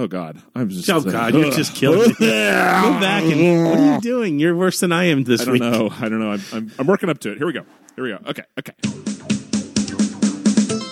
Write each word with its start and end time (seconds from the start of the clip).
Oh 0.00 0.06
God, 0.08 0.40
I'm 0.54 0.70
just. 0.70 0.88
Oh 0.88 1.02
God, 1.02 1.34
you're 1.34 1.50
just 1.52 1.74
killing 1.74 2.08
me. 2.08 2.14
Go 2.18 2.24
back 3.00 3.22
and 3.22 3.64
what 3.66 3.78
are 3.78 3.94
you 3.96 4.00
doing? 4.00 4.38
You're 4.38 4.56
worse 4.56 4.80
than 4.80 4.92
I 4.92 5.04
am 5.04 5.24
this 5.24 5.42
I 5.42 5.44
don't 5.44 5.52
week. 5.52 5.60
know. 5.62 5.90
I 5.92 6.08
don't 6.08 6.20
know. 6.20 6.30
I'm, 6.30 6.40
I'm, 6.54 6.72
I'm 6.78 6.86
working 6.86 7.10
up 7.10 7.18
to 7.18 7.32
it. 7.32 7.36
Here 7.36 7.46
we 7.46 7.52
go. 7.52 7.66
Here 7.96 8.04
we 8.04 8.10
go. 8.10 8.18
Okay. 8.30 8.42
Okay. 8.58 8.72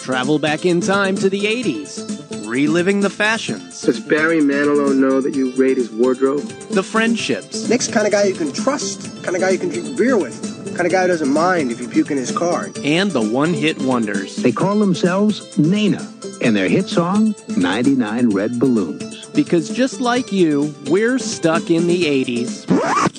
Travel 0.03 0.39
back 0.39 0.67
in 0.67 0.83
time 0.83 1.17
to 1.17 1.31
the 1.31 1.41
80s, 1.41 2.18
reliving 2.49 3.01
the 3.01 3.11
fashions, 3.11 3.83
Does 3.83 4.01
Barry 4.01 4.39
Manilow 4.41 4.97
know 4.97 5.21
that 5.21 5.35
you 5.35 5.53
raid 5.57 5.77
his 5.77 5.91
wardrobe? 5.91 6.43
the 6.71 6.83
friendships, 6.83 7.69
Nick's 7.69 7.89
kind 7.89 8.07
of 8.07 8.13
guy 8.13 8.25
you 8.25 8.35
can 8.35 8.53
trust, 8.53 9.23
kind 9.23 9.37
of 9.37 9.43
guy 9.43 9.51
you 9.51 9.59
can 9.59 9.69
drink 9.69 9.97
beer 9.97 10.17
with, 10.17 10.41
kind 10.75 10.87
of 10.87 10.93
guy 10.93 11.03
who 11.03 11.09
doesn't 11.09 11.29
mind 11.33 11.71
if 11.71 11.81
you 11.81 11.89
puke 11.89 12.11
in 12.11 12.17
his 12.17 12.31
car. 12.37 12.71
and 12.83 13.11
the 13.13 13.23
one 13.23 13.53
hit 13.55 13.81
wonders. 13.83 14.37
They 14.37 14.53
call 14.53 14.79
themselves 14.79 15.57
Nena, 15.59 16.07
and 16.43 16.57
their 16.57 16.69
hit 16.69 16.89
song, 16.89 17.35
99 17.57 18.31
Red 18.31 18.59
Balloons. 18.59 19.27
Because 19.35 19.69
just 19.71 20.01
like 20.01 20.33
you, 20.33 20.75
we're 20.87 21.19
stuck 21.19 21.71
in 21.71 21.87
the 21.87 22.05
80s. 22.05 22.67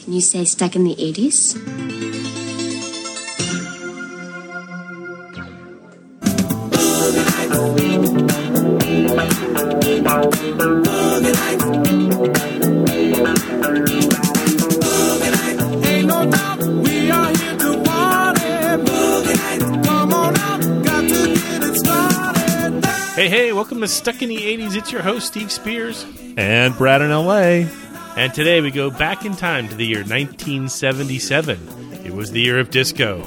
Can 0.03 0.13
you 0.13 0.21
say 0.21 0.43
stuck 0.43 0.75
in 0.75 0.83
the 0.83 0.95
80s? 0.95 1.55
Ain't 7.81 8.01
no 8.03 8.08
Hey, 9.99 10.05
hey, 23.27 23.51
welcome 23.51 23.81
to 23.81 23.89
Stuck 23.89 24.21
in 24.21 24.29
the 24.29 24.37
80s. 24.37 24.77
It's 24.77 24.93
your 24.93 25.01
host, 25.01 25.27
Steve 25.27 25.51
Spears. 25.51 26.05
And 26.37 26.77
Brad 26.77 27.01
in 27.01 27.11
L.A. 27.11 27.67
And 28.15 28.33
today 28.33 28.61
we 28.61 28.71
go 28.71 28.89
back 28.89 29.25
in 29.25 29.35
time 29.35 29.67
to 29.67 29.75
the 29.75 29.85
year 29.85 29.99
1977. 29.99 32.05
It 32.05 32.13
was 32.13 32.31
the 32.31 32.39
year 32.39 32.59
of 32.59 32.71
disco, 32.71 33.23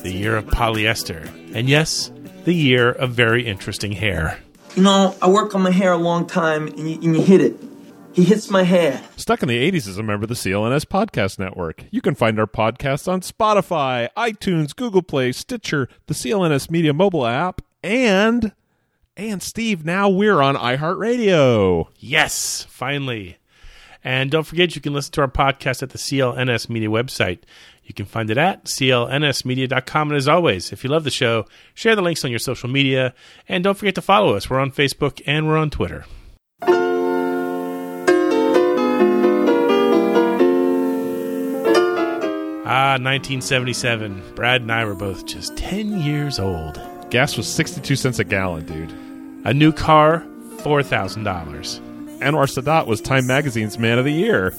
the 0.00 0.10
year 0.10 0.36
of 0.36 0.46
polyester, 0.46 1.30
and 1.54 1.68
yes, 1.68 2.10
the 2.44 2.54
year 2.54 2.90
of 2.90 3.10
very 3.10 3.46
interesting 3.46 3.92
hair. 3.92 4.40
You 4.76 4.82
know, 4.82 5.16
I 5.22 5.30
work 5.30 5.54
on 5.54 5.62
my 5.62 5.70
hair 5.70 5.92
a 5.92 5.96
long 5.96 6.26
time, 6.26 6.66
and 6.66 6.90
you, 6.90 6.96
and 6.96 7.16
you 7.16 7.22
hit 7.22 7.40
it. 7.40 7.56
He 8.12 8.24
hits 8.24 8.50
my 8.50 8.62
hair. 8.62 9.02
Stuck 9.16 9.42
in 9.42 9.48
the 9.48 9.70
80s 9.70 9.88
is 9.88 9.96
a 9.96 10.02
member 10.02 10.24
of 10.24 10.28
the 10.28 10.34
CLNS 10.34 10.84
Podcast 10.84 11.38
Network. 11.38 11.84
You 11.90 12.02
can 12.02 12.14
find 12.14 12.38
our 12.38 12.46
podcasts 12.46 13.08
on 13.10 13.22
Spotify, 13.22 14.08
iTunes, 14.18 14.76
Google 14.76 15.00
Play, 15.00 15.32
Stitcher, 15.32 15.88
the 16.08 16.14
CLNS 16.14 16.70
Media 16.70 16.92
mobile 16.92 17.26
app, 17.26 17.62
and 17.82 18.52
and 19.16 19.42
Steve, 19.42 19.86
now 19.86 20.10
we're 20.10 20.42
on 20.42 20.56
iHeartRadio. 20.56 21.86
Yes, 21.98 22.66
finally. 22.68 23.38
And 24.04 24.30
don't 24.30 24.44
forget, 24.44 24.74
you 24.74 24.82
can 24.82 24.92
listen 24.92 25.12
to 25.12 25.22
our 25.22 25.28
podcast 25.28 25.82
at 25.82 25.90
the 25.90 25.98
CLNS 25.98 26.68
Media 26.68 26.90
website. 26.90 27.38
You 27.86 27.94
can 27.94 28.04
find 28.04 28.28
it 28.30 28.36
at 28.36 28.64
clnsmedia.com. 28.64 30.10
And 30.10 30.16
as 30.16 30.26
always, 30.26 30.72
if 30.72 30.82
you 30.82 30.90
love 30.90 31.04
the 31.04 31.10
show, 31.10 31.46
share 31.72 31.94
the 31.94 32.02
links 32.02 32.24
on 32.24 32.30
your 32.30 32.40
social 32.40 32.68
media. 32.68 33.14
And 33.48 33.62
don't 33.62 33.78
forget 33.78 33.94
to 33.94 34.02
follow 34.02 34.34
us. 34.34 34.50
We're 34.50 34.58
on 34.58 34.72
Facebook 34.72 35.22
and 35.24 35.46
we're 35.46 35.56
on 35.56 35.70
Twitter. 35.70 36.04
Ah, 42.68 42.98
1977. 42.98 44.34
Brad 44.34 44.62
and 44.62 44.72
I 44.72 44.84
were 44.84 44.96
both 44.96 45.24
just 45.24 45.56
10 45.56 46.00
years 46.00 46.40
old. 46.40 46.80
Gas 47.10 47.36
was 47.36 47.46
62 47.46 47.94
cents 47.94 48.18
a 48.18 48.24
gallon, 48.24 48.66
dude. 48.66 48.92
A 49.44 49.54
new 49.54 49.70
car, 49.70 50.26
$4,000. 50.56 51.22
Anwar 52.18 52.48
Sadat 52.48 52.88
was 52.88 53.00
Time 53.00 53.28
Magazine's 53.28 53.78
Man 53.78 54.00
of 54.00 54.04
the 54.04 54.12
Year. 54.12 54.50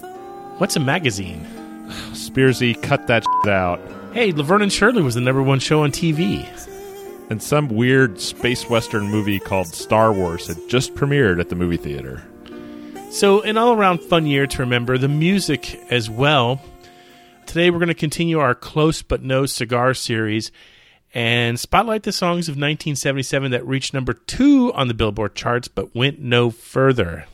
What's 0.59 0.77
a 0.77 0.79
magazine? 0.79 1.45
Spearsy 2.13 2.81
cut 2.81 3.07
that 3.07 3.25
out. 3.47 3.79
Hey, 4.13 4.31
Laverne 4.31 4.63
and 4.63 4.73
Shirley 4.73 5.01
was 5.01 5.15
the 5.15 5.21
number 5.21 5.41
one 5.43 5.59
show 5.59 5.83
on 5.83 5.91
TV. 5.91 6.45
And 7.29 7.41
some 7.41 7.67
weird 7.67 8.19
space 8.19 8.69
western 8.69 9.09
movie 9.09 9.39
called 9.39 9.67
Star 9.67 10.13
Wars 10.13 10.47
had 10.47 10.57
just 10.69 10.95
premiered 10.95 11.39
at 11.39 11.49
the 11.49 11.55
movie 11.55 11.77
theater. 11.77 12.23
So, 13.09 13.41
an 13.41 13.57
all 13.57 13.73
around 13.73 14.01
fun 14.01 14.25
year 14.25 14.47
to 14.47 14.59
remember, 14.59 14.97
the 14.97 15.07
music 15.07 15.79
as 15.89 16.09
well. 16.09 16.61
Today, 17.45 17.69
we're 17.69 17.79
going 17.79 17.87
to 17.87 17.93
continue 17.93 18.39
our 18.39 18.55
Close 18.55 19.01
But 19.01 19.23
No 19.23 19.45
Cigar 19.45 19.93
series 19.93 20.51
and 21.13 21.59
spotlight 21.59 22.03
the 22.03 22.11
songs 22.11 22.47
of 22.47 22.53
1977 22.53 23.51
that 23.51 23.65
reached 23.65 23.93
number 23.93 24.13
two 24.13 24.71
on 24.73 24.87
the 24.87 24.93
Billboard 24.93 25.35
charts 25.35 25.67
but 25.67 25.95
went 25.95 26.19
no 26.19 26.49
further. 26.49 27.25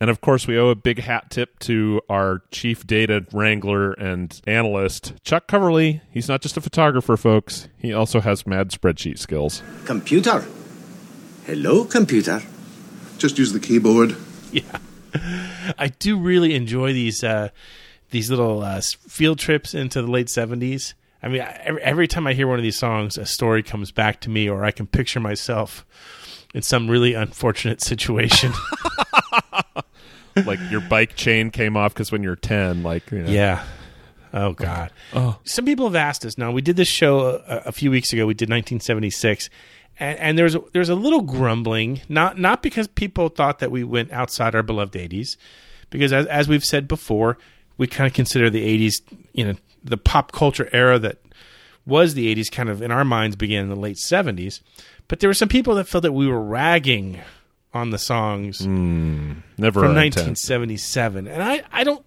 And 0.00 0.08
of 0.08 0.22
course, 0.22 0.46
we 0.46 0.58
owe 0.58 0.68
a 0.68 0.74
big 0.74 1.00
hat 1.00 1.30
tip 1.30 1.58
to 1.60 2.00
our 2.08 2.42
chief 2.50 2.86
data 2.86 3.26
wrangler 3.32 3.92
and 3.92 4.40
analyst, 4.46 5.12
Chuck 5.24 5.46
Coverly. 5.46 6.00
He's 6.10 6.26
not 6.28 6.40
just 6.40 6.56
a 6.56 6.60
photographer, 6.62 7.18
folks. 7.18 7.68
He 7.76 7.92
also 7.92 8.20
has 8.20 8.46
mad 8.46 8.70
spreadsheet 8.70 9.18
skills. 9.18 9.62
Computer. 9.84 10.42
Hello, 11.44 11.84
computer. 11.84 12.40
Just 13.18 13.36
use 13.38 13.52
the 13.52 13.60
keyboard. 13.60 14.16
Yeah. 14.52 14.78
I 15.78 15.88
do 16.00 16.18
really 16.18 16.56
enjoy 16.56 16.92
these 16.92 17.22
uh, 17.22 17.50
these 18.10 18.30
little 18.30 18.62
uh, 18.62 18.80
field 19.06 19.38
trips 19.38 19.74
into 19.74 20.02
the 20.02 20.10
late 20.10 20.26
70s. 20.26 20.94
I 21.22 21.28
mean, 21.28 21.42
I- 21.42 21.60
every, 21.64 21.82
every 21.82 22.08
time 22.08 22.26
I 22.26 22.32
hear 22.32 22.48
one 22.48 22.58
of 22.58 22.64
these 22.64 22.76
songs, 22.78 23.16
a 23.16 23.26
story 23.26 23.62
comes 23.62 23.92
back 23.92 24.20
to 24.22 24.28
me, 24.30 24.48
or 24.48 24.64
I 24.64 24.72
can 24.72 24.88
picture 24.88 25.20
myself 25.20 25.86
in 26.52 26.62
some 26.62 26.88
really 26.90 27.14
unfortunate 27.14 27.80
situation. 27.80 28.52
like 30.36 30.58
your 30.70 30.80
bike 30.80 31.16
chain 31.16 31.50
came 31.50 31.76
off 31.76 31.94
because 31.94 32.10
when 32.12 32.22
you're 32.22 32.36
10, 32.36 32.82
like, 32.82 33.10
you 33.10 33.20
know. 33.20 33.30
Yeah. 33.30 33.64
Oh 34.32 34.52
God. 34.52 34.92
Oh. 35.12 35.38
Some 35.44 35.64
people 35.64 35.86
have 35.86 35.96
asked 35.96 36.24
us. 36.24 36.38
Now 36.38 36.52
we 36.52 36.62
did 36.62 36.76
this 36.76 36.88
show 36.88 37.42
a, 37.46 37.62
a 37.66 37.72
few 37.72 37.90
weeks 37.90 38.12
ago. 38.12 38.26
We 38.26 38.34
did 38.34 38.48
1976, 38.48 39.50
and, 39.98 40.18
and 40.18 40.38
there's 40.38 40.54
a, 40.54 40.62
there's 40.72 40.88
a 40.88 40.94
little 40.94 41.22
grumbling. 41.22 42.00
Not 42.08 42.38
not 42.38 42.62
because 42.62 42.86
people 42.86 43.28
thought 43.28 43.58
that 43.58 43.70
we 43.70 43.82
went 43.84 44.12
outside 44.12 44.54
our 44.54 44.62
beloved 44.62 44.94
80s, 44.94 45.36
because 45.90 46.12
as 46.12 46.26
as 46.26 46.48
we've 46.48 46.64
said 46.64 46.86
before, 46.86 47.38
we 47.76 47.86
kind 47.86 48.06
of 48.06 48.12
consider 48.12 48.50
the 48.50 48.88
80s, 48.88 49.02
you 49.32 49.44
know, 49.44 49.54
the 49.82 49.96
pop 49.96 50.32
culture 50.32 50.68
era 50.72 50.98
that 51.00 51.18
was 51.84 52.14
the 52.14 52.32
80s. 52.32 52.52
Kind 52.52 52.68
of 52.68 52.82
in 52.82 52.92
our 52.92 53.04
minds 53.04 53.34
began 53.34 53.64
in 53.64 53.68
the 53.68 53.76
late 53.76 53.96
70s, 53.96 54.60
but 55.08 55.18
there 55.18 55.28
were 55.28 55.34
some 55.34 55.48
people 55.48 55.74
that 55.74 55.88
felt 55.88 56.02
that 56.02 56.12
we 56.12 56.28
were 56.28 56.40
ragging 56.40 57.18
on 57.72 57.90
the 57.90 57.98
songs 57.98 58.64
hmm. 58.64 59.32
Never 59.58 59.80
from 59.80 59.96
our 59.96 60.04
intent. 60.04 60.26
1977 60.28 61.26
and 61.28 61.42
I, 61.42 61.62
I 61.72 61.84
don't 61.84 62.04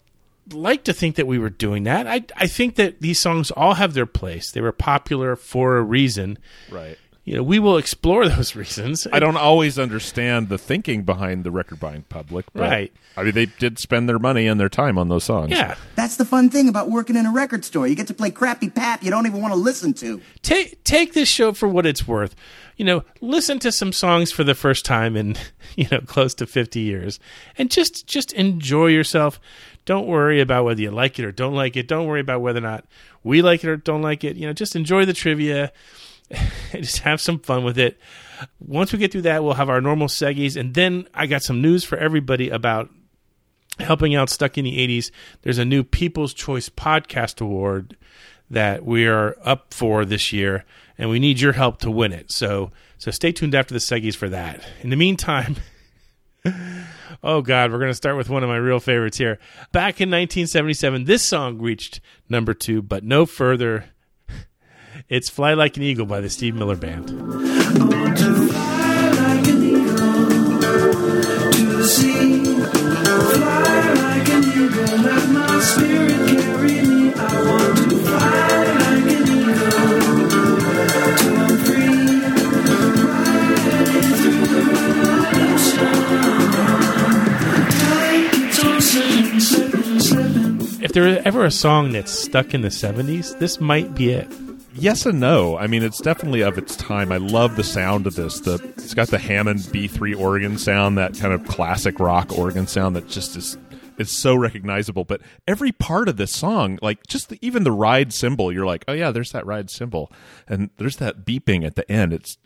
like 0.52 0.84
to 0.86 0.94
think 0.94 1.16
that 1.16 1.26
we 1.28 1.40
were 1.40 1.50
doing 1.50 1.84
that 1.84 2.06
I, 2.08 2.26
I 2.36 2.48
think 2.48 2.76
that 2.76 3.00
these 3.02 3.20
songs 3.20 3.50
all 3.52 3.76
have 3.76 3.94
their 3.94 4.06
place 4.06 4.52
they 4.52 4.62
were 4.62 4.74
popular 4.74 5.36
for 5.36 5.78
a 5.78 5.82
reason 5.82 6.38
Right. 6.70 6.98
you 7.24 7.36
know 7.36 7.44
we 7.44 7.60
will 7.60 7.78
explore 7.78 8.28
those 8.36 8.54
reasons 8.56 9.08
I 9.12 9.20
don't 9.20 9.38
always 9.38 9.80
understand 9.80 10.50
the 10.50 10.58
thinking 10.58 11.04
behind 11.04 11.46
the 11.46 11.52
record 11.52 11.80
buying 11.80 12.04
public. 12.10 12.46
But, 12.54 12.62
Right. 12.62 12.94
I 13.16 13.22
mean, 13.22 13.34
they 13.34 13.46
did 13.46 13.78
spend 13.78 14.10
their 14.10 14.18
money 14.18 14.48
and 14.48 14.60
their 14.60 14.70
time 14.70 14.98
on 14.98 15.08
those 15.08 15.24
songs. 15.24 15.52
yeah 15.52 15.76
That's 15.96 16.18
the 16.18 16.26
fun 16.26 16.50
thing 16.50 16.68
about 16.68 16.90
working 16.90 17.16
in 17.16 17.26
a 17.26 17.32
record 17.32 17.64
store. 17.64 17.88
You 17.88 17.96
get 17.96 18.08
to 18.08 18.14
play 18.14 18.32
crappy 18.32 18.70
pap 18.70 19.02
you 19.04 19.12
don't 19.12 19.28
even 19.28 19.40
want 19.42 19.54
to 19.54 19.60
listen 19.60 19.94
to. 19.94 20.20
take 20.42 20.84
take 20.84 21.14
this 21.14 21.30
show 21.30 21.54
for 21.54 21.70
what 21.70 21.86
it's 21.86 22.06
worth 22.06 22.36
you 22.78 22.86
know 22.86 23.04
listen 23.22 23.60
to 23.60 23.72
some 23.72 23.92
songs 23.92 24.32
for 24.32 24.44
the 24.44 24.56
first 24.56 24.86
time 24.86 25.16
in 25.16 25.36
you 25.76 25.88
know 25.92 26.02
close 26.02 26.34
to 26.36 26.46
50 26.46 26.80
years 26.80 27.20
and 27.58 27.72
just 27.72 28.08
just 28.08 28.34
enjoy 28.34 28.88
yourself. 28.88 29.40
Don't 29.86 30.08
worry 30.08 30.40
about 30.40 30.64
whether 30.64 30.82
you 30.82 30.92
like 30.92 31.20
it 31.20 31.26
or 31.26 31.32
don't 31.32 31.56
like 31.56 31.76
it. 31.76 31.88
Don't 31.88 32.08
worry 32.08 32.22
about 32.22 32.42
whether 32.42 32.60
or 32.60 32.64
not 32.64 32.86
we 33.24 33.42
like 33.42 33.64
it 33.64 33.70
or 33.70 33.78
don't 33.78 34.02
like 34.02 34.24
it. 34.24 34.36
You 34.36 34.48
know 34.48 34.54
just 34.54 34.76
enjoy 34.76 35.06
the 35.06 35.14
trivia 35.14 35.72
just 36.72 37.00
have 37.00 37.22
some 37.22 37.40
fun 37.40 37.64
with 37.64 37.78
it. 37.78 38.00
Once 38.60 38.92
we 38.92 39.00
get 39.00 39.12
through 39.12 39.22
that 39.22 39.44
we'll 39.44 39.54
have 39.54 39.70
our 39.70 39.82
normal 39.82 40.08
seggies. 40.08 40.56
And 40.56 40.74
then 40.74 41.08
i 41.14 41.26
got 41.28 41.44
some 41.44 41.62
news 41.62 41.84
for 41.84 41.98
everybody 41.98 42.50
about 42.50 42.90
helping 43.80 44.16
out 44.16 44.30
stuck 44.30 44.56
in 44.58 44.66
the 44.66 44.78
80s 44.78 45.10
there's 45.42 45.58
a 45.58 45.66
new 45.66 45.84
people's 45.84 46.32
choice 46.32 46.70
podcast 46.70 47.42
award 47.42 47.98
that 48.54 48.86
we 48.86 49.08
are 49.08 49.36
up 49.44 49.74
for 49.74 50.06
this 50.06 50.32
year 50.34 50.66
and 50.98 51.10
we 51.10 51.20
need 51.20 51.40
your 51.40 51.54
help 51.54 51.80
to 51.80 51.92
win 51.92 52.12
it. 52.12 52.32
So 52.32 52.72
so 52.98 53.12
stay 53.12 53.32
tuned 53.32 53.56
after 53.56 53.74
the 53.74 53.80
seggies 53.80 54.16
for 54.16 54.30
that. 54.30 54.64
In 54.82 54.90
the 54.90 54.96
meantime 54.96 55.58
oh 57.24 57.42
god 57.42 57.72
we're 57.72 57.80
going 57.80 57.92
to 57.92 57.96
start 57.96 58.18
with 58.18 58.30
one 58.30 58.44
of 58.44 58.50
my 58.50 58.58
real 58.58 58.80
favorites 58.80 59.18
here. 59.18 59.40
Back 59.72 60.02
in 60.02 60.10
1977 60.10 61.06
this 61.06 61.24
song 61.24 61.60
reached 61.60 62.00
number 62.30 62.54
two 62.54 62.82
but 62.82 63.04
no 63.04 63.26
further. 63.26 63.86
It's 65.10 65.28
fly 65.30 65.54
like 65.56 65.76
an 65.76 65.84
eagle 65.84 66.06
by 66.06 66.22
the 66.22 66.30
steve 66.30 66.56
miller 66.56 66.76
band 66.78 67.10
there 90.94 91.22
ever 91.28 91.46
a 91.46 91.52
song 91.52 91.92
that's 91.92 92.12
stuck 92.12 92.54
in 92.54 92.62
the 92.62 92.70
70s, 92.70 93.38
this 93.40 93.60
might 93.60 93.94
be 93.96 94.12
it. 94.12 94.32
Yes 94.76 95.06
and 95.06 95.20
no. 95.20 95.58
I 95.58 95.68
mean, 95.68 95.84
it's 95.84 96.02
definitely 96.02 96.42
of 96.42 96.58
its 96.58 96.76
time. 96.76 97.12
I 97.12 97.18
love 97.18 97.56
the 97.56 97.64
sound 97.64 98.08
of 98.08 98.16
this. 98.16 98.40
The 98.40 98.56
it's 98.78 98.94
got 98.96 99.10
the 99.10 99.20
Hammond 99.20 99.60
B3 99.60 100.20
organ 100.20 100.58
sound, 100.58 100.98
that 100.98 101.18
kind 101.18 101.32
of 101.34 101.46
classic 101.48 102.00
rock 102.00 102.36
organ 102.38 102.66
sound 102.66 102.96
that 102.96 103.08
just 103.08 103.36
is 103.36 103.56
it's 104.00 104.12
so 104.12 104.36
recognizable. 104.36 105.04
But 105.04 105.22
every 105.48 105.72
part 105.72 106.10
of 106.10 106.18
this 106.18 106.32
song, 106.32 106.80
like 106.82 107.06
just 107.06 107.30
the, 107.30 107.38
even 107.42 107.64
the 107.64 107.72
ride 107.72 108.14
cymbal, 108.14 108.52
you're 108.52 108.66
like, 108.66 108.84
oh 108.88 108.94
yeah, 108.94 109.12
there's 109.12 109.32
that 109.34 109.46
ride 109.46 109.70
cymbal, 109.70 110.12
and 110.48 110.72
there's 110.78 110.98
that 110.98 111.24
beeping 111.24 111.64
at 111.64 111.76
the 111.76 111.90
end. 111.92 112.12
It's 112.12 112.38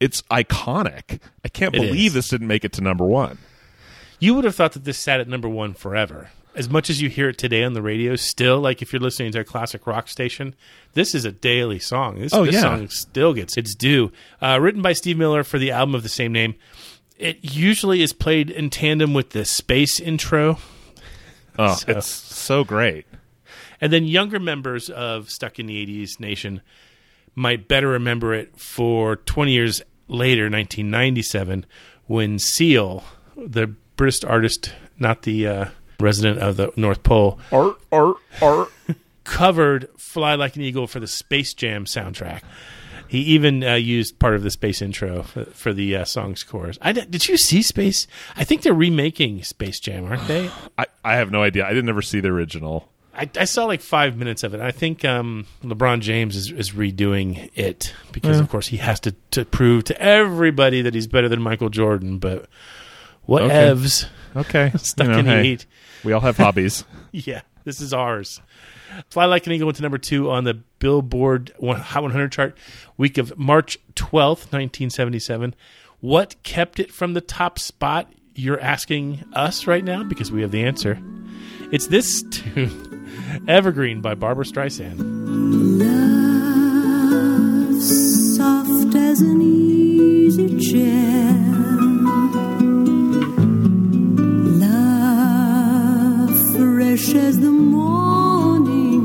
it's 0.00 0.22
iconic. 0.22 1.20
I 1.44 1.48
can't 1.48 1.74
It 1.74 1.80
believe 1.82 2.08
is. 2.08 2.14
this 2.14 2.28
didn't 2.30 2.48
make 2.48 2.64
it 2.64 2.72
to 2.74 2.80
number 2.80 3.04
one. 3.06 3.38
You 4.18 4.34
would 4.34 4.44
have 4.44 4.56
thought 4.56 4.72
that 4.72 4.82
this 4.84 4.98
sat 4.98 5.20
at 5.20 5.28
number 5.28 5.48
one 5.48 5.72
forever. 5.74 6.30
As 6.56 6.68
much 6.70 6.88
as 6.90 7.00
you 7.02 7.08
hear 7.10 7.28
it 7.28 7.36
today 7.38 7.62
on 7.64 7.74
the 7.74 7.82
radio, 7.82 8.16
still, 8.16 8.58
like 8.60 8.80
if 8.82 8.92
you're 8.92 8.98
listening 9.00 9.30
to 9.32 9.40
a 9.40 9.44
classic 9.44 9.86
rock 9.86 10.08
station, 10.08 10.54
this 10.94 11.14
is 11.14 11.24
a 11.26 11.30
daily 11.30 11.78
song. 11.78 12.18
This, 12.18 12.32
Oh, 12.32 12.44
this 12.46 12.54
yeah. 12.54 12.62
song 12.62 12.88
still 12.88 13.34
gets 13.34 13.56
its 13.58 13.74
due. 13.74 14.10
Uh, 14.40 14.58
written 14.60 14.80
by 14.80 14.94
Steve 14.94 15.18
Miller 15.18 15.44
for 15.44 15.58
the 15.58 15.70
album 15.70 15.94
of 15.94 16.02
the 16.02 16.08
same 16.08 16.32
name. 16.32 16.54
It 17.18 17.38
usually 17.54 18.00
is 18.02 18.12
played 18.14 18.50
in 18.50 18.70
tandem 18.70 19.12
with 19.14 19.30
the 19.30 19.44
space 19.44 20.00
intro. 20.00 20.58
Oh, 21.58 21.74
So- 21.76 21.92
it's 21.92 22.06
so 22.06 22.64
great. 22.64 23.04
And 23.78 23.92
then 23.92 24.04
younger 24.04 24.38
members 24.40 24.88
of 24.88 25.28
Stuck 25.28 25.58
in 25.58 25.66
the 25.66 25.86
80s 25.86 26.18
Nation 26.18 26.62
might 27.34 27.68
better 27.68 27.88
remember 27.88 28.32
it 28.32 28.58
for 28.58 29.16
20 29.16 29.52
years 29.52 29.82
later, 30.08 30.44
1997, 30.44 31.66
when 32.06 32.38
Seal, 32.38 33.04
the 33.36 33.66
British 33.96 34.24
artist, 34.24 34.72
not 34.98 35.22
the 35.22 35.46
uh, 35.46 35.64
resident 36.00 36.38
of 36.38 36.56
the 36.56 36.72
North 36.76 37.02
Pole, 37.02 37.38
art, 37.52 37.76
art, 37.92 38.16
art, 38.42 38.68
covered 39.24 39.88
Fly 39.96 40.34
Like 40.34 40.56
an 40.56 40.62
Eagle 40.62 40.86
for 40.86 41.00
the 41.00 41.06
Space 41.06 41.54
Jam 41.54 41.84
soundtrack. 41.84 42.42
He 43.08 43.18
even 43.20 43.62
uh, 43.62 43.74
used 43.74 44.18
part 44.18 44.34
of 44.34 44.42
the 44.42 44.50
space 44.50 44.82
intro 44.82 45.22
for, 45.22 45.44
for 45.44 45.72
the 45.72 45.94
uh, 45.94 46.04
song's 46.04 46.42
chorus. 46.42 46.76
I, 46.82 46.90
did 46.92 47.28
you 47.28 47.36
see 47.36 47.62
Space? 47.62 48.08
I 48.36 48.42
think 48.42 48.62
they're 48.62 48.74
remaking 48.74 49.44
Space 49.44 49.78
Jam, 49.78 50.06
aren't 50.06 50.26
they? 50.26 50.50
I, 50.78 50.86
I 51.04 51.14
have 51.16 51.30
no 51.30 51.42
idea. 51.42 51.64
I 51.64 51.68
didn't 51.68 51.88
ever 51.88 52.02
see 52.02 52.18
the 52.18 52.28
original. 52.30 52.88
I, 53.14 53.30
I 53.38 53.44
saw 53.44 53.64
like 53.64 53.80
five 53.80 54.16
minutes 54.16 54.42
of 54.42 54.54
it. 54.54 54.60
I 54.60 54.72
think 54.72 55.04
um, 55.04 55.46
LeBron 55.62 56.00
James 56.00 56.34
is, 56.34 56.50
is 56.50 56.72
redoing 56.72 57.48
it 57.54 57.94
because, 58.12 58.40
of 58.40 58.48
course, 58.50 58.66
he 58.66 58.76
has 58.78 58.98
to, 59.00 59.12
to 59.30 59.44
prove 59.44 59.84
to 59.84 59.98
everybody 60.02 60.82
that 60.82 60.92
he's 60.92 61.06
better 61.06 61.28
than 61.28 61.40
Michael 61.40 61.70
Jordan. 61.70 62.18
But 62.18 62.46
what 63.22 63.42
Okay. 63.42 63.54
evs? 63.68 64.06
Okay, 64.34 64.72
Stuck 64.76 65.06
You 65.06 65.12
know, 65.12 65.18
in 65.20 65.24
the 65.26 65.30
hey, 65.30 65.46
eight. 65.46 65.66
We 66.06 66.12
all 66.12 66.20
have 66.20 66.36
hobbies. 66.38 66.84
Yeah, 67.12 67.40
this 67.64 67.80
is 67.80 67.94
ours. 67.94 68.42
Fly 69.08 69.24
Like 69.24 69.46
an 69.46 69.52
Eagle 69.54 69.64
went 69.66 69.76
to 69.76 69.82
number 69.82 69.96
two 69.96 70.30
on 70.30 70.44
the 70.44 70.52
Billboard 70.78 71.50
Hot 71.58 72.02
100 72.02 72.30
chart 72.30 72.58
week 72.98 73.16
of 73.16 73.38
March 73.38 73.78
12th, 73.94 74.52
1977. 74.52 75.54
What 76.00 76.36
kept 76.42 76.78
it 76.78 76.92
from 76.92 77.14
the 77.14 77.22
top 77.22 77.58
spot? 77.58 78.12
You're 78.34 78.60
asking 78.60 79.24
us 79.32 79.66
right 79.66 79.82
now 79.82 80.04
because 80.04 80.30
we 80.30 80.42
have 80.42 80.50
the 80.50 80.62
answer. 80.62 80.98
It's 81.72 81.86
this 81.86 82.22
tune, 82.30 83.08
Evergreen 83.48 84.02
by 84.02 84.14
Barbra 84.14 84.44
Streisand. 84.44 84.98
Love, 85.80 87.82
soft 87.82 88.94
as 88.94 89.22
an 89.22 89.40
easy 89.40 90.60
chair. 90.70 91.25
Fresh 96.96 97.14
as 97.14 97.38
the 97.40 97.50
morning 97.50 99.04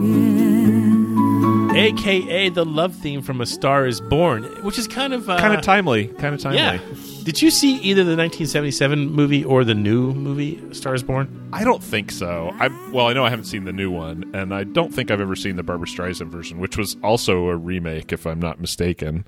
air. 1.75 1.77
AKA 1.87 2.47
the 2.47 2.63
love 2.63 2.95
theme 2.95 3.21
from 3.21 3.41
A 3.41 3.45
Star 3.45 3.85
is 3.85 3.99
Born, 3.99 4.43
which 4.63 4.79
is 4.79 4.87
kind 4.87 5.13
of. 5.13 5.29
Uh, 5.29 5.37
kind 5.37 5.53
of 5.53 5.61
timely. 5.61 6.07
Kind 6.07 6.33
of 6.33 6.39
timely. 6.39 6.59
Yeah. 6.59 6.79
Did 7.23 7.41
you 7.41 7.51
see 7.51 7.75
either 7.79 8.05
the 8.05 8.15
1977 8.15 9.11
movie 9.11 9.43
or 9.43 9.65
the 9.65 9.75
new 9.75 10.13
movie, 10.13 10.63
A 10.71 10.73
Star 10.73 10.95
is 10.95 11.03
Born? 11.03 11.49
I 11.51 11.65
don't 11.65 11.83
think 11.83 12.11
so. 12.11 12.55
I 12.61 12.69
well, 12.93 13.07
I 13.07 13.13
know 13.13 13.25
I 13.25 13.29
haven't 13.29 13.43
seen 13.43 13.65
the 13.65 13.73
new 13.73 13.91
one, 13.91 14.31
and 14.33 14.55
I 14.55 14.63
don't 14.63 14.93
think 14.93 15.11
I've 15.11 15.19
ever 15.19 15.35
seen 15.35 15.57
the 15.57 15.63
Barbra 15.63 15.87
Streisand 15.87 16.29
version, 16.29 16.61
which 16.61 16.77
was 16.77 16.95
also 17.03 17.49
a 17.49 17.57
remake, 17.57 18.13
if 18.13 18.25
I'm 18.25 18.39
not 18.39 18.61
mistaken. 18.61 19.27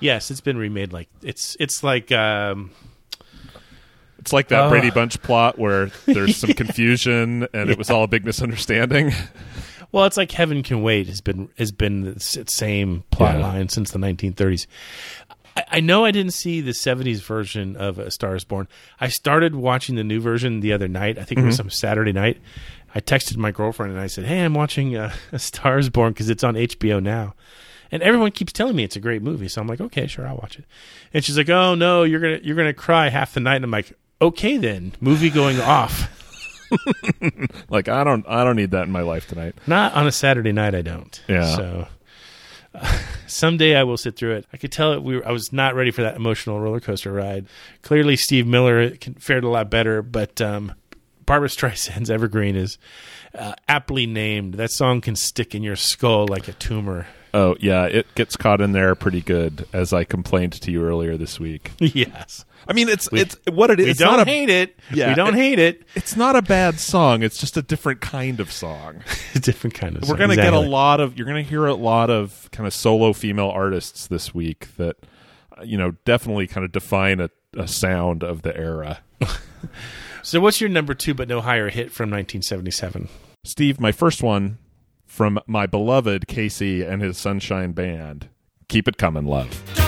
Yes, 0.00 0.30
it's 0.30 0.42
been 0.42 0.58
remade. 0.58 0.92
Like 0.92 1.08
it's 1.22 1.56
it's 1.58 1.82
like 1.82 2.12
um, 2.12 2.70
It's 4.24 4.32
like 4.32 4.48
that 4.48 4.64
Oh. 4.64 4.70
Brady 4.70 4.90
Bunch 4.90 5.20
plot 5.20 5.58
where 5.58 5.90
there's 6.06 6.38
some 6.38 6.52
confusion, 6.54 7.46
and 7.52 7.68
it 7.68 7.76
was 7.76 7.90
all 7.90 8.04
a 8.04 8.08
big 8.08 8.24
misunderstanding. 8.24 9.12
well, 9.92 10.06
it's 10.06 10.16
like 10.16 10.32
Heaven 10.32 10.62
Can 10.62 10.82
Wait 10.82 11.08
has 11.08 11.20
been 11.20 11.50
has 11.58 11.72
been 11.72 12.14
the 12.14 12.18
same 12.48 13.04
plot 13.10 13.36
Yeah. 13.36 13.42
line 13.46 13.68
since 13.68 13.90
the 13.90 13.98
1930s. 13.98 14.66
I, 15.58 15.64
I 15.72 15.80
know 15.80 16.06
I 16.06 16.10
didn't 16.10 16.32
see 16.32 16.62
the 16.62 16.70
70s 16.70 17.20
version 17.20 17.76
of 17.76 17.98
A 17.98 18.10
Star 18.10 18.34
Is 18.34 18.44
Born. 18.44 18.66
I 18.98 19.08
started 19.08 19.54
watching 19.54 19.96
the 19.96 20.04
new 20.04 20.20
version 20.22 20.60
the 20.60 20.72
other 20.72 20.88
night. 20.88 21.18
I 21.18 21.24
think 21.24 21.40
it 21.40 21.44
was 21.44 21.54
Mhm. 21.56 21.58
some 21.58 21.70
Saturday 21.70 22.12
night. 22.12 22.40
I 22.94 23.00
texted 23.00 23.36
my 23.36 23.50
girlfriend 23.50 23.92
and 23.92 24.00
I 24.00 24.06
said, 24.06 24.24
"Hey, 24.24 24.40
I'm 24.42 24.54
watching 24.54 24.96
uh, 24.96 25.12
A 25.32 25.38
Star 25.38 25.78
Is 25.78 25.90
Born 25.90 26.14
because 26.14 26.30
it's 26.30 26.42
on 26.44 26.54
HBO 26.56 27.02
now." 27.02 27.34
And 27.92 28.02
everyone 28.02 28.32
keeps 28.32 28.52
telling 28.52 28.74
me 28.74 28.82
it's 28.82 28.96
a 28.96 29.00
great 29.00 29.22
movie, 29.22 29.46
so 29.48 29.60
I'm 29.60 29.68
like, 29.68 29.80
"Okay, 29.82 30.06
sure, 30.06 30.26
I'll 30.26 30.36
watch 30.38 30.58
it." 30.58 30.64
And 31.12 31.22
she's 31.22 31.36
like, 31.36 31.50
"Oh 31.50 31.74
no, 31.76 32.02
you're 32.04 32.20
gonna 32.20 32.40
you're 32.42 32.56
gonna 32.56 32.72
cry 32.72 33.08
half 33.10 33.34
the 33.34 33.40
night." 33.40 33.56
And 33.56 33.64
I'm 33.66 33.70
like, 33.70 33.92
"Okay, 34.24 34.56
then, 34.56 34.92
movie 35.00 35.30
going 35.30 35.60
off." 35.60 36.10
like 37.68 37.88
I 37.88 38.04
don't, 38.04 38.24
I 38.26 38.44
don't 38.44 38.56
need 38.56 38.70
that 38.72 38.84
in 38.84 38.90
my 38.90 39.02
life 39.02 39.28
tonight. 39.28 39.54
Not 39.66 39.94
on 39.94 40.06
a 40.06 40.12
Saturday 40.12 40.52
night, 40.52 40.74
I 40.74 40.82
don't. 40.82 41.22
Yeah. 41.28 41.56
So 41.56 41.86
uh, 42.74 42.98
someday 43.26 43.76
I 43.76 43.84
will 43.84 43.96
sit 43.96 44.16
through 44.16 44.36
it. 44.36 44.46
I 44.52 44.56
could 44.56 44.72
tell 44.72 44.92
it. 44.92 45.02
We 45.02 45.16
were, 45.16 45.26
I 45.26 45.32
was 45.32 45.52
not 45.52 45.74
ready 45.74 45.90
for 45.90 46.02
that 46.02 46.16
emotional 46.16 46.60
roller 46.60 46.80
coaster 46.80 47.12
ride. 47.12 47.46
Clearly, 47.82 48.16
Steve 48.16 48.46
Miller 48.46 48.90
fared 49.18 49.44
a 49.44 49.48
lot 49.48 49.70
better, 49.70 50.02
but 50.02 50.40
um, 50.40 50.72
Barbra 51.26 51.48
Streisand's 51.48 52.10
"Evergreen" 52.10 52.56
is 52.56 52.78
uh, 53.34 53.54
aptly 53.68 54.06
named. 54.06 54.54
That 54.54 54.70
song 54.70 55.00
can 55.00 55.16
stick 55.16 55.54
in 55.54 55.62
your 55.62 55.76
skull 55.76 56.26
like 56.28 56.48
a 56.48 56.52
tumor. 56.52 57.06
Oh 57.34 57.56
yeah, 57.58 57.86
it 57.86 58.06
gets 58.14 58.36
caught 58.36 58.60
in 58.60 58.70
there 58.72 58.94
pretty 58.94 59.20
good, 59.20 59.66
as 59.72 59.92
I 59.92 60.04
complained 60.04 60.52
to 60.52 60.70
you 60.70 60.84
earlier 60.84 61.16
this 61.16 61.40
week. 61.40 61.72
yes. 61.80 62.44
I 62.68 62.72
mean, 62.72 62.88
it's 62.88 63.10
We- 63.10 63.20
it's 63.20 63.36
what 63.50 63.70
it 63.70 63.80
is. 63.80 63.84
we 63.86 63.90
It's 63.90 63.98
don't 64.00 64.20
a, 64.20 64.24
hate 64.24 64.48
it. 64.48 64.78
Yeah, 64.92 65.08
we 65.08 65.14
don't 65.16 65.34
it- 65.34 65.38
hate 65.38 65.58
it. 65.58 65.82
It's 65.96 66.16
not 66.16 66.36
a 66.36 66.42
bad 66.42 66.78
song. 66.78 67.22
It's 67.24 67.36
just 67.36 67.56
a 67.56 67.62
different 67.62 68.00
kind 68.00 68.38
of 68.40 68.52
song. 68.52 69.02
a 69.34 69.40
different 69.40 69.74
kind 69.74 69.96
of. 69.96 70.02
We're 70.02 70.08
song. 70.10 70.18
gonna 70.18 70.36
get 70.36 70.54
a 70.54 70.60
lot 70.60 71.00
of. 71.00 71.18
You're 71.18 71.26
gonna 71.26 71.42
hear 71.42 71.66
a 71.66 71.74
lot 71.74 72.08
of 72.08 72.48
kind 72.52 72.66
of 72.68 72.72
solo 72.72 73.12
female 73.12 73.50
artists 73.50 74.06
this 74.06 74.32
week 74.32 74.68
that, 74.76 74.96
uh, 75.58 75.62
you 75.64 75.76
know, 75.76 75.96
definitely 76.04 76.46
kind 76.46 76.64
of 76.64 76.70
define 76.72 77.18
a, 77.20 77.30
a 77.58 77.66
sound 77.66 78.22
of 78.22 78.42
the 78.42 78.56
era. 78.56 79.00
So, 80.22 80.40
what's 80.40 80.60
your 80.60 80.70
number 80.70 80.94
two 80.94 81.12
but 81.14 81.28
no 81.28 81.40
higher 81.40 81.68
hit 81.68 81.90
from 81.92 82.10
1977? 82.10 83.08
Steve, 83.44 83.78
my 83.78 83.92
first 83.92 84.22
one 84.22 84.56
from 85.14 85.38
my 85.46 85.64
beloved 85.64 86.26
KC 86.26 86.84
and 86.84 87.00
his 87.00 87.16
Sunshine 87.16 87.70
Band. 87.70 88.30
Keep 88.66 88.88
it 88.88 88.96
coming, 88.96 89.26
love. 89.26 89.83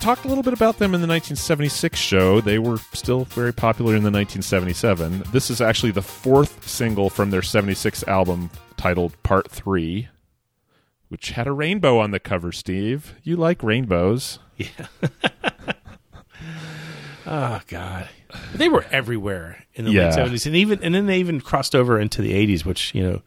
Talked 0.00 0.24
a 0.24 0.28
little 0.28 0.42
bit 0.42 0.52
about 0.52 0.78
them 0.78 0.94
in 0.94 1.00
the 1.00 1.06
1976 1.06 1.98
show. 1.98 2.40
They 2.40 2.58
were 2.58 2.78
still 2.92 3.24
very 3.26 3.52
popular 3.52 3.94
in 3.94 4.02
the 4.02 4.10
1977. 4.10 5.24
This 5.32 5.50
is 5.50 5.60
actually 5.60 5.92
the 5.92 6.02
fourth 6.02 6.66
single 6.68 7.10
from 7.10 7.30
their 7.30 7.42
76 7.42 8.02
album 8.04 8.50
titled 8.76 9.20
Part 9.22 9.50
3, 9.50 10.08
which 11.08 11.30
had 11.30 11.46
a 11.46 11.52
rainbow 11.52 11.98
on 11.98 12.10
the 12.10 12.18
cover, 12.20 12.50
Steve. 12.52 13.14
You 13.22 13.36
like 13.36 13.62
rainbows. 13.62 14.38
Yeah. 14.56 14.68
oh 17.26 17.60
God, 17.68 18.08
they 18.54 18.68
were 18.68 18.84
everywhere 18.90 19.64
in 19.74 19.84
the 19.84 19.92
Yeah. 19.92 20.06
late 20.06 20.14
seventies, 20.14 20.46
and 20.46 20.56
even 20.56 20.82
and 20.82 20.94
then 20.94 21.06
they 21.06 21.18
even 21.18 21.40
crossed 21.40 21.74
over 21.74 21.98
into 21.98 22.22
the 22.22 22.32
eighties, 22.32 22.64
which 22.64 22.94
you 22.94 23.02
know, 23.02 23.22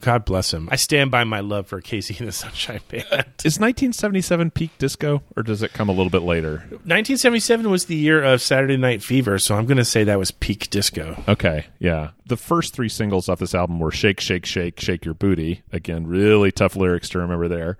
God 0.00 0.24
bless 0.24 0.52
him. 0.52 0.68
I 0.70 0.76
stand 0.76 1.10
by 1.10 1.24
my 1.24 1.40
love 1.40 1.66
for 1.66 1.80
KC 1.80 2.18
and 2.20 2.28
the 2.28 2.32
Sunshine 2.32 2.80
Band. 2.88 3.04
Is 3.44 3.58
1977 3.58 4.50
peak 4.50 4.70
disco, 4.78 5.22
or 5.36 5.42
does 5.42 5.62
it 5.62 5.72
come 5.72 5.88
a 5.88 5.92
little 5.92 6.10
bit 6.10 6.22
later? 6.22 6.58
1977 6.68 7.70
was 7.70 7.86
the 7.86 7.96
year 7.96 8.22
of 8.22 8.42
Saturday 8.42 8.76
Night 8.76 9.02
Fever, 9.02 9.38
so 9.38 9.54
I'm 9.54 9.66
going 9.66 9.78
to 9.78 9.84
say 9.84 10.04
that 10.04 10.18
was 10.18 10.30
peak 10.30 10.70
disco. 10.70 11.22
Okay, 11.26 11.66
yeah. 11.78 12.10
The 12.26 12.36
first 12.36 12.74
three 12.74 12.88
singles 12.88 13.28
off 13.28 13.38
this 13.38 13.54
album 13.54 13.80
were 13.80 13.90
Shake, 13.90 14.20
Shake, 14.20 14.46
Shake, 14.46 14.80
Shake 14.80 15.04
Your 15.04 15.14
Booty. 15.14 15.62
Again, 15.72 16.06
really 16.06 16.52
tough 16.52 16.76
lyrics 16.76 17.08
to 17.10 17.18
remember 17.18 17.48
there. 17.48 17.78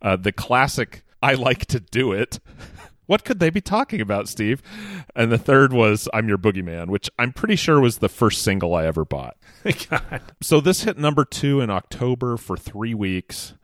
Uh, 0.00 0.16
the 0.16 0.32
classic 0.32 1.02
I 1.22 1.34
Like 1.34 1.66
to 1.66 1.80
Do 1.80 2.12
It, 2.12 2.38
What 3.06 3.24
could 3.24 3.38
they 3.38 3.50
be 3.50 3.60
talking 3.60 4.00
about, 4.00 4.28
Steve? 4.28 4.62
And 5.14 5.30
the 5.30 5.38
third 5.38 5.72
was 5.72 6.08
I'm 6.14 6.28
Your 6.28 6.38
Boogeyman, 6.38 6.88
which 6.88 7.10
I'm 7.18 7.32
pretty 7.32 7.56
sure 7.56 7.80
was 7.80 7.98
the 7.98 8.08
first 8.08 8.42
single 8.42 8.74
I 8.74 8.86
ever 8.86 9.04
bought. 9.04 9.36
God. 9.90 10.20
So 10.40 10.60
this 10.60 10.84
hit 10.84 10.96
number 10.98 11.24
two 11.24 11.60
in 11.60 11.70
October 11.70 12.36
for 12.36 12.56
three 12.56 12.94
weeks. 12.94 13.54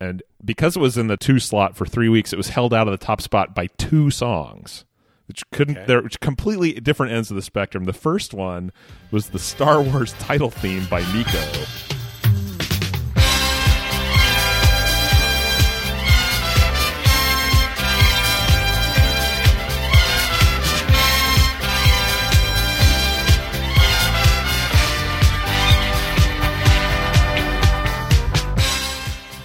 And 0.00 0.22
because 0.44 0.76
it 0.76 0.80
was 0.80 0.96
in 0.96 1.06
the 1.08 1.16
two 1.16 1.38
slot 1.38 1.76
for 1.76 1.84
three 1.86 2.08
weeks, 2.08 2.32
it 2.32 2.36
was 2.36 2.48
held 2.50 2.72
out 2.74 2.86
of 2.88 2.92
the 2.92 3.04
top 3.04 3.20
spot 3.20 3.54
by 3.54 3.66
two 3.78 4.10
songs, 4.10 4.84
which 5.26 5.48
couldn't, 5.50 5.76
Okay. 5.78 5.86
they're 5.86 6.08
completely 6.20 6.74
different 6.74 7.12
ends 7.12 7.30
of 7.30 7.34
the 7.36 7.42
spectrum. 7.42 7.84
The 7.84 7.92
first 7.92 8.32
one 8.32 8.70
was 9.10 9.30
the 9.30 9.38
Star 9.40 9.82
Wars 9.82 10.12
title 10.20 10.50
theme 10.50 10.86
by 10.88 11.00
Meco. 11.12 11.97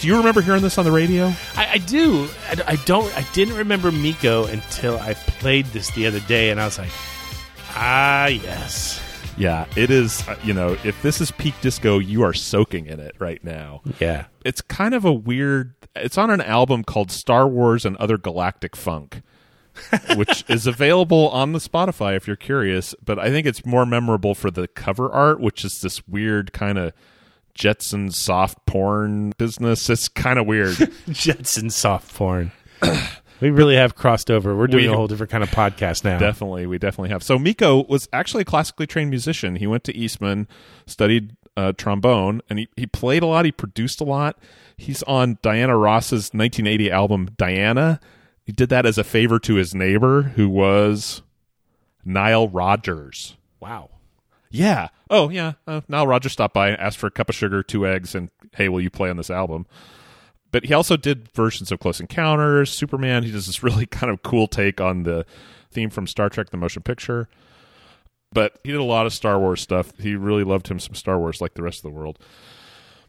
Do 0.03 0.09
you 0.09 0.17
remember 0.17 0.41
hearing 0.41 0.61
this 0.61 0.77
on 0.77 0.83
the 0.83 0.91
radio? 0.91 1.27
I, 1.55 1.65
I 1.71 1.77
do. 1.77 2.27
I, 2.49 2.61
I 2.67 2.75
don't. 2.83 3.09
I 3.17 3.25
didn't 3.31 3.55
remember 3.55 3.89
Meco 3.89 4.43
until 4.47 4.99
I 4.99 5.13
played 5.13 5.65
this 5.67 5.91
the 5.91 6.07
other 6.07 6.19
day, 6.19 6.49
and 6.49 6.59
I 6.59 6.65
was 6.65 6.77
like, 6.77 6.89
ah, 7.69 8.25
yes. 8.27 9.01
Yeah, 9.37 9.65
it 9.77 9.89
is. 9.89 10.27
uh, 10.27 10.35
You 10.43 10.53
know, 10.53 10.75
if 10.83 11.01
this 11.03 11.21
is 11.21 11.31
peak 11.31 11.53
disco, 11.61 11.99
you 11.99 12.21
are 12.23 12.33
soaking 12.33 12.87
in 12.87 12.99
it 12.99 13.15
right 13.17 13.41
now. 13.45 13.81
Yeah. 14.01 14.25
It's 14.43 14.59
kind 14.59 14.93
of 14.93 15.05
a 15.05 15.13
weird. 15.13 15.73
It's 15.95 16.17
on 16.17 16.29
an 16.29 16.41
album 16.41 16.83
called 16.83 17.09
Star 17.09 17.47
Wars 17.47 17.85
and 17.85 17.95
Other 17.95 18.17
Galactic 18.17 18.75
Funk, 18.75 19.21
which 20.17 20.43
is 20.49 20.67
available 20.67 21.29
on 21.29 21.53
the 21.53 21.59
Spotify 21.59 22.17
if 22.17 22.27
you're 22.27 22.35
curious. 22.35 22.93
But 23.05 23.19
I 23.19 23.29
think 23.29 23.47
it's 23.47 23.65
more 23.65 23.85
memorable 23.85 24.35
for 24.35 24.51
the 24.51 24.67
cover 24.67 25.09
art, 25.09 25.39
which 25.39 25.63
is 25.63 25.79
this 25.79 26.05
weird 26.09 26.51
kind 26.51 26.77
of 26.77 26.91
Jetson 27.55 28.11
soft 28.11 28.65
porn 28.65 29.33
business. 29.37 29.89
It's 29.89 30.07
kind 30.07 30.39
of 30.39 30.45
weird. 30.47 30.75
Jetson 31.09 31.69
soft 31.69 32.13
porn. 32.15 32.51
we 33.41 33.49
really 33.49 33.75
have 33.75 33.95
crossed 33.95 34.31
over. 34.31 34.55
We're 34.55 34.67
doing 34.67 34.87
We- 34.87 34.93
a 34.93 34.95
whole 34.95 35.07
different 35.07 35.31
kind 35.31 35.43
of 35.43 35.49
podcast 35.51 36.03
now. 36.03 36.17
Definitely, 36.19 36.65
we 36.67 36.77
definitely 36.77 37.09
have. 37.09 37.23
So 37.23 37.37
Meco 37.37 37.85
was 37.85 38.07
actually 38.13 38.41
a 38.41 38.45
classically 38.45 38.87
trained 38.87 39.09
musician. 39.09 39.55
He 39.57 39.67
went 39.67 39.83
to 39.85 39.95
Eastman, 39.95 40.47
studied 40.87 41.35
uh, 41.55 41.73
trombone, 41.77 42.41
and 42.49 42.59
he, 42.59 42.67
he 42.75 42.85
played 42.87 43.21
a 43.23 43.27
lot. 43.27 43.45
He 43.45 43.51
produced 43.51 44.01
a 44.01 44.05
lot. 44.05 44.39
He's 44.75 45.03
on 45.03 45.37
Diana 45.43 45.77
Ross's 45.77 46.31
1980 46.33 46.89
album 46.91 47.29
Diana. 47.37 47.99
He 48.43 48.51
did 48.51 48.69
that 48.69 48.85
as 48.85 48.97
a 48.97 49.03
favor 49.03 49.39
to 49.39 49.55
his 49.55 49.73
neighbor, 49.75 50.23
who 50.23 50.49
was 50.49 51.21
Nile 52.03 52.49
Rodgers. 52.49 53.37
Wow. 53.59 53.89
Yeah. 54.53 54.89
Oh, 55.09 55.29
yeah. 55.29 55.53
Uh, 55.65 55.81
Nile 55.87 56.05
Rodgers 56.05 56.31
stopped 56.31 56.53
by 56.53 56.69
and 56.69 56.79
asked 56.79 56.99
for 56.99 57.07
a 57.07 57.11
cup 57.11 57.27
of 57.27 57.35
sugar, 57.35 57.63
two 57.63 57.87
eggs, 57.87 58.13
and 58.13 58.29
hey, 58.53 58.69
will 58.69 58.81
you 58.81 58.91
play 58.91 59.09
on 59.09 59.17
this 59.17 59.31
album? 59.31 59.65
But 60.51 60.65
he 60.65 60.73
also 60.75 60.95
did 60.95 61.31
versions 61.33 61.71
of 61.71 61.79
Close 61.79 61.99
Encounters, 61.99 62.71
Superman. 62.71 63.23
He 63.23 63.31
does 63.31 63.47
this 63.47 63.63
really 63.63 63.87
kind 63.87 64.13
of 64.13 64.21
cool 64.21 64.47
take 64.47 64.79
on 64.79 65.03
the 65.03 65.25
theme 65.71 65.89
from 65.89 66.05
Star 66.05 66.29
Trek: 66.29 66.51
The 66.51 66.57
Motion 66.57 66.83
Picture. 66.83 67.27
But 68.31 68.59
he 68.63 68.71
did 68.71 68.79
a 68.79 68.83
lot 68.83 69.07
of 69.07 69.13
Star 69.13 69.39
Wars 69.39 69.59
stuff. 69.59 69.91
He 69.99 70.15
really 70.15 70.43
loved 70.43 70.67
him 70.67 70.79
some 70.79 70.93
Star 70.93 71.17
Wars, 71.17 71.41
like 71.41 71.55
the 71.55 71.63
rest 71.63 71.79
of 71.79 71.91
the 71.91 71.97
world. 71.97 72.19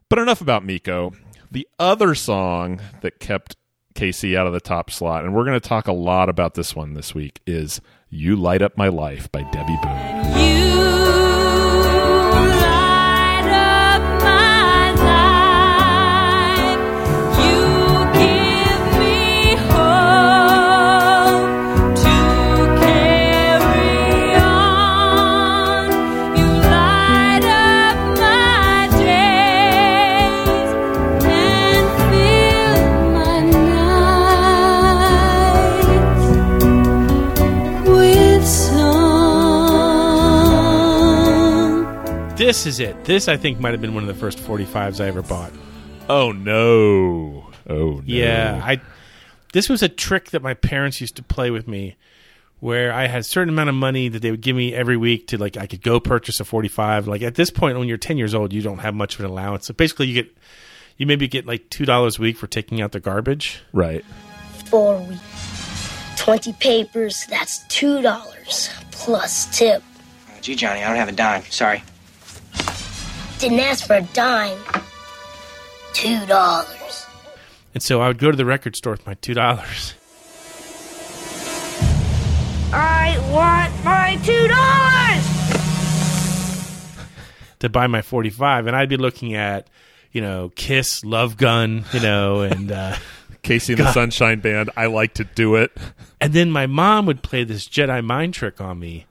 But 0.08 0.18
enough 0.18 0.40
about 0.40 0.64
Meco. 0.64 1.12
The 1.50 1.68
other 1.78 2.14
song 2.14 2.80
that 3.02 3.20
kept 3.20 3.56
KC 3.94 4.34
out 4.34 4.46
of 4.46 4.54
the 4.54 4.60
top 4.60 4.90
slot, 4.90 5.24
and 5.24 5.34
we're 5.34 5.44
going 5.44 5.60
to 5.60 5.68
talk 5.68 5.88
a 5.88 5.92
lot 5.92 6.30
about 6.30 6.54
this 6.54 6.74
one 6.74 6.94
this 6.94 7.14
week, 7.14 7.42
is 7.46 7.82
"You 8.08 8.34
Light 8.34 8.62
Up 8.62 8.78
My 8.78 8.88
Life" 8.88 9.30
by 9.30 9.42
Debby 9.50 9.76
Boone. 9.82 10.64
With 10.64 10.73
This 42.44 42.66
is 42.66 42.78
it. 42.78 43.04
This, 43.06 43.26
I 43.26 43.38
think, 43.38 43.58
might 43.58 43.70
have 43.70 43.80
been 43.80 43.94
one 43.94 44.02
of 44.02 44.06
the 44.06 44.20
first 44.20 44.36
45s 44.36 45.02
I 45.02 45.08
ever 45.08 45.22
bought. 45.22 45.50
Oh 46.10 46.30
no! 46.30 47.50
Oh 47.66 47.90
no! 47.90 48.02
Yeah, 48.04 48.60
I. 48.62 48.82
This 49.54 49.70
was 49.70 49.82
a 49.82 49.88
trick 49.88 50.32
that 50.32 50.42
my 50.42 50.52
parents 50.52 51.00
used 51.00 51.16
to 51.16 51.22
play 51.22 51.50
with 51.50 51.66
me, 51.66 51.96
where 52.60 52.92
I 52.92 53.06
had 53.06 53.20
a 53.20 53.24
certain 53.24 53.48
amount 53.48 53.70
of 53.70 53.74
money 53.74 54.10
that 54.10 54.20
they 54.20 54.30
would 54.30 54.42
give 54.42 54.56
me 54.56 54.74
every 54.74 54.98
week 54.98 55.28
to 55.28 55.38
like 55.38 55.56
I 55.56 55.66
could 55.66 55.80
go 55.80 56.00
purchase 56.00 56.38
a 56.38 56.44
forty 56.44 56.68
five. 56.68 57.08
Like 57.08 57.22
at 57.22 57.34
this 57.34 57.48
point, 57.48 57.78
when 57.78 57.88
you're 57.88 57.96
ten 57.96 58.18
years 58.18 58.34
old, 58.34 58.52
you 58.52 58.60
don't 58.60 58.80
have 58.80 58.94
much 58.94 59.14
of 59.14 59.24
an 59.24 59.30
allowance. 59.30 59.66
So 59.66 59.72
basically, 59.72 60.08
you 60.08 60.22
get 60.22 60.36
you 60.98 61.06
maybe 61.06 61.26
get 61.28 61.46
like 61.46 61.70
two 61.70 61.86
dollars 61.86 62.18
a 62.18 62.20
week 62.20 62.36
for 62.36 62.46
taking 62.46 62.82
out 62.82 62.92
the 62.92 63.00
garbage. 63.00 63.62
Right. 63.72 64.04
Four 64.66 64.98
weeks. 64.98 65.22
20 66.18 66.52
papers, 66.54 67.26
that's 67.28 67.64
$2 67.64 68.82
plus 68.92 69.58
tip. 69.58 69.82
Gee, 70.42 70.54
Johnny, 70.54 70.82
I 70.82 70.88
don't 70.88 70.96
have 70.96 71.08
a 71.08 71.12
dime. 71.12 71.42
Sorry. 71.50 71.82
Didn't 73.38 73.60
ask 73.60 73.86
for 73.86 73.96
a 73.96 74.02
dime. 74.02 74.58
$2. 75.92 77.06
And 77.74 77.82
so 77.82 78.00
I 78.00 78.08
would 78.08 78.18
go 78.18 78.30
to 78.30 78.36
the 78.36 78.44
record 78.44 78.76
store 78.76 78.92
with 78.92 79.06
my 79.06 79.14
two 79.14 79.34
dollars. 79.34 79.94
I 82.72 83.16
want 83.30 83.72
my 83.84 84.16
$2! 84.22 85.20
to 87.60 87.68
buy 87.70 87.86
my 87.86 88.02
45 88.02 88.66
and 88.66 88.76
I'd 88.76 88.88
be 88.90 88.96
looking 88.98 89.32
at 89.34 89.68
you 90.12 90.20
know 90.20 90.50
Kiss 90.54 91.02
Love 91.04 91.36
Gun 91.38 91.84
you 91.94 92.00
know 92.00 92.42
and 92.42 92.70
uh 92.70 92.94
KC 93.42 93.70
and 93.70 93.78
the 93.78 93.90
Sunshine 93.92 94.40
Band. 94.40 94.68
I 94.76 94.86
like 94.86 95.14
to 95.14 95.24
do 95.24 95.54
it. 95.56 95.72
and 96.20 96.32
then 96.34 96.50
my 96.50 96.66
mom 96.66 97.06
would 97.06 97.22
play 97.22 97.42
this 97.44 97.66
Jedi 97.68 98.04
mind 98.04 98.34
trick 98.34 98.60
on 98.60 98.78
me 98.80 99.06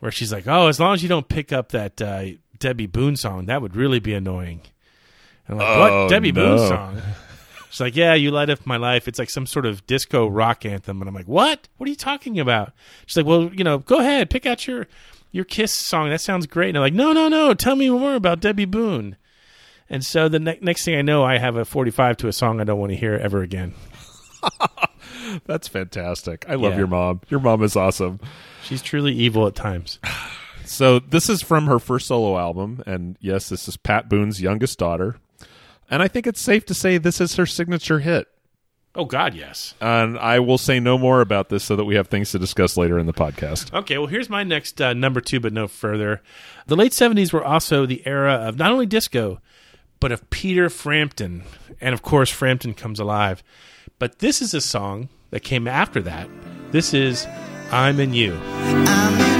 where 0.00 0.10
she's 0.12 0.30
like 0.32 0.46
oh 0.46 0.66
as 0.68 0.78
long 0.80 0.92
as 0.94 1.02
you 1.02 1.08
don't 1.08 1.28
pick 1.28 1.52
up 1.52 1.70
that 1.70 2.00
uh, 2.02 2.24
Debby 2.60 2.86
Boone 2.86 3.16
song 3.16 3.46
that 3.46 3.60
would 3.60 3.74
really 3.74 3.98
be 3.98 4.14
annoying 4.14 4.60
and 5.48 5.60
I'm 5.60 5.66
like 5.66 5.76
Oh, 5.92 6.02
what 6.02 6.10
Debby 6.10 6.30
no. 6.32 6.56
Boone 6.56 6.68
song 6.68 7.02
She's 7.70 7.80
like, 7.80 7.94
yeah, 7.94 8.14
you 8.14 8.32
light 8.32 8.50
up 8.50 8.66
my 8.66 8.76
life. 8.78 9.06
It's 9.06 9.20
like 9.20 9.30
some 9.30 9.46
sort 9.46 9.64
of 9.64 9.86
disco 9.86 10.26
rock 10.26 10.66
anthem, 10.66 11.00
and 11.00 11.08
I'm 11.08 11.14
like, 11.14 11.28
what? 11.28 11.68
What 11.76 11.86
are 11.86 11.90
you 11.90 11.94
talking 11.94 12.40
about? 12.40 12.72
She's 13.06 13.16
like, 13.16 13.26
well, 13.26 13.44
you 13.54 13.62
know, 13.62 13.78
go 13.78 14.00
ahead, 14.00 14.28
pick 14.28 14.44
out 14.44 14.66
your 14.66 14.88
your 15.30 15.44
Kiss 15.44 15.72
song. 15.72 16.10
That 16.10 16.20
sounds 16.20 16.48
great. 16.48 16.70
And 16.70 16.78
I'm 16.78 16.82
like, 16.82 16.94
no, 16.94 17.12
no, 17.12 17.28
no. 17.28 17.54
Tell 17.54 17.76
me 17.76 17.88
more 17.88 18.16
about 18.16 18.40
Debby 18.40 18.64
Boone. 18.64 19.14
And 19.88 20.04
so 20.04 20.28
the 20.28 20.40
ne- 20.40 20.58
next 20.60 20.84
thing 20.84 20.96
I 20.96 21.02
know, 21.02 21.22
I 21.22 21.38
have 21.38 21.54
a 21.54 21.64
45 21.64 22.16
to 22.16 22.26
a 22.26 22.32
song 22.32 22.60
I 22.60 22.64
don't 22.64 22.80
want 22.80 22.90
to 22.90 22.96
hear 22.98 23.14
ever 23.14 23.40
again. 23.40 23.74
That's 25.46 25.68
fantastic. 25.68 26.46
I 26.48 26.54
love 26.56 26.72
Yeah. 26.72 26.78
your 26.78 26.86
mom. 26.88 27.20
Your 27.28 27.38
mom 27.38 27.62
is 27.62 27.76
awesome. 27.76 28.18
She's 28.64 28.82
truly 28.82 29.12
evil 29.12 29.46
at 29.46 29.54
times. 29.54 30.00
So 30.70 31.00
this 31.00 31.28
is 31.28 31.42
from 31.42 31.66
her 31.66 31.80
first 31.80 32.06
solo 32.06 32.38
album, 32.38 32.80
and 32.86 33.16
yes, 33.20 33.48
this 33.48 33.66
is 33.66 33.76
Pat 33.76 34.08
Boone's 34.08 34.40
youngest 34.40 34.78
daughter. 34.78 35.16
And 35.90 36.00
I 36.00 36.06
think 36.06 36.28
it's 36.28 36.40
safe 36.40 36.64
to 36.66 36.74
say 36.74 36.96
this 36.96 37.20
is 37.20 37.34
her 37.34 37.44
signature 37.44 37.98
hit. 37.98 38.28
Oh 38.94 39.04
God, 39.04 39.34
yes. 39.34 39.74
And 39.80 40.16
I 40.16 40.38
will 40.38 40.58
say 40.58 40.78
no 40.78 40.96
more 40.96 41.22
about 41.22 41.48
this 41.48 41.64
so 41.64 41.74
that 41.74 41.86
we 41.86 41.96
have 41.96 42.06
things 42.06 42.30
to 42.30 42.38
discuss 42.38 42.76
later 42.76 43.00
in 43.00 43.06
the 43.06 43.12
podcast. 43.12 43.74
Okay, 43.74 43.98
well, 43.98 44.06
here's 44.06 44.30
my 44.30 44.44
next 44.44 44.80
uh, 44.80 44.94
number 44.94 45.20
two, 45.20 45.40
but 45.40 45.52
no 45.52 45.66
further. 45.66 46.22
The 46.68 46.76
late 46.76 46.92
70s 46.92 47.32
were 47.32 47.44
also 47.44 47.84
the 47.84 48.06
era 48.06 48.34
of 48.34 48.56
not 48.56 48.70
only 48.70 48.86
disco, 48.86 49.40
but 49.98 50.12
of 50.12 50.30
Peter 50.30 50.70
Frampton. 50.70 51.42
And 51.80 51.94
of 51.94 52.02
course, 52.02 52.30
Frampton 52.30 52.74
Comes 52.74 53.00
Alive. 53.00 53.42
But 53.98 54.20
this 54.20 54.40
is 54.40 54.54
a 54.54 54.60
song 54.60 55.08
that 55.30 55.40
came 55.40 55.66
after 55.66 56.00
that. 56.02 56.28
This 56.70 56.94
is 56.94 57.26
I'm 57.72 57.98
in 57.98 58.14
You. 58.14 58.38
remember 58.38 59.18
this 59.18 59.39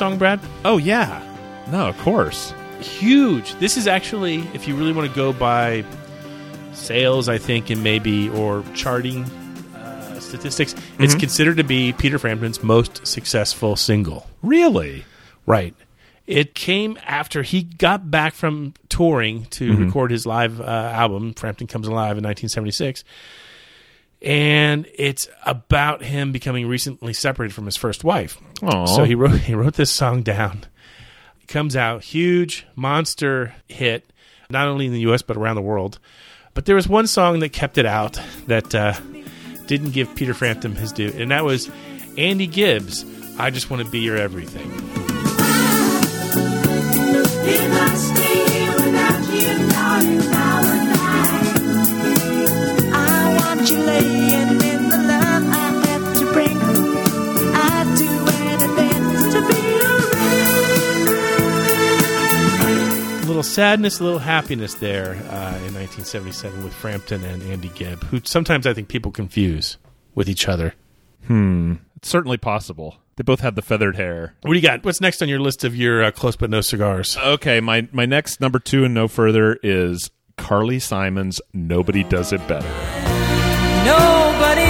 song, 0.00 0.16
Brad? 0.16 0.40
Oh 0.64 0.78
yeah, 0.78 1.20
no, 1.70 1.86
of 1.88 1.98
course. 1.98 2.54
Huge. 2.80 3.52
This 3.56 3.76
is 3.76 3.86
actually, 3.86 4.38
if 4.54 4.66
you 4.66 4.74
really 4.74 4.94
want 4.94 5.06
to 5.10 5.14
go 5.14 5.34
by 5.34 5.84
sales, 6.72 7.28
I 7.28 7.36
think, 7.36 7.68
and 7.68 7.84
maybe 7.84 8.30
or 8.30 8.64
charting 8.74 9.24
uh, 9.76 10.18
statistics, 10.18 10.74
it's 10.98 11.14
Mhm. 11.14 11.20
considered 11.20 11.58
to 11.58 11.64
be 11.64 11.92
Peter 11.92 12.18
Frampton's 12.18 12.62
most 12.62 13.06
successful 13.06 13.76
single. 13.76 14.26
Really? 14.42 15.04
Right. 15.44 15.74
It 16.26 16.54
came 16.54 16.96
after 17.06 17.42
he 17.42 17.64
got 17.64 18.10
back 18.10 18.32
from 18.32 18.72
touring 18.88 19.44
to 19.50 19.70
Mhm. 19.70 19.84
record 19.86 20.12
his 20.12 20.24
live 20.24 20.62
uh, 20.62 20.64
album, 20.64 21.34
Frampton 21.34 21.66
Comes 21.66 21.86
Alive, 21.86 22.16
in 22.16 22.22
1976. 22.24 23.04
And 24.22 24.86
it's 24.94 25.28
about 25.46 26.02
him 26.02 26.32
becoming 26.32 26.66
recently 26.66 27.12
separated 27.12 27.54
from 27.54 27.64
his 27.66 27.76
first 27.76 28.04
wife. 28.04 28.38
Aw. 28.62 28.86
So 28.86 29.04
he 29.04 29.14
wrote 29.14 29.40
he 29.40 29.54
wrote 29.54 29.74
this 29.74 29.90
song 29.90 30.22
down. 30.22 30.64
It 31.40 31.48
comes 31.48 31.74
out 31.74 32.04
huge 32.04 32.66
monster 32.76 33.54
hit, 33.68 34.04
not 34.50 34.68
only 34.68 34.86
in 34.86 34.92
the 34.92 35.00
U.S. 35.00 35.22
but 35.22 35.36
around 35.36 35.56
the 35.56 35.62
world. 35.62 35.98
But 36.52 36.66
there 36.66 36.74
was 36.74 36.88
one 36.88 37.06
song 37.06 37.38
that 37.40 37.50
kept 37.50 37.78
it 37.78 37.86
out 37.86 38.20
that 38.48 38.74
uh, 38.74 38.94
didn't 39.66 39.92
give 39.92 40.14
Peter 40.16 40.34
Frampton 40.34 40.74
his 40.74 40.92
due, 40.92 41.12
and 41.16 41.30
that 41.30 41.44
was 41.44 41.70
Andy 42.18 42.46
Gibbs. 42.46 43.04
I 43.38 43.50
just 43.50 43.70
want 43.70 43.84
to 43.84 43.90
be 43.90 44.00
your 44.00 44.16
everything. 44.16 44.70
I 50.32 50.69
sadness, 63.50 64.00
a 64.00 64.04
little 64.04 64.18
happiness 64.18 64.74
there 64.74 65.10
uh, 65.10 65.56
in 65.66 65.74
1977 65.74 66.62
with 66.62 66.72
Frampton 66.72 67.24
and 67.24 67.42
Andy 67.42 67.70
Gibb, 67.74 68.02
who 68.04 68.20
sometimes 68.24 68.66
I 68.66 68.72
think 68.72 68.88
people 68.88 69.10
confuse 69.10 69.76
with 70.14 70.28
each 70.28 70.48
other. 70.48 70.74
Hmm. 71.26 71.74
It's 71.96 72.08
certainly 72.08 72.38
possible. 72.38 72.96
They 73.16 73.22
both 73.22 73.40
had 73.40 73.56
the 73.56 73.62
feathered 73.62 73.96
hair. 73.96 74.34
What 74.42 74.52
do 74.52 74.58
you 74.58 74.62
got? 74.66 74.84
What's 74.84 75.00
next 75.00 75.20
on 75.20 75.28
your 75.28 75.40
list 75.40 75.64
of 75.64 75.76
your 75.76 76.02
uh, 76.02 76.10
close 76.10 76.36
but 76.36 76.48
no 76.48 76.60
cigars? 76.62 77.18
Okay, 77.18 77.60
my 77.60 77.86
my 77.92 78.06
next 78.06 78.40
number 78.40 78.58
two 78.58 78.84
and 78.84 78.94
no 78.94 79.08
further 79.08 79.58
is 79.62 80.10
Carly 80.38 80.78
Simon's 80.78 81.40
"Nobody 81.52 82.02
Does 82.04 82.32
It 82.32 82.46
Better." 82.48 82.68
Nobody 83.84 84.69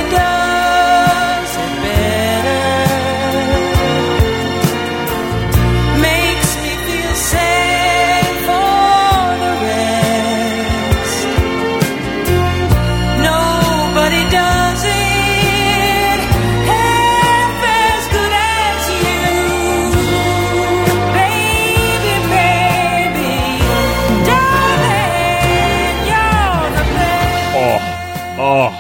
Oh, 28.53 28.75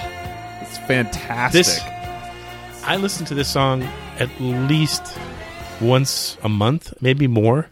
it's 0.63 0.79
fantastic. 0.79 1.65
This, 1.65 1.81
I 2.83 2.97
listen 2.97 3.25
to 3.27 3.35
this 3.35 3.49
song 3.49 3.85
at 4.19 4.29
least 4.41 5.17
once 5.81 6.37
a 6.43 6.49
month, 6.49 6.93
maybe 7.01 7.29
more. 7.29 7.69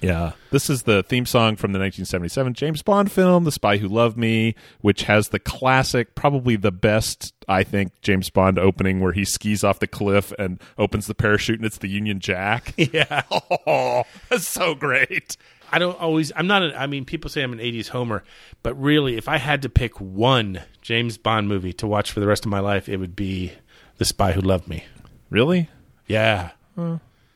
Yeah. 0.00 0.32
This 0.50 0.70
is 0.70 0.84
the 0.84 1.02
theme 1.02 1.26
song 1.26 1.56
from 1.56 1.72
the 1.72 1.78
1977 1.78 2.54
James 2.54 2.82
Bond 2.82 3.12
film, 3.12 3.44
The 3.44 3.52
Spy 3.52 3.76
Who 3.76 3.88
Loved 3.88 4.16
Me, 4.16 4.54
which 4.80 5.02
has 5.02 5.28
the 5.28 5.38
classic, 5.38 6.14
probably 6.14 6.56
the 6.56 6.72
best, 6.72 7.34
I 7.46 7.62
think, 7.62 7.92
James 8.00 8.30
Bond 8.30 8.58
opening 8.58 9.00
where 9.00 9.12
he 9.12 9.26
skis 9.26 9.62
off 9.62 9.80
the 9.80 9.86
cliff 9.86 10.32
and 10.38 10.58
opens 10.78 11.08
the 11.08 11.14
parachute 11.14 11.58
and 11.58 11.66
it's 11.66 11.76
the 11.76 11.88
Union 11.88 12.20
Jack. 12.20 12.72
Yeah. 12.78 13.22
Oh, 13.66 14.04
that's 14.30 14.48
so 14.48 14.74
great. 14.74 15.36
I 15.72 15.78
don't 15.78 16.00
always. 16.00 16.32
I'm 16.36 16.46
not. 16.46 16.62
A, 16.62 16.78
I 16.78 16.86
mean, 16.86 17.04
people 17.04 17.30
say 17.30 17.42
I'm 17.42 17.52
an 17.52 17.58
'80s 17.58 17.88
homer, 17.88 18.24
but 18.62 18.74
really, 18.80 19.16
if 19.16 19.28
I 19.28 19.38
had 19.38 19.62
to 19.62 19.68
pick 19.68 20.00
one 20.00 20.62
James 20.82 21.18
Bond 21.18 21.48
movie 21.48 21.72
to 21.74 21.86
watch 21.86 22.12
for 22.12 22.20
the 22.20 22.26
rest 22.26 22.44
of 22.44 22.50
my 22.50 22.60
life, 22.60 22.88
it 22.88 22.98
would 22.98 23.16
be 23.16 23.52
The 23.98 24.04
Spy 24.04 24.32
Who 24.32 24.40
Loved 24.40 24.68
Me. 24.68 24.84
Really? 25.30 25.68
Yeah. 26.06 26.50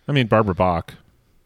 I 0.08 0.12
mean, 0.12 0.26
Barbara 0.26 0.54
Bach. 0.54 0.94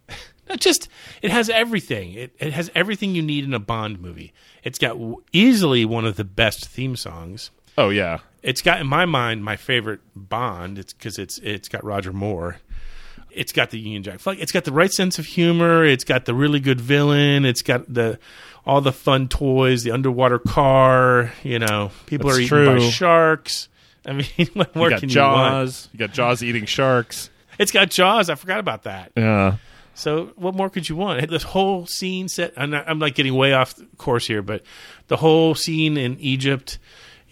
Not 0.49 0.61
just 0.61 0.89
it 1.21 1.31
has 1.31 1.49
everything. 1.49 2.15
It, 2.15 2.35
it 2.39 2.53
has 2.53 2.71
everything 2.75 3.15
you 3.15 3.23
need 3.23 3.45
in 3.45 3.55
a 3.55 3.59
Bond 3.59 4.01
movie. 4.01 4.33
It's 4.63 4.79
got 4.79 4.97
easily 5.33 5.85
one 5.85 6.05
of 6.05 6.17
the 6.17 6.25
best 6.25 6.67
theme 6.67 6.97
songs. 6.97 7.51
Oh, 7.77 7.89
yeah. 7.89 8.19
It's 8.43 8.61
got 8.61 8.81
in 8.81 8.87
my 8.87 9.07
mind 9.07 9.45
my 9.45 9.57
favorite 9.57 10.01
Bond. 10.15 10.79
It's 10.79 10.93
because 10.93 11.19
it's 11.19 11.39
it's 11.39 11.69
got 11.69 11.85
Roger 11.85 12.13
Moore. 12.13 12.59
It's 13.35 13.53
got 13.53 13.71
the 13.71 13.79
Union 13.79 14.03
Jack 14.03 14.21
flag. 14.21 14.39
It's 14.41 14.53
got 14.53 14.65
the 14.65 14.73
right 14.73 14.93
sense 14.93 15.19
of 15.19 15.27
humor. 15.27 15.85
It's 15.85 16.05
got 16.05 16.25
the 16.25 16.35
really 16.35 16.61
good 16.61 16.81
villain. 16.81 17.45
It's 17.45 17.63
got 17.63 17.93
the 17.93 18.19
all 18.65 18.81
the 18.81 18.93
fun 18.93 19.29
toys, 19.29 19.83
the 19.83 19.91
underwater 19.91 20.39
car. 20.39 21.33
You 21.43 21.59
know, 21.59 21.91
people 22.07 22.31
That's 22.31 22.51
are 22.51 22.61
eaten 22.61 22.79
by 22.79 22.89
sharks. 22.91 23.69
I 24.07 24.13
mean, 24.13 24.49
what 24.55 24.75
more 24.75 24.87
you 24.87 24.91
got 24.91 25.01
can 25.01 25.09
you? 25.09 25.15
Jaws. 25.15 25.89
You, 25.93 25.99
got 25.99 26.13
Jaws 26.13 26.43
eating 26.43 26.67
sharks. 26.67 27.31
It's 27.59 27.71
got 27.71 27.91
Jaws. 27.91 28.31
I 28.31 28.35
forgot 28.35 28.59
about 28.59 28.85
that. 28.85 29.13
Yeah. 29.17 29.57
So 29.95 30.33
what 30.37 30.55
more 30.55 30.71
could 30.71 30.89
you 30.89 30.97
want? 30.97 31.29
This 31.31 31.43
whole 31.43 31.87
scene 31.87 32.29
set. 32.29 32.55
I'm, 32.57 32.71
not, 32.71 32.89
I'm 32.89 32.99
like 32.99 33.15
getting 33.15 33.35
way 33.35 33.53
off 33.53 33.75
course 33.99 34.27
here, 34.27 34.43
but 34.43 34.63
the 35.09 35.17
whole 35.17 35.55
scene 35.55 35.97
in 35.97 36.19
Egypt, 36.19 36.79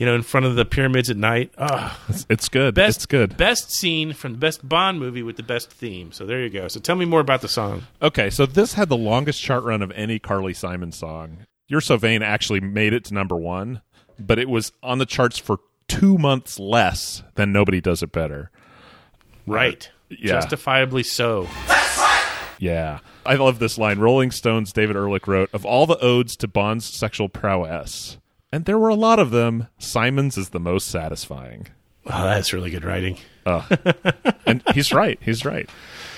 you 0.01 0.07
know, 0.07 0.15
in 0.15 0.23
front 0.23 0.47
of 0.47 0.57
the 0.57 0.65
pyramids 0.65 1.11
at 1.11 1.17
night. 1.19 1.53
Oh, 1.59 1.97
It's, 2.09 2.27
it's 2.31 2.49
good. 2.49 2.75
best 2.75 2.97
it's 2.97 3.07
good. 3.07 3.37
Best 3.37 3.71
scene 3.71 4.15
from 4.15 4.33
the 4.33 4.39
best 4.39 4.67
Bond 4.67 4.99
movie 4.99 5.23
with 5.23 5.37
the 5.37 5.43
best 5.43 5.71
theme. 5.71 6.11
So 6.11 6.25
there 6.25 6.41
you 6.41 6.49
go. 6.49 6.69
So 6.69 6.81
tell 6.81 6.97
me 6.97 7.05
more 7.05 7.21
about 7.21 7.43
the 7.43 7.49
song. 7.49 7.83
Okay, 8.01 8.31
so 8.31 8.47
this 8.47 8.73
had 8.75 8.89
the 8.89 8.97
longest 8.97 9.43
chart 9.43 9.63
run 9.63 9.83
of 9.83 9.93
any 9.93 10.19
Carly 10.19 10.55
Simon 10.55 10.91
song. 10.91 11.47
You're 11.69 11.83
So 11.83 11.99
Vain 11.99 12.23
actually 12.23 12.61
made 12.61 12.95
it 12.95 13.05
to 13.05 13.15
number 13.15 13.37
one, 13.37 13.83
but 14.19 14.39
it 14.39 14.49
was 14.49 14.73
on 14.83 14.97
the 14.99 15.07
charts 15.07 15.37
for 15.39 15.59
two 15.87 16.17
months 16.17 16.59
less 16.59 17.23
than 17.35 17.53
Nobody 17.53 17.81
Does 17.83 18.03
It 18.03 18.11
Better. 18.11 18.51
Uh, 19.47 19.53
right. 19.53 19.91
yeah. 20.09 20.33
Justifiably 20.41 21.03
so. 21.03 21.47
Yeah. 22.59 23.01
I 23.27 23.35
love 23.35 23.59
this 23.59 23.77
line. 23.79 23.99
Rolling 23.99 24.31
Stones 24.31 24.73
David 24.73 24.97
Ehrlich 24.97 25.27
wrote, 25.27 25.51
Of 25.53 25.65
all 25.65 25.87
the 25.87 25.99
odes 25.99 26.37
to 26.37 26.49
Bond's 26.49 26.85
sexual 26.87 27.29
prowess, 27.29 28.19
and 28.53 28.65
there 28.65 28.79
were 28.79 28.89
a 28.89 28.95
lot 28.95 29.19
of 29.19 29.31
them, 29.31 29.69
Simon's 29.79 30.37
is 30.37 30.51
the 30.51 30.61
most 30.61 30.89
satisfying. 30.89 31.69
Oh, 32.07 32.25
that's 32.25 32.53
really 32.53 32.71
good 32.71 32.85
writing. 32.85 33.19
Uh, 33.45 33.63
and 34.47 34.63
he's 34.75 34.93
right. 34.93 35.19
He's 35.23 35.45
right. 35.45 35.69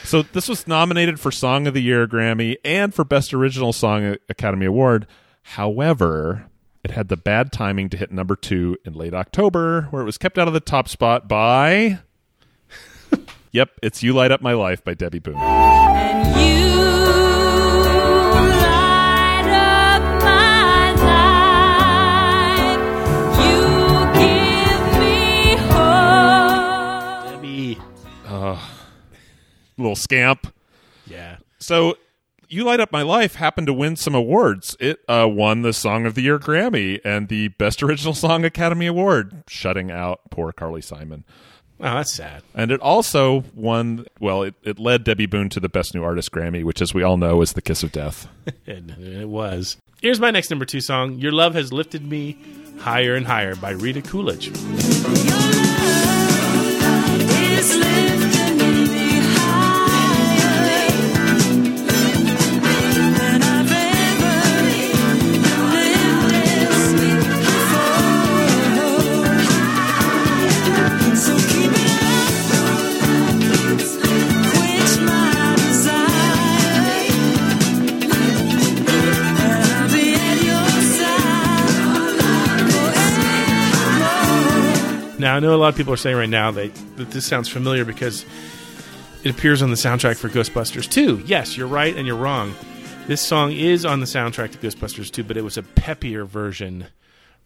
So 0.05 0.23
this 0.23 0.49
was 0.49 0.66
nominated 0.66 1.21
for 1.21 1.31
Song 1.31 1.66
of 1.66 1.75
the 1.75 1.83
Year 1.83 2.07
Grammy 2.07 2.57
and 2.64 2.95
for 2.95 3.05
Best 3.05 3.35
Original 3.35 3.73
Song 3.73 4.16
Academy 4.29 4.66
Award. 4.66 5.07
However, 5.42 6.47
it 6.85 6.92
had 6.92 7.09
the 7.09 7.16
bad 7.16 7.53
timing 7.53 7.88
to 7.90 7.97
hit 7.97 8.11
number 8.11 8.37
two 8.37 8.77
in 8.85 8.95
late 8.95 9.14
October, 9.14 9.83
where 9.90 10.03
it 10.03 10.07
was 10.07 10.18
kept 10.18 10.38
out 10.38 10.49
of 10.49 10.55
the 10.55 10.61
top 10.61 10.88
spot 10.88 11.29
by. 11.29 12.01
yep, 13.53 13.71
it's 13.83 14.03
"You 14.03 14.12
Light 14.12 14.33
Up 14.33 14.40
My 14.40 14.53
Life" 14.53 14.83
by 14.83 14.95
Debby 14.95 15.21
Boone. 15.21 16.21
Little 29.78 29.96
scamp. 29.96 30.52
Yeah. 31.06 31.37
So, 31.58 31.96
You 32.48 32.64
Light 32.64 32.80
Up 32.80 32.92
My 32.92 33.02
Life 33.02 33.37
happened 33.37 33.66
to 33.68 33.72
win 33.72 33.96
some 33.96 34.14
awards. 34.14 34.76
It 34.80 35.00
uh, 35.08 35.28
won 35.30 35.62
the 35.62 35.72
Song 35.72 36.06
of 36.06 36.14
the 36.14 36.22
Year 36.22 36.38
Grammy 36.38 37.00
and 37.04 37.28
the 37.28 37.48
Best 37.48 37.82
Original 37.82 38.14
Song 38.14 38.44
Academy 38.44 38.87
Award, 38.87 39.44
shutting 39.48 39.90
out 39.90 40.20
poor 40.30 40.52
Carly 40.52 40.82
Simon. 40.82 41.24
Oh, 41.80 41.96
that's 41.96 42.12
sad. 42.12 42.44
And 42.54 42.70
it 42.70 42.80
also 42.80 43.42
won, 43.56 44.06
well, 44.20 44.44
it, 44.44 44.54
it 44.62 44.78
led 44.78 45.02
Debby 45.02 45.26
Boone 45.26 45.48
to 45.48 45.58
the 45.58 45.68
Best 45.68 45.94
New 45.94 46.04
Artist 46.04 46.30
Grammy, 46.30 46.62
which, 46.62 46.80
as 46.80 46.94
we 46.94 47.02
all 47.02 47.16
know, 47.16 47.42
is 47.42 47.54
The 47.54 47.62
Kiss 47.62 47.82
of 47.82 47.90
Death. 47.90 48.28
it, 48.66 48.88
it 48.98 49.28
was. 49.28 49.78
Here's 50.00 50.20
my 50.20 50.30
next 50.30 50.50
number 50.50 50.64
two 50.64 50.80
song 50.80 51.18
Your 51.18 51.32
Love 51.32 51.54
Has 51.54 51.72
Lifted 51.72 52.08
Me 52.08 52.38
Higher 52.78 53.16
and 53.16 53.26
Higher 53.26 53.56
by 53.56 53.70
Rita 53.70 54.02
Coolidge. 54.02 54.52
Now 85.33 85.37
I 85.37 85.40
know 85.40 85.55
a 85.55 85.57
lot 85.57 85.68
of 85.68 85.77
people 85.77 85.95
are 85.95 85.97
saying 85.97 86.18
right 86.18 86.29
now 86.29 86.51
that, 86.51 86.75
that 86.97 87.11
this 87.11 87.25
sounds 87.25 87.49
familiar 87.49 87.87
because 87.87 88.27
it 89.25 89.31
appears 89.31 89.62
on 89.62 89.71
the 89.71 89.77
soundtrack 89.77 90.16
for 90.18 90.29
Ghostbusters 90.29 90.90
2. 90.90 91.23
Yes, 91.25 91.57
you're 91.57 91.68
right 91.68 91.97
and 91.97 92.07
you're 92.07 92.18
wrong. 92.18 92.55
This 93.07 93.23
song 93.23 93.51
is 93.51 93.87
on 93.87 94.01
the 94.01 94.05
soundtrack 94.07 94.53
to 94.53 94.59
Ghostbusters 94.59 95.11
2, 95.11 95.25
but 95.25 95.38
it 95.38 95.42
was 95.42 95.57
a 95.57 95.62
peppier 95.62 96.27
version 96.27 96.88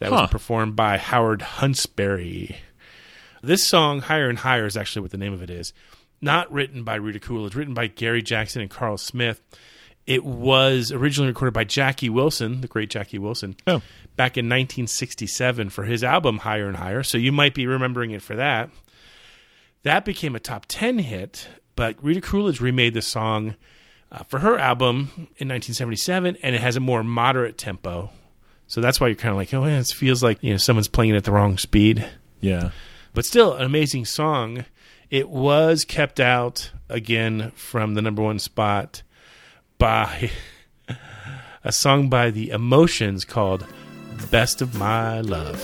that 0.01 0.09
Huh. 0.09 0.22
was 0.22 0.31
performed 0.31 0.75
by 0.75 0.99
Howard 0.99 1.38
Huntsberry. 1.42 2.57
This 3.40 3.64
song, 3.64 4.01
Higher 4.01 4.29
and 4.29 4.40
Higher, 4.40 4.66
is 4.66 4.77
actually 4.77 5.03
what 5.03 5.12
the 5.12 5.16
name 5.16 5.33
of 5.33 5.40
it 5.40 5.49
is. 5.51 5.72
Not 6.20 6.53
written 6.53 6.83
by 6.83 6.96
Rita 6.96 7.20
Coolidge, 7.20 7.55
written 7.55 7.75
by 7.75 7.87
Gary 7.87 8.20
Jackson 8.20 8.62
and 8.62 8.68
Carl 8.68 8.99
Smith. 8.99 9.40
It 10.07 10.25
was 10.25 10.92
originally 10.92 11.29
recorded 11.31 11.53
by 11.53 11.64
Jackie 11.64 12.09
Wilson, 12.09 12.61
the 12.61 12.69
great 12.69 12.90
Jackie 12.90 13.19
Wilson, 13.19 13.57
Oh. 13.66 13.83
back 14.14 14.37
in 14.38 14.47
1967 14.49 15.71
for 15.71 15.85
his 15.85 16.05
album 16.05 16.38
Higher 16.38 16.69
and 16.69 16.77
Higher. 16.77 17.03
So 17.03 17.19
you 17.19 17.33
might 17.33 17.55
be 17.55 17.66
remembering 17.66 18.12
it 18.12 18.23
for 18.23 18.37
that. 18.37 18.71
That 19.83 20.05
became 20.05 20.35
a 20.37 20.40
top 20.40 20.66
10 20.69 20.99
hit, 21.01 21.49
but 21.75 21.97
Rita 22.03 22.21
Coolidge 22.21 22.61
remade 22.61 22.95
the 22.95 23.03
song 23.03 23.55
uh, 24.12 24.23
for 24.25 24.38
her 24.40 24.59
album 24.59 25.11
in 25.38 25.49
1977, 25.49 26.37
and 26.42 26.55
it 26.55 26.61
has 26.61 26.77
a 26.77 26.81
more 26.81 27.03
moderate 27.03 27.59
tempo. 27.59 28.11
So 28.69 28.81
that's 28.81 29.01
why 29.01 29.09
you're 29.09 29.16
kind 29.16 29.31
of 29.33 29.37
like, 29.37 29.53
oh, 29.55 29.62
man, 29.62 29.81
it 29.81 29.87
feels 29.88 30.23
like 30.23 30.42
you 30.42 30.51
know 30.53 30.57
someone's 30.57 30.88
playing 30.88 31.12
it 31.12 31.16
at 31.16 31.25
the 31.25 31.33
wrong 31.33 31.59
speed. 31.59 32.09
Yeah. 32.40 32.71
But 33.14 33.25
still, 33.25 33.55
an 33.55 33.64
amazing 33.64 34.05
song. 34.05 34.64
It 35.09 35.29
was 35.29 35.85
kept 35.85 36.19
out 36.19 36.71
again 36.88 37.53
from 37.55 37.95
the 37.95 38.03
number 38.03 38.23
one 38.23 38.38
spot 38.40 39.03
by 39.78 40.30
a 41.64 41.72
song 41.72 42.08
by 42.08 42.30
the 42.30 42.50
Emotions 42.50 43.24
called 43.24 43.66
Best 44.30 44.62
of 44.62 44.74
My 44.74 45.20
Love. 45.20 45.62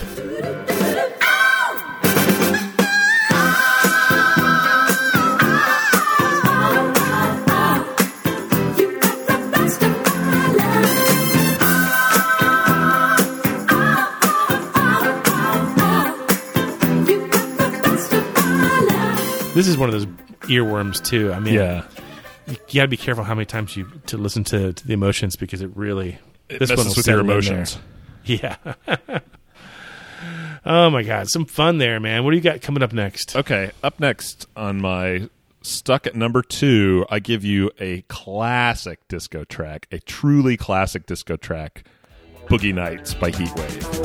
This 19.55 19.67
is 19.67 19.77
one 19.77 19.87
of 19.87 19.93
those 19.93 20.07
earworms 20.49 21.03
too. 21.03 21.31
I 21.31 21.39
mean, 21.39 21.53
Yeah. 21.53 21.83
You, 22.47 22.55
you 22.69 22.75
got 22.75 22.83
to 22.83 22.87
be 22.87 22.97
careful 22.97 23.23
how 23.23 23.35
many 23.35 23.45
times 23.45 23.75
you 23.77 23.87
to 24.07 24.17
listen 24.17 24.43
to, 24.45 24.73
to 24.73 24.87
the 24.87 24.93
emotions 24.93 25.35
because 25.35 25.61
it 25.61 25.71
really 25.75 26.17
It 26.49 26.59
this 26.59 26.69
one 26.69 26.77
messes 26.79 26.85
will 26.85 26.99
with 26.99 27.07
your 27.07 27.17
settle 27.17 27.19
in 27.21 27.27
there. 27.27 27.37
emotions. 27.37 27.77
Yeah. 28.25 28.57
oh 30.65 30.89
my 30.89 31.03
god, 31.03 31.29
some 31.29 31.45
fun 31.45 31.77
there, 31.77 31.99
man. 31.99 32.23
What 32.23 32.31
do 32.31 32.37
you 32.37 32.43
got 32.43 32.61
coming 32.61 32.81
up 32.83 32.93
next? 32.93 33.35
Okay, 33.35 33.71
up 33.83 33.99
next 33.99 34.47
on 34.55 34.81
my 34.81 35.29
stuck 35.61 36.07
at 36.07 36.15
number 36.15 36.41
two, 36.41 37.05
I 37.09 37.19
give 37.19 37.43
you 37.43 37.71
a 37.79 38.01
classic 38.03 39.05
disco 39.07 39.43
track, 39.43 39.87
a 39.91 39.99
truly 39.99 40.57
classic 40.57 41.05
disco 41.05 41.35
track, 41.37 41.83
"Boogie 42.47 42.73
Nights" 42.73 43.13
by 43.13 43.31
Heatwave. 43.31 44.03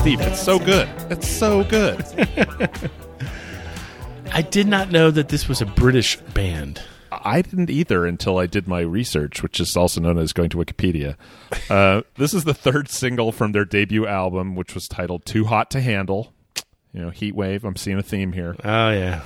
Steve, 0.00 0.20
it's 0.20 0.40
so 0.40 0.58
good. 0.60 0.88
It's 1.10 1.28
so 1.28 1.64
good. 1.64 2.04
I 4.32 4.42
did 4.42 4.68
not 4.68 4.92
know 4.92 5.10
that 5.10 5.28
this 5.28 5.48
was 5.48 5.60
a 5.60 5.66
British 5.66 6.16
band. 6.16 6.80
I 7.10 7.42
didn't 7.42 7.68
either 7.68 8.06
until 8.06 8.38
I 8.38 8.46
did 8.46 8.68
my 8.68 8.80
research, 8.80 9.42
which 9.42 9.58
is 9.58 9.76
also 9.76 10.00
known 10.00 10.16
as 10.16 10.32
going 10.32 10.50
to 10.50 10.56
Wikipedia. 10.56 11.16
Uh, 11.68 12.02
this 12.16 12.32
is 12.32 12.44
the 12.44 12.54
third 12.54 12.88
single 12.88 13.32
from 13.32 13.50
their 13.50 13.64
debut 13.64 14.06
album, 14.06 14.54
which 14.54 14.72
was 14.72 14.86
titled 14.86 15.24
"Too 15.24 15.46
Hot 15.46 15.68
to 15.72 15.80
Handle." 15.80 16.32
You 16.92 17.02
know, 17.02 17.10
heat 17.10 17.34
wave. 17.34 17.64
I'm 17.64 17.76
seeing 17.76 17.98
a 17.98 18.02
theme 18.02 18.32
here. 18.32 18.54
Oh 18.64 18.90
yeah, 18.90 19.22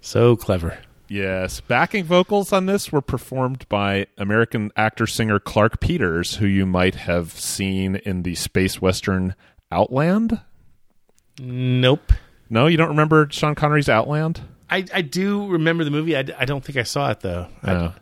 so 0.00 0.36
clever. 0.36 0.78
Yes, 1.08 1.60
backing 1.60 2.04
vocals 2.04 2.52
on 2.52 2.66
this 2.66 2.90
were 2.90 3.00
performed 3.00 3.68
by 3.68 4.08
American 4.18 4.72
actor 4.76 5.06
singer 5.06 5.38
Clarke 5.38 5.78
Peters, 5.78 6.36
who 6.36 6.46
you 6.46 6.66
might 6.66 6.96
have 6.96 7.30
seen 7.30 7.96
in 7.96 8.24
the 8.24 8.34
space 8.34 8.82
western 8.82 9.36
Outland. 9.70 10.40
Nope. 11.38 12.12
No, 12.48 12.66
you 12.66 12.76
don't 12.76 12.88
remember 12.88 13.28
Sean 13.30 13.54
Connery's 13.54 13.88
Outland? 13.88 14.40
I, 14.70 14.84
I 14.92 15.02
do 15.02 15.46
remember 15.48 15.84
the 15.84 15.90
movie. 15.90 16.16
I, 16.16 16.24
I 16.38 16.44
don't 16.44 16.64
think 16.64 16.78
I 16.78 16.82
saw 16.84 17.10
it 17.10 17.20
though. 17.20 17.48
I- 17.62 17.72
No. 17.72 17.92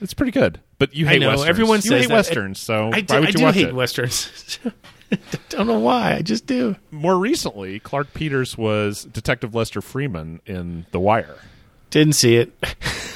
It's 0.00 0.14
pretty 0.14 0.32
good, 0.32 0.58
but 0.80 0.96
you 0.96 1.06
I 1.06 1.10
hate 1.10 1.20
know 1.20 1.28
westerns. 1.28 1.48
everyone 1.48 1.80
you 1.84 1.92
hate 1.92 2.08
that. 2.08 2.14
westerns, 2.14 2.58
so 2.58 2.90
I 2.92 3.02
do, 3.02 3.14
why 3.14 3.20
would 3.20 3.28
I 3.28 3.30
you 3.30 3.36
do 3.36 3.44
watch 3.44 3.54
hate 3.54 3.68
it? 3.68 3.74
westerns. 3.76 4.58
don't 5.48 5.68
know 5.68 5.78
why. 5.78 6.14
I 6.14 6.22
just 6.22 6.44
do. 6.46 6.74
More 6.90 7.16
recently, 7.16 7.78
Clarke 7.78 8.12
Peters 8.12 8.58
was 8.58 9.04
Detective 9.04 9.54
Lester 9.54 9.80
Freamon 9.80 10.40
in 10.44 10.86
The 10.90 10.98
Wire. 10.98 11.36
Didn't 11.90 12.14
see 12.14 12.34
it. 12.34 12.52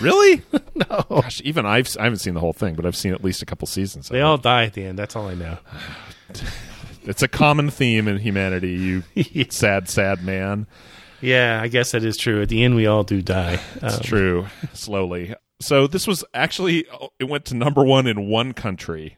Really? 0.00 0.42
no. 0.76 1.04
Gosh, 1.08 1.40
even 1.44 1.66
I've 1.66 1.88
I 1.98 2.04
haven't 2.04 2.20
seen 2.20 2.34
the 2.34 2.40
whole 2.40 2.52
thing, 2.52 2.76
but 2.76 2.86
I've 2.86 2.94
seen 2.94 3.12
at 3.12 3.24
least 3.24 3.42
a 3.42 3.46
couple 3.46 3.66
seasons. 3.66 4.08
They 4.08 4.20
all 4.20 4.38
die 4.38 4.66
at 4.66 4.74
the 4.74 4.84
end. 4.84 4.96
That's 4.96 5.16
all 5.16 5.26
I 5.26 5.34
know. 5.34 5.58
It's 7.06 7.22
a 7.22 7.28
common 7.28 7.70
theme 7.70 8.08
in 8.08 8.18
humanity. 8.18 9.02
You 9.14 9.44
sad, 9.50 9.88
sad 9.88 10.22
man. 10.24 10.66
Yeah, 11.20 11.60
I 11.62 11.68
guess 11.68 11.92
that 11.92 12.04
is 12.04 12.16
true. 12.16 12.42
At 12.42 12.48
the 12.50 12.62
end, 12.62 12.74
we 12.76 12.86
all 12.86 13.04
do 13.04 13.22
die. 13.22 13.60
It's 13.76 13.96
Um, 13.96 14.02
true. 14.02 14.46
Slowly. 14.74 15.34
So 15.60 15.86
this 15.86 16.06
was 16.06 16.24
actually 16.34 16.84
it 17.18 17.24
went 17.24 17.46
to 17.46 17.54
number 17.54 17.82
one 17.82 18.06
in 18.06 18.28
one 18.28 18.52
country, 18.52 19.16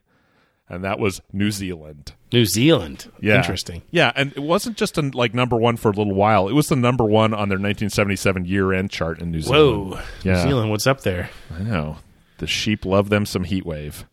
and 0.68 0.84
that 0.84 1.00
was 1.00 1.20
New 1.32 1.50
Zealand. 1.50 2.12
New 2.32 2.44
Zealand. 2.44 3.10
Yeah, 3.20 3.36
Interesting. 3.38 3.82
Yeah, 3.90 4.12
and 4.14 4.32
it 4.36 4.42
wasn't 4.42 4.76
just 4.76 4.96
a, 4.98 5.02
like 5.02 5.34
number 5.34 5.56
one 5.56 5.76
for 5.76 5.88
a 5.88 5.92
little 5.92 6.14
while. 6.14 6.46
It 6.46 6.52
was 6.52 6.68
the 6.68 6.76
number 6.76 7.04
one 7.04 7.32
on 7.34 7.48
their 7.48 7.58
1977 7.58 8.44
year-end 8.44 8.90
chart 8.90 9.20
in 9.20 9.32
New 9.32 9.40
Zealand. 9.40 9.90
Whoa. 9.92 10.00
Yeah. 10.22 10.34
New 10.44 10.50
Zealand, 10.50 10.70
what's 10.70 10.86
up 10.86 11.00
there? 11.00 11.30
I 11.52 11.62
know. 11.62 11.96
The 12.36 12.46
sheep 12.46 12.84
love 12.84 13.08
them 13.08 13.26
some 13.26 13.42
heat 13.44 13.66
wave. 13.66 14.06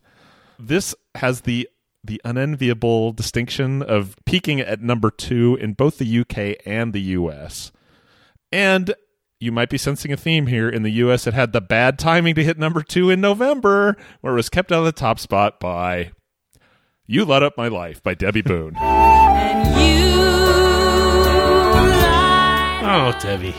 This 0.58 0.94
has 1.14 1.42
the 1.42 1.68
the 2.06 2.20
unenviable 2.24 3.12
distinction 3.12 3.82
of 3.82 4.16
peaking 4.24 4.60
at 4.60 4.80
number 4.80 5.10
two 5.10 5.56
in 5.60 5.74
both 5.74 5.98
the 5.98 6.20
UK 6.20 6.60
and 6.64 6.92
the 6.92 7.00
US. 7.00 7.72
And 8.50 8.94
you 9.38 9.52
might 9.52 9.68
be 9.68 9.78
sensing 9.78 10.12
a 10.12 10.16
theme 10.16 10.46
here. 10.46 10.68
In 10.68 10.82
the 10.82 10.90
US, 10.92 11.26
it 11.26 11.34
had 11.34 11.52
the 11.52 11.60
bad 11.60 11.98
timing 11.98 12.34
to 12.36 12.44
hit 12.44 12.58
number 12.58 12.82
two 12.82 13.10
in 13.10 13.20
November, 13.20 13.96
where 14.20 14.32
it 14.32 14.36
was 14.36 14.48
kept 14.48 14.72
out 14.72 14.80
of 14.80 14.84
the 14.86 14.92
top 14.92 15.18
spot 15.18 15.60
by 15.60 16.12
You 17.06 17.24
Let 17.24 17.42
Up 17.42 17.56
My 17.56 17.68
Life 17.68 18.02
by 18.02 18.14
Debby 18.14 18.42
Boone. 18.42 18.76
Oh, 22.88 23.18
Debby. 23.20 23.52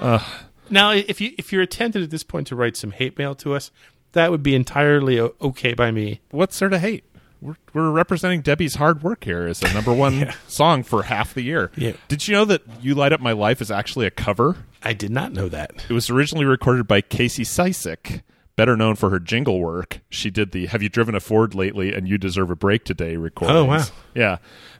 Ugh. 0.00 0.22
Now, 0.70 0.92
if 0.92 1.20
you 1.20 1.32
if 1.36 1.52
you're 1.52 1.66
tempted 1.66 2.02
at 2.02 2.10
this 2.10 2.22
point 2.22 2.46
to 2.46 2.56
write 2.56 2.76
some 2.76 2.92
hate 2.92 3.18
mail 3.18 3.34
to 3.36 3.54
us, 3.54 3.72
that 4.12 4.30
would 4.30 4.42
be 4.42 4.54
entirely 4.54 5.18
okay 5.18 5.74
by 5.74 5.90
me. 5.90 6.20
What's 6.30 6.58
there 6.58 6.68
to 6.68 6.78
hate? 6.78 7.04
We're, 7.40 7.56
we're 7.72 7.90
representing 7.90 8.40
Debby's 8.40 8.74
hard 8.76 9.02
work 9.02 9.24
here 9.24 9.46
as 9.46 9.60
the 9.60 9.72
number 9.72 9.92
one 9.92 10.32
song 10.48 10.82
for 10.82 11.04
half 11.04 11.34
the 11.34 11.42
year. 11.42 11.70
Yeah. 11.76 11.92
Did 12.08 12.26
you 12.26 12.34
know 12.34 12.44
that 12.46 12.62
You 12.82 12.94
Light 12.94 13.12
Up 13.12 13.20
My 13.20 13.32
Life 13.32 13.60
is 13.60 13.70
actually 13.70 14.06
a 14.06 14.10
cover? 14.10 14.56
I 14.82 14.92
did 14.92 15.10
not 15.10 15.32
know 15.32 15.48
that. 15.48 15.84
It 15.88 15.92
was 15.92 16.10
originally 16.10 16.44
recorded 16.44 16.88
by 16.88 17.00
Kasey 17.00 17.44
Cisyk, 17.44 18.22
better 18.56 18.76
known 18.76 18.96
for 18.96 19.10
her 19.10 19.20
jingle 19.20 19.60
work. 19.60 20.00
She 20.10 20.30
did 20.30 20.50
the 20.52 20.66
Have 20.66 20.82
You 20.82 20.88
Driven 20.88 21.14
a 21.14 21.20
Ford 21.20 21.54
Lately 21.54 21.94
and 21.94 22.08
You 22.08 22.18
Deserve 22.18 22.50
a 22.50 22.56
Break 22.56 22.84
Today 22.84 23.16
recordings. 23.16 23.56
Oh, 23.56 23.64
wow. 23.64 23.84
Yeah. 24.14 24.38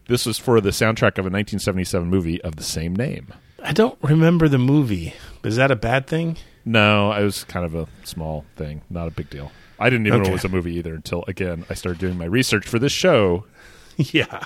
This 0.09 0.27
was 0.27 0.39
for 0.39 0.61
the 0.61 0.71
soundtrack 0.71 1.19
of 1.19 1.27
a 1.27 1.31
1977 1.31 2.09
movie 2.09 2.43
of 2.43 2.57
the 2.57 2.63
same 2.65 2.97
name. 2.97 3.33
I 3.63 3.73
don't 3.73 3.99
remember 4.03 4.49
the 4.49 4.59
movie. 4.59 5.15
Is 5.45 5.57
that 5.57 5.71
a 5.71 5.77
bad 5.77 6.07
thing? 6.07 6.39
No, 6.65 7.13
it 7.13 7.23
was 7.23 7.45
kind 7.45 7.65
of 7.65 7.75
a 7.75 7.87
small 8.05 8.45
thing, 8.57 8.83
not 8.91 9.09
a 9.09 9.11
big 9.11 9.31
deal. 9.31 9.53
I 9.79 9.91
didn't 9.91 10.07
even 10.07 10.23
know 10.23 10.31
it 10.31 10.33
was 10.33 10.45
a 10.45 10.49
movie 10.49 10.75
either 10.75 10.95
until, 10.95 11.25
again, 11.29 11.65
I 11.71 11.75
started 11.75 12.01
doing 12.01 12.19
my 12.19 12.25
research 12.25 12.67
for 12.67 12.79
this 12.79 12.93
show. 12.93 13.45
yeah. 13.97 14.45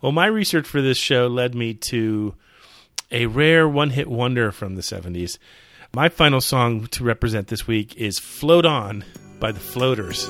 Well, 0.00 0.12
my 0.12 0.26
research 0.26 0.66
for 0.66 0.80
this 0.80 0.98
show 0.98 1.26
led 1.26 1.54
me 1.54 1.74
to 1.74 2.34
a 3.10 3.26
rare 3.26 3.68
one 3.68 3.90
hit 3.90 4.08
wonder 4.08 4.52
from 4.52 4.74
the 4.74 4.82
70s. 4.82 5.38
My 5.94 6.08
final 6.08 6.40
song 6.40 6.86
to 6.88 7.04
represent 7.04 7.48
this 7.48 7.66
week 7.66 7.96
is 7.96 8.18
Float 8.18 8.64
On 8.64 9.04
by 9.38 9.52
the 9.52 9.60
Floaters. 9.60 10.28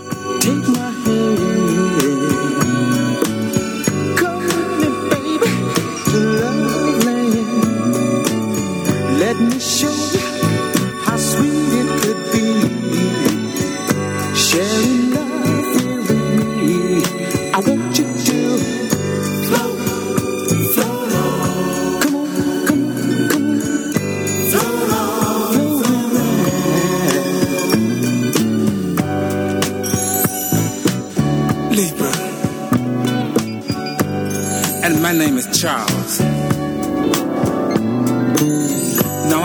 Take 9.63 10.02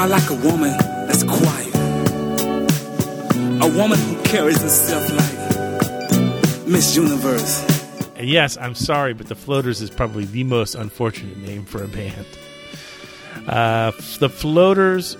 like 0.08 0.30
a 0.30 0.34
woman 0.36 0.76
that's 1.08 1.24
quiet. 1.24 1.76
A 3.62 3.70
woman 3.78 4.00
who 4.00 4.22
carries 4.24 4.62
herself 4.62 5.10
like 5.12 6.68
Miss 6.68 6.96
Universe. 6.96 7.66
And 8.16 8.28
yes, 8.28 8.58
I'm 8.58 8.76
sorry, 8.76 9.14
but 9.14 9.28
the 9.28 9.36
Floaters 9.36 9.82
is 9.82 9.90
probably 9.90 10.26
the 10.26 10.44
most 10.44 10.76
unfortunate 10.76 11.38
name 11.38 11.66
for 11.66 11.84
a 11.84 11.88
band. 11.88 12.26
Uh, 13.48 13.92
the 14.20 14.30
Floaters, 14.30 15.18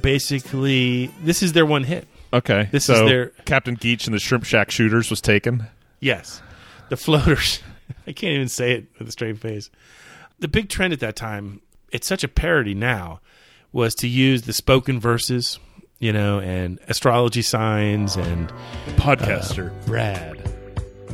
basically, 0.00 1.06
this 1.22 1.42
is 1.42 1.52
their 1.52 1.66
one 1.66 1.84
hit. 1.84 2.06
Okay, 2.32 2.68
This 2.70 2.84
so 2.86 2.94
is 3.04 3.10
their 3.10 3.26
Captain 3.46 3.74
Geach 3.76 4.06
and 4.06 4.14
the 4.14 4.18
Shrimp 4.18 4.44
Shack 4.44 4.70
Shooters 4.70 5.10
was 5.10 5.20
taken. 5.20 5.66
Yes. 6.00 6.42
The 6.90 6.96
floaters. 6.96 7.60
I 8.06 8.12
can't 8.12 8.34
even 8.34 8.48
say 8.48 8.72
it 8.72 8.86
with 8.98 9.08
a 9.08 9.12
straight 9.12 9.38
face. 9.38 9.70
The 10.38 10.48
big 10.48 10.68
trend 10.68 10.92
at 10.92 11.00
that 11.00 11.16
time, 11.16 11.62
it's 11.92 12.06
such 12.06 12.24
a 12.24 12.28
parody 12.28 12.74
now, 12.74 13.20
was 13.72 13.94
to 13.96 14.08
use 14.08 14.42
the 14.42 14.52
spoken 14.52 15.00
verses, 15.00 15.58
you 15.98 16.12
know, 16.12 16.40
and 16.40 16.78
astrology 16.88 17.42
signs 17.42 18.16
and 18.16 18.52
Podcaster 18.96 19.70
uh, 19.70 19.86
Brad. 19.86 20.52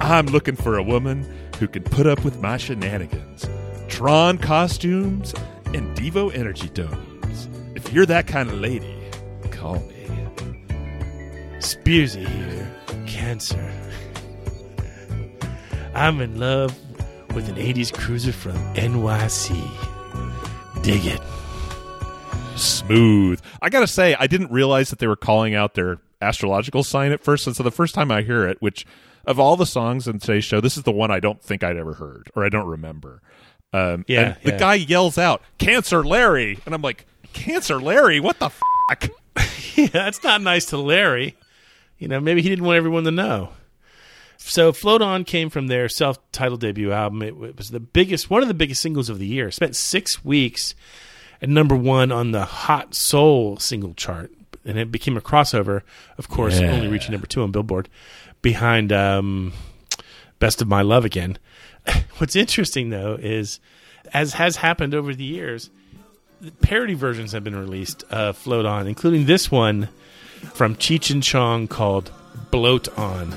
I'm 0.01 0.27
looking 0.27 0.57
for 0.57 0.77
a 0.77 0.83
woman 0.83 1.27
who 1.59 1.69
can 1.69 1.83
put 1.83 2.07
up 2.07 2.25
with 2.25 2.41
my 2.41 2.57
shenanigans, 2.57 3.49
Tron 3.89 4.39
costumes, 4.39 5.35
and 5.67 5.97
Devo 5.97 6.35
energy 6.35 6.69
domes. 6.71 7.49
If 7.75 7.93
you're 7.93 8.07
that 8.07 8.27
kind 8.27 8.49
of 8.51 8.59
lady, 8.61 8.97
call 9.51 9.77
me. 9.77 10.03
Spearsy 11.59 12.27
here, 12.27 12.77
Cancer. 13.07 13.73
I'm 15.95 16.21
in 16.21 16.39
love 16.41 16.77
with 17.35 17.49
an 17.49 17.57
80s 17.57 17.93
cruiser 17.93 18.33
from 18.33 18.55
NYC. 18.75 19.53
Dig 20.83 21.07
it. 21.07 21.21
Smooth. 22.87 23.41
I 23.61 23.69
gotta 23.69 23.87
say, 23.87 24.15
I 24.19 24.27
didn't 24.27 24.51
realize 24.51 24.91
that 24.91 24.99
they 24.99 25.07
were 25.07 25.17
calling 25.17 25.55
out 25.55 25.75
their 25.75 25.99
astrological 26.21 26.83
sign 26.85 27.13
at 27.13 27.23
first. 27.23 27.47
And 27.47 27.57
so 27.57 27.63
the 27.63 27.71
first 27.71 27.95
time 27.95 28.11
I 28.11 28.23
hear 28.23 28.47
it, 28.47 28.61
which 28.61 28.87
of 29.27 29.39
all 29.39 29.57
the 29.57 29.67
songs 29.67 30.09
in 30.09 30.19
today's 30.19 30.45
show, 30.45 30.61
this 30.61 30.77
is 30.77 30.83
the 30.83 30.93
one 30.93 31.11
I 31.11 31.21
don't 31.21 31.43
think 31.43 31.63
I'd 31.63 31.77
ever 31.77 31.95
heard 31.95 32.31
or 32.35 32.45
I 32.45 32.49
don't 32.49 32.67
remember. 32.67 33.23
Um, 33.73 34.05
Yeah, 34.07 34.37
and 34.43 34.53
the 34.53 34.59
guy 34.59 34.75
yells 34.75 35.17
out, 35.17 35.43
"Cancer, 35.59 36.05
Larry!" 36.05 36.59
and 36.67 36.75
I'm 36.75 36.83
like, 36.83 37.07
"Cancer, 37.33 37.81
Larry? 37.81 38.21
What 38.21 38.39
the 38.39 38.51
fuck?" 38.51 39.09
yeah, 39.77 39.87
that's 39.87 40.23
not 40.23 40.43
nice 40.43 40.67
to 40.67 40.77
Larry. 40.77 41.37
You 41.99 42.09
know, 42.09 42.21
maybe 42.21 42.43
he 42.43 42.51
didn't 42.51 42.65
want 42.67 42.77
everyone 42.77 43.05
to 43.05 43.11
know. 43.11 43.51
So, 44.37 44.73
Float 44.73 45.01
On 45.01 45.25
came 45.25 45.49
from 45.51 45.69
their 45.69 45.89
self-titled 45.89 46.61
debut 46.61 46.93
album. 46.93 47.23
It, 47.23 47.29
it 47.29 47.57
was 47.57 47.71
the 47.71 47.81
biggest, 47.81 48.29
one 48.29 48.43
of 48.43 48.49
the 48.49 48.55
biggest 48.55 48.83
singles 48.83 49.09
of 49.09 49.19
the 49.21 49.27
year. 49.27 49.51
Spent 49.53 49.77
six 49.77 50.23
weeks 50.25 50.75
at 51.43 51.49
number 51.49 51.75
one 51.77 52.11
on 52.13 52.31
the 52.33 52.45
Hot 52.45 52.95
Soul 52.95 53.59
single 53.59 53.93
chart, 53.95 54.31
and 54.65 54.79
it 54.79 54.91
became 54.93 55.17
a 55.17 55.21
crossover. 55.21 55.83
Of 56.17 56.29
course, 56.29 56.61
Yeah. 56.61 56.71
only 56.73 56.89
reaching 56.89 57.13
number 57.13 57.27
two 57.27 57.43
on 57.43 57.51
Billboard, 57.51 57.89
behind 58.41 58.93
um, 58.93 59.53
"Best 60.39 60.63
of 60.63 60.69
My 60.69 60.83
Love" 60.83 61.05
again. 61.05 61.39
What's 62.19 62.37
interesting 62.37 62.91
though 62.91 63.19
is, 63.21 63.59
as 64.15 64.35
has 64.35 64.57
happened 64.57 64.95
over 64.95 65.15
the 65.15 65.25
years, 65.25 65.69
parody 66.61 66.95
versions 66.95 67.33
have 67.33 67.45
been 67.45 67.57
released 67.57 68.05
of 68.05 68.37
Float 68.37 68.65
On, 68.67 68.87
including 68.87 69.27
this 69.27 69.51
one 69.51 69.89
from 70.55 70.77
Cheech 70.77 71.11
and 71.11 71.23
Chong 71.23 71.69
called 71.69 72.11
Bloat 72.51 72.89
On. 72.99 73.37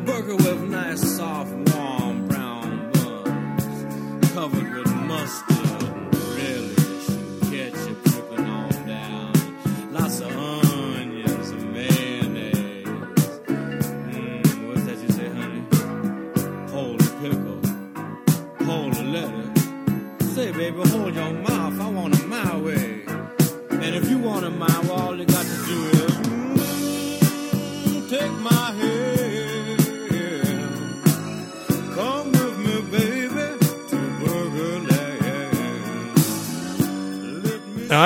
A 0.00 0.02
burger 0.02 0.36
with 0.36 0.62
nice, 0.62 1.16
soft, 1.16 1.52
warm 1.74 2.26
brown 2.26 2.90
buns. 2.92 4.32
Covered 4.32 4.74
with 4.74 4.94
mustard 4.94 5.59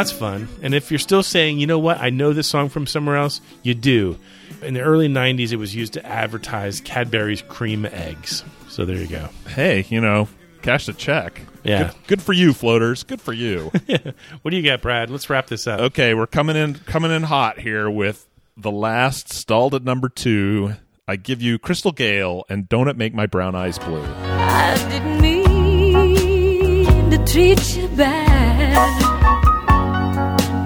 that's 0.04 0.18
fun. 0.18 0.48
And 0.60 0.74
if 0.74 0.90
you're 0.90 0.98
still 0.98 1.22
saying, 1.22 1.58
you 1.58 1.66
know 1.66 1.78
what, 1.78 1.98
I 1.98 2.10
know 2.10 2.34
this 2.34 2.46
song 2.46 2.68
from 2.68 2.86
somewhere 2.86 3.16
else, 3.16 3.40
you 3.62 3.74
do. 3.74 4.18
In 4.60 4.74
the 4.74 4.82
early 4.82 5.08
90s, 5.08 5.50
it 5.50 5.56
was 5.56 5.74
used 5.74 5.94
to 5.94 6.04
advertise 6.04 6.82
Cadbury's 6.82 7.40
cream 7.40 7.86
eggs. 7.86 8.44
So 8.68 8.84
there 8.84 8.96
you 8.96 9.06
go. 9.06 9.30
Hey, 9.48 9.86
you 9.88 10.02
know, 10.02 10.28
cash 10.60 10.84
the 10.84 10.92
check. 10.92 11.40
Yeah. 11.62 11.84
Good, 11.84 12.06
good 12.06 12.22
for 12.22 12.34
you, 12.34 12.52
floaters. 12.52 13.02
Good 13.02 13.22
for 13.22 13.32
you. 13.32 13.72
What 14.42 14.50
do 14.50 14.58
you 14.58 14.62
got, 14.62 14.82
Brad? 14.82 15.08
Let's 15.08 15.30
wrap 15.30 15.46
this 15.46 15.66
up. 15.66 15.80
okay, 15.80 16.12
we're 16.12 16.26
coming 16.26 16.56
in 16.56 16.74
coming 16.74 17.10
in 17.10 17.22
hot 17.22 17.58
here 17.58 17.88
with 17.88 18.26
the 18.58 18.70
last 18.70 19.32
stalled 19.32 19.74
at 19.74 19.84
number 19.84 20.10
two. 20.10 20.74
I 21.08 21.16
give 21.16 21.40
you 21.40 21.58
Crystal 21.58 21.92
Gayle 21.92 22.44
and 22.50 22.68
Don't 22.68 22.88
It 22.88 22.98
Make 22.98 23.14
My 23.14 23.24
Brown 23.24 23.54
Eyes 23.54 23.78
Blue. 23.78 24.04
I 24.04 24.74
didn't 24.90 25.20
mean 25.22 27.10
to 27.10 27.24
treat 27.24 27.76
you 27.76 27.88
bad. 27.96 29.03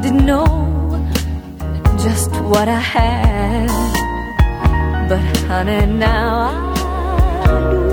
Didn't 0.08 0.24
know 0.24 0.46
just 1.98 2.30
what 2.40 2.66
I 2.66 2.80
had. 2.80 3.68
But 5.06 5.20
honey, 5.46 5.84
now 5.84 6.72
I 7.44 7.46
do. 7.70 7.90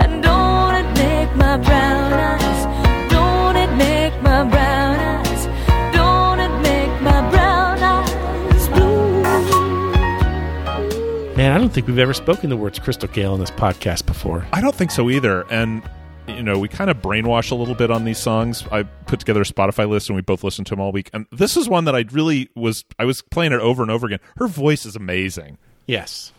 And 0.00 0.22
don't 0.22 0.74
it 0.76 0.88
make 0.96 1.36
my 1.36 1.58
brown 1.58 2.12
eyes? 2.14 3.10
Don't 3.10 3.56
it 3.56 3.70
make 3.76 4.14
my 4.22 4.44
brown 4.44 4.98
eyes? 4.98 5.46
Don't 5.92 6.40
it 6.40 6.58
make 6.62 7.02
my 7.02 7.20
brown 7.30 7.78
eyes 7.82 8.68
blue? 8.68 9.12
Man, 11.36 11.52
I 11.52 11.58
don't 11.58 11.68
think 11.70 11.86
we've 11.86 11.98
ever 11.98 12.14
spoken 12.14 12.48
the 12.48 12.56
words 12.56 12.78
Crystal 12.78 13.10
Gayle 13.10 13.34
in 13.34 13.40
this 13.40 13.50
podcast 13.50 14.06
before. 14.06 14.46
I 14.54 14.62
don't 14.62 14.74
think 14.74 14.90
so 14.90 15.10
either. 15.10 15.44
And 15.50 15.82
you 16.28 16.42
know, 16.42 16.58
we 16.58 16.68
kind 16.68 16.90
of 16.90 16.98
brainwash 16.98 17.50
a 17.50 17.54
little 17.54 17.74
bit 17.74 17.90
on 17.90 18.04
these 18.04 18.18
songs. 18.18 18.64
I 18.70 18.82
put 18.82 19.20
together 19.20 19.40
a 19.40 19.44
Spotify 19.44 19.88
list 19.88 20.08
and 20.08 20.16
we 20.16 20.22
both 20.22 20.44
listened 20.44 20.66
to 20.68 20.72
them 20.72 20.80
all 20.80 20.92
week. 20.92 21.10
And 21.12 21.26
this 21.32 21.56
is 21.56 21.68
one 21.68 21.84
that 21.86 21.94
I 21.96 22.04
really 22.10 22.50
was 22.54 22.84
I 22.98 23.04
was 23.04 23.22
playing 23.22 23.52
it 23.52 23.60
over 23.60 23.82
and 23.82 23.90
over 23.90 24.06
again. 24.06 24.20
Her 24.36 24.46
voice 24.46 24.84
is 24.86 24.94
amazing. 24.96 25.58
Yes. 25.86 26.32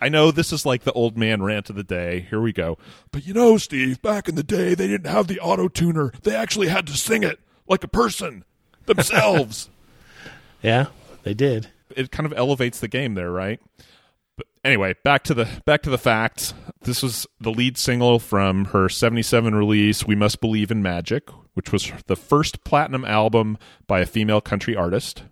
I 0.00 0.08
know 0.08 0.30
this 0.30 0.52
is 0.52 0.64
like 0.64 0.84
the 0.84 0.92
old 0.92 1.18
man 1.18 1.42
rant 1.42 1.70
of 1.70 1.76
the 1.76 1.82
day. 1.82 2.26
Here 2.30 2.40
we 2.40 2.52
go. 2.52 2.78
But 3.10 3.26
you 3.26 3.34
know, 3.34 3.58
Steve, 3.58 4.00
back 4.00 4.28
in 4.28 4.34
the 4.36 4.42
day 4.44 4.74
they 4.74 4.86
didn't 4.86 5.10
have 5.10 5.26
the 5.26 5.40
auto 5.40 5.68
tuner. 5.68 6.12
They 6.22 6.34
actually 6.34 6.68
had 6.68 6.86
to 6.86 6.96
sing 6.96 7.22
it 7.22 7.40
like 7.68 7.84
a 7.84 7.88
person 7.88 8.44
themselves. 8.86 9.68
Yeah, 10.62 10.86
they 11.22 11.34
did. 11.34 11.68
it 11.94 12.10
kind 12.10 12.26
of 12.26 12.32
elevates 12.36 12.80
the 12.80 12.88
game 12.88 13.14
there, 13.14 13.30
right? 13.30 13.60
But 14.36 14.46
anyway, 14.64 14.94
back 15.04 15.24
to 15.24 15.34
the 15.34 15.48
back 15.64 15.82
to 15.82 15.90
the 15.90 15.98
facts. 15.98 16.54
This 16.82 17.02
was 17.02 17.26
the 17.40 17.50
lead 17.50 17.76
single 17.76 18.18
from 18.18 18.66
her 18.66 18.88
77 18.88 19.54
release 19.54 20.06
We 20.06 20.14
Must 20.14 20.40
Believe 20.40 20.70
in 20.70 20.82
Magic, 20.82 21.28
which 21.54 21.72
was 21.72 21.92
the 22.06 22.16
first 22.16 22.64
platinum 22.64 23.04
album 23.04 23.58
by 23.86 24.00
a 24.00 24.06
female 24.06 24.40
country 24.40 24.76
artist. 24.76 25.24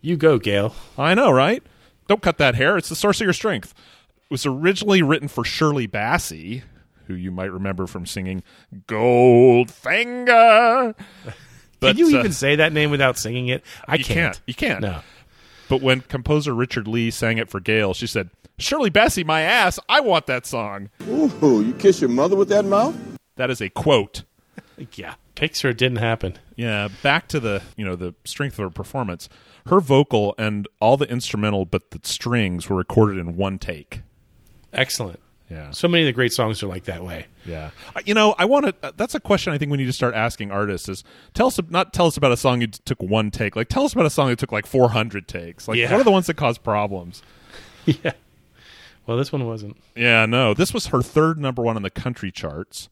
You 0.00 0.16
go, 0.16 0.38
Gayle. 0.38 0.74
I 0.98 1.14
know, 1.14 1.30
right? 1.30 1.62
Don't 2.06 2.22
cut 2.22 2.38
that 2.38 2.54
hair. 2.54 2.76
It's 2.76 2.88
the 2.88 2.96
source 2.96 3.20
of 3.20 3.24
your 3.24 3.32
strength. 3.32 3.74
It 4.16 4.30
was 4.30 4.46
originally 4.46 5.02
written 5.02 5.28
for 5.28 5.44
Shirley 5.44 5.88
Bassey, 5.88 6.62
who 7.06 7.14
you 7.14 7.30
might 7.30 7.52
remember 7.52 7.86
from 7.86 8.06
singing 8.06 8.42
Goldfinger. 8.86 10.94
Can 11.80 11.96
you 11.96 12.06
uh, 12.06 12.20
even 12.20 12.32
say 12.32 12.56
that 12.56 12.72
name 12.72 12.90
without 12.90 13.18
singing 13.18 13.48
it? 13.48 13.64
I 13.88 13.96
you 13.96 14.04
can't. 14.04 14.34
can't. 14.34 14.40
You 14.46 14.54
can't. 14.54 14.80
No. 14.82 15.00
But 15.68 15.82
when 15.82 16.00
composer 16.02 16.54
Richard 16.54 16.88
Leigh 16.88 17.10
sang 17.10 17.38
it 17.38 17.48
for 17.48 17.60
Gayle, 17.60 17.94
she 17.94 18.06
said, 18.06 18.30
Shirley 18.60 18.90
Bassey, 18.90 19.24
my 19.24 19.40
ass, 19.42 19.78
I 19.88 20.00
want 20.00 20.26
that 20.26 20.46
song. 20.46 20.90
Ooh, 21.08 21.62
you 21.64 21.74
kiss 21.78 22.00
your 22.00 22.10
mother 22.10 22.36
with 22.36 22.48
that 22.50 22.64
mouth? 22.64 22.94
That 23.36 23.50
is 23.50 23.60
a 23.60 23.70
quote. 23.70 24.24
Yeah. 24.92 25.14
Picture 25.34 25.70
it 25.70 25.78
didn't 25.78 25.98
happen. 25.98 26.38
Yeah, 26.56 26.88
back 27.02 27.26
to 27.28 27.40
the 27.40 27.62
you 27.76 27.84
know 27.84 27.96
the 27.96 28.14
strength 28.24 28.58
of 28.58 28.64
her 28.64 28.70
performance. 28.70 29.28
Her 29.66 29.80
vocal 29.80 30.34
and 30.36 30.68
all 30.80 30.96
the 30.98 31.08
instrumental, 31.08 31.64
but 31.64 31.90
the 31.92 32.00
strings 32.02 32.68
were 32.68 32.76
recorded 32.76 33.18
in 33.18 33.36
one 33.36 33.58
take. 33.58 34.02
Excellent. 34.72 35.20
Yeah. 35.50 35.70
So 35.72 35.88
many 35.88 36.04
of 36.04 36.06
the 36.06 36.12
great 36.12 36.32
songs 36.32 36.62
are 36.62 36.66
like 36.66 36.84
that 36.84 37.02
way. 37.04 37.26
Yeah, 37.46 37.70
Uh, 37.96 38.00
you 38.04 38.14
know, 38.14 38.34
I 38.38 38.44
want 38.44 38.66
to. 38.66 38.74
Uh, 38.82 38.92
that's 38.96 39.14
a 39.14 39.20
question 39.20 39.52
I 39.52 39.58
think 39.58 39.70
we 39.72 39.78
need 39.78 39.86
to 39.86 39.92
start 39.92 40.14
asking 40.14 40.50
artists: 40.50 40.88
is 40.88 41.02
tell 41.34 41.46
us 41.46 41.58
not 41.70 41.92
tell 41.94 42.06
us 42.06 42.16
about 42.18 42.32
a 42.32 42.36
song 42.36 42.60
you 42.60 42.66
took 42.66 43.02
one 43.02 43.30
take. 43.30 43.56
Like 43.56 43.68
tell 43.68 43.84
us 43.84 43.92
about 43.94 44.06
a 44.06 44.10
song 44.10 44.28
that 44.28 44.38
took 44.38 44.52
like 44.52 44.66
four 44.66 44.90
hundred 44.90 45.26
takes. 45.26 45.66
Like 45.66 45.78
Yeah. 45.78 45.90
what 45.90 46.00
are 46.00 46.04
the 46.04 46.10
ones 46.10 46.26
that 46.26 46.34
cause 46.34 46.58
problems? 46.58 47.22
yeah. 47.86 48.12
Well, 49.10 49.18
this 49.18 49.32
one 49.32 49.44
wasn't. 49.44 49.76
Yeah, 49.96 50.24
no, 50.24 50.54
this 50.54 50.72
was 50.72 50.86
her 50.86 51.02
third 51.02 51.36
number 51.36 51.62
one 51.62 51.74
on 51.74 51.82
the 51.82 51.90
country 51.90 52.30
charts, 52.30 52.88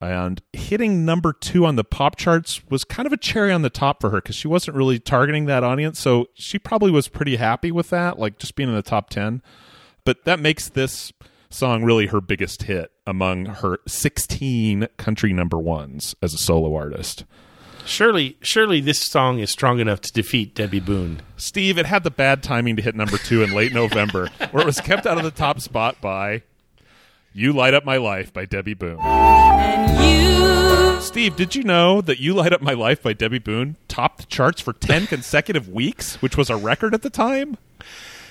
and 0.00 0.42
hitting 0.52 1.04
number 1.04 1.32
two 1.32 1.64
on 1.64 1.76
the 1.76 1.84
pop 1.84 2.16
charts 2.16 2.68
was 2.68 2.82
kind 2.82 3.06
of 3.06 3.12
a 3.12 3.16
cherry 3.16 3.52
on 3.52 3.62
the 3.62 3.70
top 3.70 4.00
for 4.00 4.10
her 4.10 4.16
because 4.16 4.34
she 4.34 4.48
wasn't 4.48 4.76
really 4.76 4.98
targeting 4.98 5.46
that 5.46 5.62
audience. 5.62 6.00
So 6.00 6.26
she 6.34 6.58
probably 6.58 6.90
was 6.90 7.06
pretty 7.06 7.36
happy 7.36 7.70
with 7.70 7.90
that, 7.90 8.18
like 8.18 8.38
just 8.38 8.56
being 8.56 8.68
in 8.68 8.74
the 8.74 8.82
top 8.82 9.08
ten. 9.08 9.40
But 10.04 10.24
that 10.24 10.40
makes 10.40 10.68
this 10.68 11.12
song 11.48 11.84
really 11.84 12.08
her 12.08 12.20
biggest 12.20 12.64
hit 12.64 12.90
among 13.06 13.46
her 13.46 13.78
16 13.86 14.88
country 14.96 15.32
number 15.32 15.58
ones 15.58 16.16
as 16.20 16.34
a 16.34 16.38
solo 16.38 16.74
artist. 16.74 17.24
Surely, 17.86 18.36
surely 18.42 18.80
this 18.80 19.00
song 19.00 19.38
is 19.38 19.50
strong 19.50 19.78
enough 19.78 20.00
to 20.02 20.12
defeat 20.12 20.54
Debby 20.54 20.80
Boone. 20.80 21.22
Steve, 21.36 21.78
it 21.78 21.86
had 21.86 22.02
the 22.02 22.10
bad 22.10 22.42
timing 22.42 22.76
to 22.76 22.82
hit 22.82 22.96
number 22.96 23.16
two 23.16 23.42
in 23.42 23.52
late 23.52 23.72
November, 23.72 24.28
where 24.50 24.62
it 24.62 24.66
was 24.66 24.80
kept 24.80 25.06
out 25.06 25.18
of 25.18 25.24
the 25.24 25.30
top 25.30 25.60
spot 25.60 26.00
by 26.00 26.42
You 27.32 27.52
Light 27.52 27.74
Up 27.74 27.84
My 27.84 27.96
Life 27.96 28.32
by 28.32 28.44
Debby 28.44 28.74
Boone. 28.74 28.98
Steve, 31.00 31.36
did 31.36 31.54
you 31.54 31.62
know 31.62 32.00
that 32.00 32.18
You 32.18 32.34
Light 32.34 32.52
Up 32.52 32.60
My 32.60 32.72
Life 32.72 33.02
by 33.02 33.12
Debby 33.12 33.38
Boone 33.38 33.76
topped 33.86 34.18
the 34.18 34.26
charts 34.26 34.60
for 34.60 34.72
10 34.72 35.06
consecutive 35.08 35.68
weeks, 35.68 36.20
which 36.20 36.36
was 36.36 36.50
a 36.50 36.56
record 36.56 36.92
at 36.92 37.02
the 37.02 37.10
time? 37.10 37.56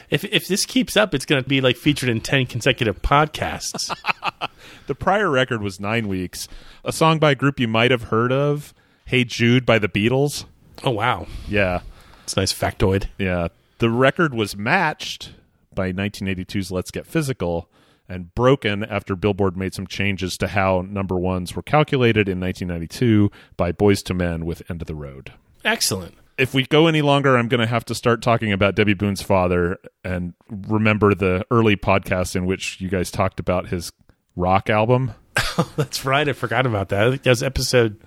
If 0.09 0.23
if 0.25 0.47
this 0.47 0.67
keeps 0.67 0.95
up, 0.95 1.15
it's 1.15 1.25
going 1.25 1.41
to 1.41 1.49
be 1.49 1.61
like 1.61 1.77
featured 1.77 2.09
in 2.09 2.21
ten 2.21 2.45
consecutive 2.45 3.01
podcasts. 3.01 3.91
The 4.87 4.93
prior 4.95 5.31
record 5.31 5.63
was 5.63 5.79
nine 5.79 6.07
weeks. 6.07 6.47
A 6.83 6.91
song 6.91 7.17
by 7.17 7.31
a 7.31 7.35
group 7.35 7.59
you 7.59 7.67
might 7.67 7.89
have 7.89 8.03
heard 8.03 8.31
of, 8.31 8.71
Hey 9.05 9.23
Jude 9.23 9.65
by 9.65 9.79
the 9.79 9.87
Beatles. 9.87 10.45
oh 10.83 10.91
wow, 10.91 11.27
Yeah. 11.47 11.81
it's 12.23 12.33
a 12.33 12.39
nice 12.39 12.53
factoid. 12.53 13.05
Yeah. 13.17 13.49
The 13.79 13.89
record 13.89 14.33
was 14.33 14.55
matched 14.55 15.31
by 15.73 15.91
1982's 15.91 16.71
Let's 16.71 16.91
Get 16.91 17.05
Physical 17.05 17.69
and 18.07 18.33
broken 18.35 18.83
after 18.83 19.15
Billboard 19.15 19.57
made 19.57 19.73
some 19.73 19.87
changes 19.87 20.37
to 20.37 20.47
how 20.47 20.81
number 20.87 21.17
ones 21.17 21.55
were 21.55 21.61
calculated 21.61 22.29
in 22.29 22.39
1992 22.39 23.29
by 23.57 23.71
Boyz 23.71 24.09
II 24.09 24.15
Men 24.15 24.45
with 24.45 24.63
End 24.69 24.81
of 24.81 24.87
the 24.87 24.95
Road. 24.95 25.33
Excellent. 25.63 26.15
If 26.37 26.53
we 26.53 26.65
go 26.65 26.87
any 26.87 27.01
longer, 27.01 27.37
I'm 27.37 27.47
going 27.47 27.61
to 27.61 27.67
have 27.67 27.85
to 27.85 27.95
start 27.95 28.21
talking 28.21 28.51
about 28.51 28.75
Debby 28.75 28.93
Boone's 28.93 29.21
father 29.21 29.77
and 30.03 30.33
remember 30.49 31.13
the 31.15 31.45
early 31.49 31.75
podcast 31.75 32.35
in 32.35 32.45
which 32.45 32.79
you 32.81 32.89
guys 32.89 33.09
talked 33.09 33.39
about 33.39 33.69
his 33.69 33.91
rock 34.35 34.69
album. 34.69 35.13
That's 35.75 36.05
right. 36.05 36.27
I 36.27 36.33
forgot 36.33 36.65
about 36.65 36.89
that. 36.89 37.07
I 37.07 37.09
think 37.11 37.23
that 37.23 37.29
was 37.31 37.43
episode. 37.43 37.99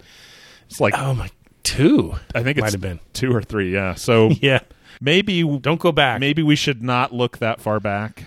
It's 0.68 0.80
like, 0.80 0.94
Oh 0.96 1.14
my, 1.14 1.30
two. 1.62 2.14
I 2.34 2.42
think 2.42 2.58
it 2.58 2.60
might 2.60 2.66
it's 2.68 2.74
have 2.74 2.80
been. 2.80 3.00
two 3.12 3.34
or 3.34 3.42
three. 3.42 3.72
Yeah. 3.72 3.94
So 3.94 4.30
Yeah. 4.40 4.60
maybe 5.00 5.42
Don't 5.58 5.80
go 5.80 5.92
back. 5.92 6.20
maybe 6.20 6.42
we 6.42 6.56
should 6.56 6.82
not 6.82 7.12
look 7.12 7.38
that 7.38 7.60
far 7.60 7.80
back. 7.80 8.24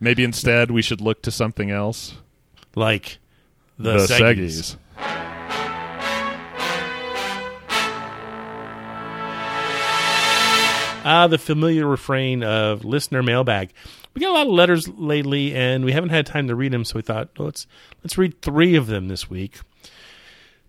Maybe 0.00 0.24
instead 0.24 0.70
we 0.70 0.82
should 0.82 1.00
look 1.00 1.22
to 1.22 1.30
something 1.30 1.70
else. 1.70 2.14
Like 2.74 3.18
the, 3.78 3.98
Seggies. 4.06 4.76
Ah, 11.04 11.26
the 11.28 11.36
familiar 11.38 11.84
refrain 11.86 12.44
of 12.44 12.84
listener 12.84 13.24
mailbag. 13.24 13.72
We 14.14 14.20
got 14.20 14.30
a 14.30 14.34
lot 14.38 14.46
of 14.46 14.52
letters 14.52 14.86
lately, 14.88 15.52
and 15.52 15.84
we 15.84 15.90
haven't 15.90 16.10
had 16.10 16.26
time 16.26 16.46
to 16.46 16.54
read 16.54 16.72
them, 16.72 16.84
so 16.84 16.94
we 16.94 17.02
thought 17.02 17.30
well, 17.36 17.46
let's 17.46 17.66
let's 18.04 18.16
read 18.16 18.40
three 18.40 18.76
of 18.76 18.86
them 18.86 19.08
this 19.08 19.28
week. 19.28 19.58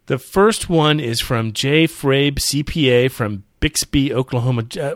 The 0.07 0.17
first 0.17 0.69
one 0.69 0.99
is 0.99 1.21
from 1.21 1.53
Jay 1.53 1.87
Frabe, 1.87 2.37
CPA 2.37 3.09
from 3.11 3.43
Bixby, 3.59 4.13
Oklahoma. 4.13 4.65
Uh, 4.79 4.95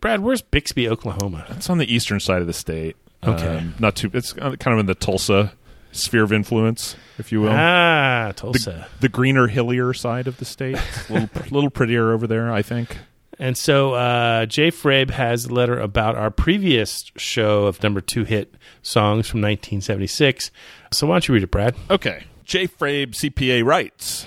Brad, 0.00 0.20
where's 0.20 0.42
Bixby, 0.42 0.88
Oklahoma? 0.88 1.46
It's 1.50 1.70
on 1.70 1.78
the 1.78 1.92
eastern 1.92 2.20
side 2.20 2.40
of 2.40 2.46
the 2.46 2.52
state. 2.52 2.96
Okay. 3.24 3.58
Um, 3.58 3.74
not 3.78 3.96
too. 3.96 4.10
It's 4.12 4.32
kind 4.32 4.56
of 4.66 4.78
in 4.78 4.86
the 4.86 4.94
Tulsa 4.94 5.52
sphere 5.92 6.24
of 6.24 6.32
influence, 6.32 6.96
if 7.18 7.32
you 7.32 7.40
will. 7.40 7.52
Ah, 7.52 8.28
the, 8.28 8.34
Tulsa. 8.34 8.88
the 9.00 9.08
greener, 9.08 9.46
hillier 9.46 9.92
side 9.92 10.26
of 10.26 10.36
the 10.38 10.44
state. 10.44 10.76
A 11.08 11.12
little, 11.12 11.28
little 11.50 11.70
prettier 11.70 12.12
over 12.12 12.26
there, 12.26 12.52
I 12.52 12.62
think. 12.62 12.98
And 13.38 13.56
so 13.56 13.94
uh, 13.94 14.46
Jay 14.46 14.70
Frabe 14.70 15.10
has 15.10 15.44
a 15.44 15.54
letter 15.54 15.78
about 15.78 16.16
our 16.16 16.28
previous 16.30 17.04
show 17.16 17.66
of 17.66 17.80
number 17.84 18.00
two 18.00 18.24
hit 18.24 18.52
songs 18.82 19.28
from 19.28 19.40
1976. 19.42 20.50
So 20.92 21.06
why 21.06 21.14
don't 21.14 21.28
you 21.28 21.34
read 21.34 21.44
it, 21.44 21.50
Brad? 21.52 21.76
Okay. 21.88 22.24
Jay 22.48 22.66
Frabe, 22.66 23.12
CPA, 23.12 23.62
writes 23.62 24.24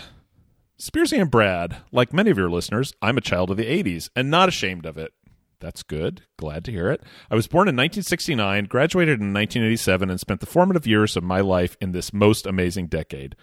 Spearsy 0.79 1.19
and 1.19 1.31
Brad, 1.31 1.77
like 1.91 2.13
many 2.13 2.29
of 2.29 2.37
your 2.37 2.51
listeners, 2.51 2.93
I'm 3.01 3.17
a 3.17 3.21
child 3.21 3.49
of 3.49 3.57
the 3.57 3.65
80s 3.65 4.11
and 4.15 4.29
not 4.29 4.47
ashamed 4.47 4.85
of 4.85 4.95
it. 4.95 5.11
That's 5.59 5.81
good. 5.81 6.21
Glad 6.37 6.63
to 6.65 6.71
hear 6.71 6.91
it. 6.91 7.01
I 7.31 7.35
was 7.35 7.47
born 7.47 7.67
in 7.67 7.75
1969, 7.75 8.65
graduated 8.65 9.21
in 9.21 9.33
1987, 9.33 10.11
and 10.11 10.19
spent 10.19 10.39
the 10.39 10.45
formative 10.45 10.85
years 10.85 11.17
of 11.17 11.23
my 11.23 11.41
life 11.41 11.75
in 11.81 11.93
this 11.93 12.13
most 12.13 12.45
amazing 12.45 12.87
decade. 12.87 13.35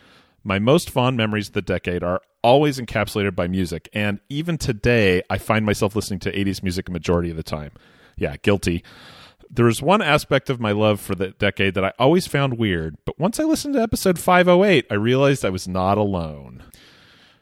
My 0.44 0.60
most 0.60 0.90
fond 0.90 1.16
memories 1.16 1.48
of 1.48 1.54
the 1.54 1.62
decade 1.62 2.04
are 2.04 2.22
always 2.44 2.78
encapsulated 2.78 3.34
by 3.34 3.48
music, 3.48 3.88
and 3.92 4.20
even 4.28 4.58
today, 4.58 5.24
I 5.28 5.38
find 5.38 5.66
myself 5.66 5.96
listening 5.96 6.20
to 6.20 6.32
80s 6.32 6.62
music 6.62 6.88
a 6.88 6.92
majority 6.92 7.30
of 7.30 7.36
the 7.36 7.42
time. 7.42 7.72
Yeah, 8.16 8.36
guilty. 8.42 8.84
There 9.50 9.68
is 9.68 9.80
one 9.80 10.02
aspect 10.02 10.50
of 10.50 10.60
my 10.60 10.72
love 10.72 11.00
for 11.00 11.14
the 11.14 11.30
decade 11.30 11.74
that 11.74 11.84
I 11.84 11.92
always 11.98 12.26
found 12.26 12.58
weird, 12.58 12.96
but 13.04 13.18
once 13.18 13.40
I 13.40 13.44
listened 13.44 13.74
to 13.74 13.82
episode 13.82 14.18
508, 14.18 14.86
I 14.90 14.94
realized 14.94 15.44
I 15.44 15.50
was 15.50 15.66
not 15.66 15.96
alone. 15.96 16.64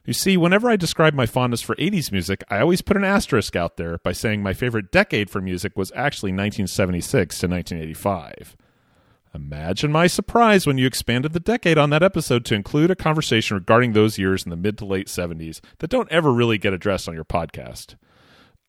You 0.04 0.12
see, 0.12 0.36
whenever 0.36 0.70
I 0.70 0.76
describe 0.76 1.14
my 1.14 1.26
fondness 1.26 1.62
for 1.62 1.74
80s 1.74 2.12
music, 2.12 2.44
I 2.48 2.60
always 2.60 2.80
put 2.80 2.96
an 2.96 3.02
asterisk 3.02 3.56
out 3.56 3.76
there 3.76 3.98
by 3.98 4.12
saying 4.12 4.40
my 4.40 4.52
favorite 4.52 4.92
decade 4.92 5.28
for 5.28 5.40
music 5.40 5.76
was 5.76 5.90
actually 5.96 6.30
1976 6.30 7.40
to 7.40 7.48
1985. 7.48 8.56
Imagine 9.34 9.90
my 9.90 10.06
surprise 10.06 10.64
when 10.64 10.78
you 10.78 10.86
expanded 10.86 11.32
the 11.32 11.40
decade 11.40 11.76
on 11.76 11.90
that 11.90 12.04
episode 12.04 12.44
to 12.46 12.54
include 12.54 12.90
a 12.90 12.96
conversation 12.96 13.56
regarding 13.56 13.92
those 13.92 14.16
years 14.16 14.44
in 14.44 14.50
the 14.50 14.56
mid 14.56 14.78
to 14.78 14.86
late 14.86 15.08
70s 15.08 15.60
that 15.80 15.90
don't 15.90 16.10
ever 16.10 16.32
really 16.32 16.56
get 16.56 16.72
addressed 16.72 17.08
on 17.08 17.14
your 17.14 17.24
podcast. 17.24 17.96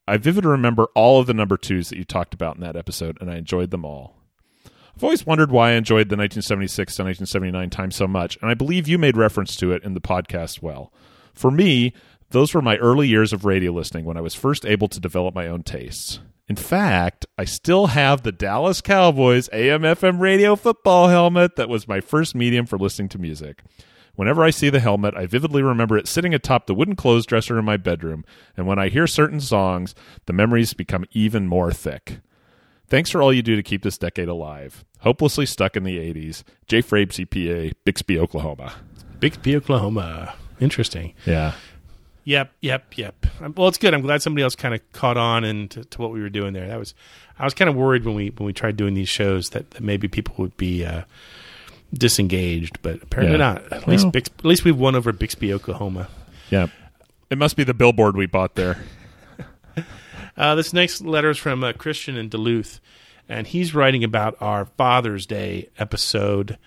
I 0.07 0.17
vividly 0.17 0.49
remember 0.51 0.87
all 0.95 1.19
of 1.19 1.27
the 1.27 1.33
number 1.33 1.57
twos 1.57 1.89
that 1.89 1.97
you 1.97 2.05
talked 2.05 2.33
about 2.33 2.55
in 2.55 2.61
that 2.61 2.75
episode, 2.75 3.17
and 3.19 3.29
I 3.29 3.37
enjoyed 3.37 3.71
them 3.71 3.83
all. 3.83 4.15
I've 4.95 5.03
always 5.03 5.25
wondered 5.25 5.51
why 5.51 5.71
I 5.71 5.73
enjoyed 5.73 6.09
the 6.09 6.17
1976 6.17 6.95
to 6.95 7.03
1979 7.03 7.69
time 7.69 7.91
so 7.91 8.07
much, 8.07 8.37
and 8.41 8.49
I 8.49 8.53
believe 8.53 8.87
you 8.87 8.97
made 8.97 9.17
reference 9.17 9.55
to 9.57 9.71
it 9.71 9.83
in 9.83 9.93
the 9.93 10.01
podcast 10.01 10.61
well. 10.61 10.91
For 11.33 11.51
me, 11.51 11.93
those 12.31 12.53
were 12.53 12.61
my 12.61 12.77
early 12.77 13.07
years 13.07 13.31
of 13.31 13.45
radio 13.45 13.71
listening 13.71 14.05
when 14.05 14.17
I 14.17 14.21
was 14.21 14.33
first 14.33 14.65
able 14.65 14.87
to 14.87 14.99
develop 14.99 15.35
my 15.35 15.47
own 15.47 15.63
tastes. 15.63 16.19
In 16.49 16.55
fact, 16.55 17.25
I 17.37 17.45
still 17.45 17.87
have 17.87 18.23
the 18.23 18.31
Dallas 18.31 18.81
Cowboys 18.81 19.49
AM 19.51 19.81
FM 19.81 20.19
radio 20.19 20.55
football 20.55 21.09
helmet 21.09 21.57
that 21.57 21.69
was 21.69 21.87
my 21.87 21.99
first 21.99 22.33
medium 22.33 22.65
for 22.65 22.77
listening 22.77 23.09
to 23.09 23.19
music. 23.19 23.63
Whenever 24.17 24.43
I 24.43 24.49
see 24.49 24.71
the 24.71 24.79
helmet, 24.79 25.13
I 25.15 25.27
vividly 25.27 25.61
remember 25.61 25.95
it 25.95 26.07
sitting 26.07 26.33
atop 26.33 26.65
the 26.65 26.73
wooden 26.73 26.95
clothes 26.95 27.27
dresser 27.27 27.59
in 27.59 27.65
my 27.65 27.77
bedroom, 27.77 28.25
and 28.57 28.65
when 28.65 28.79
I 28.79 28.89
hear 28.89 29.05
certain 29.05 29.39
songs, 29.39 29.93
the 30.25 30.33
memories 30.33 30.73
become 30.73 31.05
even 31.11 31.47
more 31.47 31.71
thick. 31.71 32.17
Thanks 32.87 33.11
for 33.11 33.21
all 33.21 33.31
you 33.31 33.43
do 33.43 33.55
to 33.55 33.61
keep 33.61 33.83
this 33.83 33.95
decade 33.99 34.27
alive. 34.27 34.83
Hopelessly 35.01 35.45
stuck 35.45 35.77
in 35.77 35.83
the 35.83 35.99
80s. 35.99 36.41
J. 36.65 36.81
Frabe, 36.81 37.11
CPA, 37.11 37.73
Bixby, 37.85 38.17
Oklahoma. 38.17 38.73
Bixby, 39.19 39.55
Oklahoma. 39.55 40.33
Interesting. 40.59 41.13
Yeah. 41.27 41.53
Yep, 42.23 42.53
yep, 42.61 42.97
yep. 42.97 43.25
Um, 43.39 43.53
Well, 43.55 43.67
it's 43.67 43.77
good. 43.77 43.93
I'm 43.93 44.01
glad 44.01 44.23
somebody 44.23 44.41
else 44.41 44.55
kind 44.55 44.73
of 44.73 44.81
caught 44.93 45.17
on 45.17 45.43
and 45.43 45.69
to, 45.69 45.83
to 45.85 46.01
what 46.01 46.11
we 46.11 46.21
were 46.21 46.29
doing 46.29 46.53
there. 46.53 46.67
That 46.67 46.79
was, 46.79 46.95
I 47.37 47.43
was 47.43 47.53
kind 47.53 47.69
of 47.69 47.75
worried 47.75 48.03
when 48.03 48.15
we 48.15 48.31
when 48.31 48.47
we 48.47 48.53
tried 48.53 48.77
doing 48.77 48.95
these 48.95 49.09
shows 49.09 49.51
that, 49.51 49.69
that 49.71 49.83
maybe 49.83 50.07
people 50.07 50.33
would 50.39 50.57
be 50.57 50.83
uh, 50.83 51.03
disengaged, 51.93 52.79
but 52.81 53.01
apparently 53.03 53.37
Yeah. 53.37 53.53
not. 53.53 53.71
At 53.71 53.87
least 53.87 54.05
Well- 54.05 54.11
Bix, 54.13 54.29
at 54.39 54.45
least 54.45 54.63
we've 54.65 54.77
won 54.77 54.95
over 54.95 55.11
Bixby, 55.13 55.53
Oklahoma. 55.53 56.07
Yeah. 56.49 56.67
It 57.29 57.37
must 57.37 57.55
be 57.57 57.63
the 57.63 57.73
billboard 57.73 58.15
we 58.15 58.25
bought 58.25 58.55
there. 58.55 58.83
Uh, 60.35 60.53
this 60.53 60.71
next 60.71 61.01
letter 61.01 61.31
is 61.31 61.37
from 61.39 61.63
uh, 61.63 61.73
Christian 61.73 62.15
in 62.15 62.29
Duluth, 62.29 62.79
and 63.27 63.47
he's 63.47 63.73
writing 63.73 64.03
about 64.03 64.37
our 64.39 64.65
Father's 64.65 65.25
Day 65.25 65.69
episode 65.79 66.59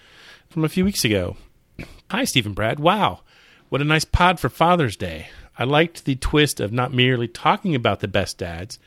from 0.48 0.64
a 0.64 0.68
few 0.68 0.84
weeks 0.84 1.04
ago. 1.04 1.36
Hi, 2.10 2.24
Stephen 2.24 2.52
Brad. 2.52 2.80
Wow, 2.80 3.20
what 3.68 3.80
a 3.80 3.84
nice 3.84 4.04
pod 4.04 4.40
for 4.40 4.48
Father's 4.48 4.96
Day. 4.96 5.28
I 5.56 5.62
liked 5.62 6.04
the 6.04 6.16
twist 6.16 6.58
of 6.58 6.72
not 6.72 6.92
merely 6.92 7.28
talking 7.28 7.76
about 7.76 8.00
the 8.00 8.08
best 8.08 8.38
dads, 8.38 8.80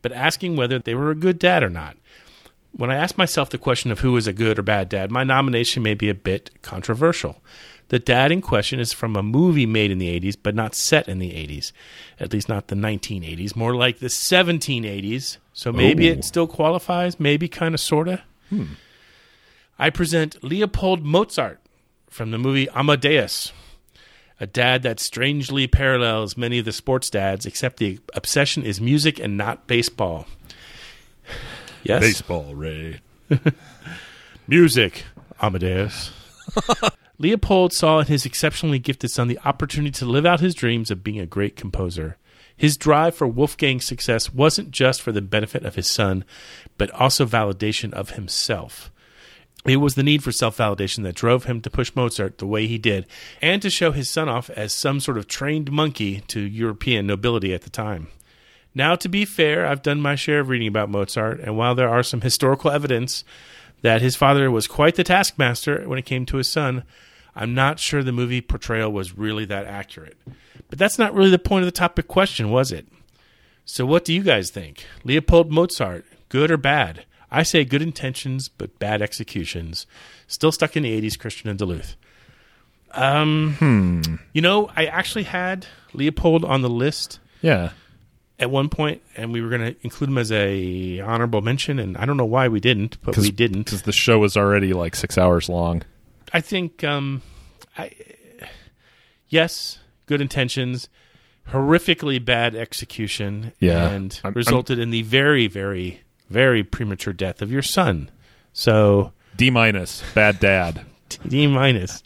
but 0.00 0.10
asking 0.10 0.56
whether 0.56 0.78
they 0.78 0.94
were 0.94 1.10
a 1.10 1.14
good 1.14 1.38
dad 1.38 1.62
or 1.62 1.68
not. 1.68 1.98
When 2.76 2.90
I 2.90 2.96
ask 2.96 3.16
myself 3.16 3.50
the 3.50 3.58
question 3.58 3.92
of 3.92 4.00
who 4.00 4.16
is 4.16 4.26
a 4.26 4.32
good 4.32 4.58
or 4.58 4.62
bad 4.62 4.88
dad, 4.88 5.10
my 5.10 5.22
nomination 5.24 5.82
may 5.82 5.94
be 5.94 6.08
a 6.08 6.14
bit 6.14 6.50
controversial. 6.62 7.40
The 7.88 7.98
dad 7.98 8.32
in 8.32 8.40
question 8.40 8.80
is 8.80 8.92
from 8.92 9.14
a 9.14 9.22
movie 9.22 9.66
made 9.66 9.90
in 9.90 9.98
the 9.98 10.08
80s, 10.18 10.36
but 10.42 10.54
not 10.54 10.74
set 10.74 11.06
in 11.08 11.18
the 11.18 11.30
80s. 11.30 11.70
At 12.18 12.32
least 12.32 12.48
not 12.48 12.68
the 12.68 12.74
1980s, 12.74 13.54
more 13.54 13.76
like 13.76 13.98
the 13.98 14.08
1780s. 14.08 15.36
So 15.52 15.70
maybe 15.72 16.08
Oh. 16.08 16.12
it 16.14 16.24
still 16.24 16.46
qualifies, 16.48 17.20
maybe 17.20 17.46
kind 17.46 17.74
of, 17.74 17.80
sort 17.80 18.08
of. 18.08 18.20
Hmm. 18.48 18.64
I 19.78 19.90
present 19.90 20.42
Leopold 20.42 21.04
Mozart 21.04 21.60
from 22.08 22.30
the 22.32 22.38
movie 22.38 22.68
Amadeus. 22.70 23.52
A 24.40 24.46
dad 24.46 24.82
that 24.82 24.98
strangely 24.98 25.66
parallels 25.68 26.36
many 26.36 26.58
of 26.58 26.64
the 26.64 26.72
sports 26.72 27.08
dads, 27.10 27.46
except 27.46 27.76
the 27.76 28.00
obsession 28.14 28.64
is 28.64 28.80
music 28.80 29.20
and 29.20 29.36
not 29.36 29.66
baseball. 29.68 30.26
Yes? 31.84 32.00
Baseball, 32.00 32.54
Ray. 32.54 33.00
Music, 34.48 35.04
Amadeus. 35.40 36.10
Leopold 37.18 37.72
saw 37.72 38.00
in 38.00 38.06
his 38.06 38.26
exceptionally 38.26 38.78
gifted 38.78 39.10
son 39.10 39.28
the 39.28 39.38
opportunity 39.44 39.92
to 39.92 40.04
live 40.04 40.26
out 40.26 40.40
his 40.40 40.54
dreams 40.54 40.90
of 40.90 41.04
being 41.04 41.20
a 41.20 41.26
great 41.26 41.56
composer. 41.56 42.16
His 42.56 42.76
drive 42.76 43.14
for 43.14 43.26
Wolfgang's 43.26 43.84
success 43.84 44.32
wasn't 44.32 44.70
just 44.70 45.02
for 45.02 45.12
the 45.12 45.22
benefit 45.22 45.64
of 45.64 45.74
his 45.74 45.90
son, 45.90 46.24
but 46.78 46.90
also 46.92 47.26
validation 47.26 47.92
of 47.92 48.10
himself. 48.10 48.90
It 49.64 49.76
was 49.76 49.94
the 49.94 50.02
need 50.02 50.22
for 50.22 50.32
self 50.32 50.58
validation 50.58 51.04
that 51.04 51.14
drove 51.14 51.44
him 51.44 51.60
to 51.62 51.70
push 51.70 51.94
Mozart 51.94 52.38
the 52.38 52.46
way 52.46 52.66
he 52.66 52.78
did, 52.78 53.06
and 53.40 53.62
to 53.62 53.70
show 53.70 53.92
his 53.92 54.10
son 54.10 54.28
off 54.28 54.50
as 54.50 54.74
some 54.74 55.00
sort 55.00 55.16
of 55.16 55.26
trained 55.26 55.72
monkey 55.72 56.20
to 56.28 56.40
European 56.40 57.06
nobility 57.06 57.54
at 57.54 57.62
the 57.62 57.70
time. 57.70 58.08
Now, 58.74 58.96
to 58.96 59.08
be 59.08 59.24
fair, 59.24 59.66
I've 59.66 59.82
done 59.82 60.00
my 60.00 60.14
share 60.16 60.40
of 60.40 60.48
reading 60.48 60.66
about 60.68 60.90
Mozart, 60.90 61.40
and 61.40 61.56
while 61.56 61.74
there 61.74 61.88
are 61.88 62.02
some 62.02 62.22
historical 62.22 62.70
evidence 62.70 63.24
that 63.82 64.02
his 64.02 64.16
father 64.16 64.50
was 64.50 64.66
quite 64.66 64.96
the 64.96 65.04
taskmaster 65.04 65.88
when 65.88 65.98
it 65.98 66.06
came 66.06 66.26
to 66.26 66.38
his 66.38 66.48
son, 66.48 66.82
I'm 67.36 67.54
not 67.54 67.78
sure 67.78 68.02
the 68.02 68.12
movie 68.12 68.40
portrayal 68.40 68.90
was 68.92 69.16
really 69.16 69.44
that 69.46 69.66
accurate. 69.66 70.16
But 70.70 70.78
that's 70.78 70.98
not 70.98 71.14
really 71.14 71.30
the 71.30 71.38
point 71.38 71.62
of 71.62 71.66
the 71.66 71.72
topic 71.78 72.08
question, 72.08 72.50
was 72.50 72.72
it? 72.72 72.86
So, 73.64 73.86
what 73.86 74.04
do 74.04 74.12
you 74.12 74.22
guys 74.22 74.50
think? 74.50 74.84
Leopold 75.04 75.50
Mozart, 75.52 76.04
good 76.28 76.50
or 76.50 76.56
bad? 76.56 77.04
I 77.30 77.42
say 77.42 77.64
good 77.64 77.82
intentions, 77.82 78.48
but 78.48 78.78
bad 78.78 79.02
executions. 79.02 79.86
Still 80.26 80.52
stuck 80.52 80.76
in 80.76 80.82
the 80.84 81.00
80s, 81.00 81.18
Christian 81.18 81.48
and 81.50 81.58
Duluth. 81.58 81.96
Um, 82.92 83.54
Hmm. 83.58 84.02
You 84.32 84.40
know, 84.40 84.70
I 84.76 84.86
actually 84.86 85.24
had 85.24 85.66
Leopold 85.92 86.44
on 86.44 86.62
the 86.62 86.68
list 86.70 87.18
Yeah. 87.42 87.70
At 88.38 88.50
one 88.50 88.68
point, 88.68 89.00
and 89.16 89.32
we 89.32 89.40
were 89.40 89.48
going 89.48 89.60
to 89.60 89.76
include 89.82 90.10
him 90.10 90.18
as 90.18 90.32
a 90.32 91.00
honorable 91.00 91.40
mention, 91.40 91.78
and 91.78 91.96
I 91.96 92.04
don't 92.04 92.16
know 92.16 92.24
why 92.24 92.48
we 92.48 92.60
didn't, 92.60 93.00
but 93.02 93.16
we 93.16 93.30
didn't. 93.30 93.64
Because 93.64 93.82
the 93.82 93.92
show 93.92 94.18
was 94.18 94.36
already 94.36 94.72
like 94.72 94.96
six 94.96 95.16
hours 95.16 95.48
long. 95.48 95.82
I 96.32 96.40
think, 96.40 96.82
um, 96.82 97.22
I 97.78 97.90
yes, 99.28 99.78
good 100.06 100.20
intentions, 100.20 100.88
horrifically 101.52 102.22
bad 102.24 102.54
execution, 102.54 103.52
Yeah. 103.60 103.88
and 103.90 104.18
I'm- 104.24 104.32
resulted 104.34 104.78
in 104.78 104.90
the 104.90 105.02
very, 105.02 105.46
very, 105.46 106.00
very 106.30 106.64
premature 106.64 107.12
death 107.12 107.42
of 107.42 107.52
your 107.52 107.62
son. 107.62 108.10
So 108.52 109.12
D 109.36 109.50
minus, 109.50 110.02
bad 110.14 110.40
dad. 110.40 110.84
D 111.28 111.46
minus. 111.46 112.02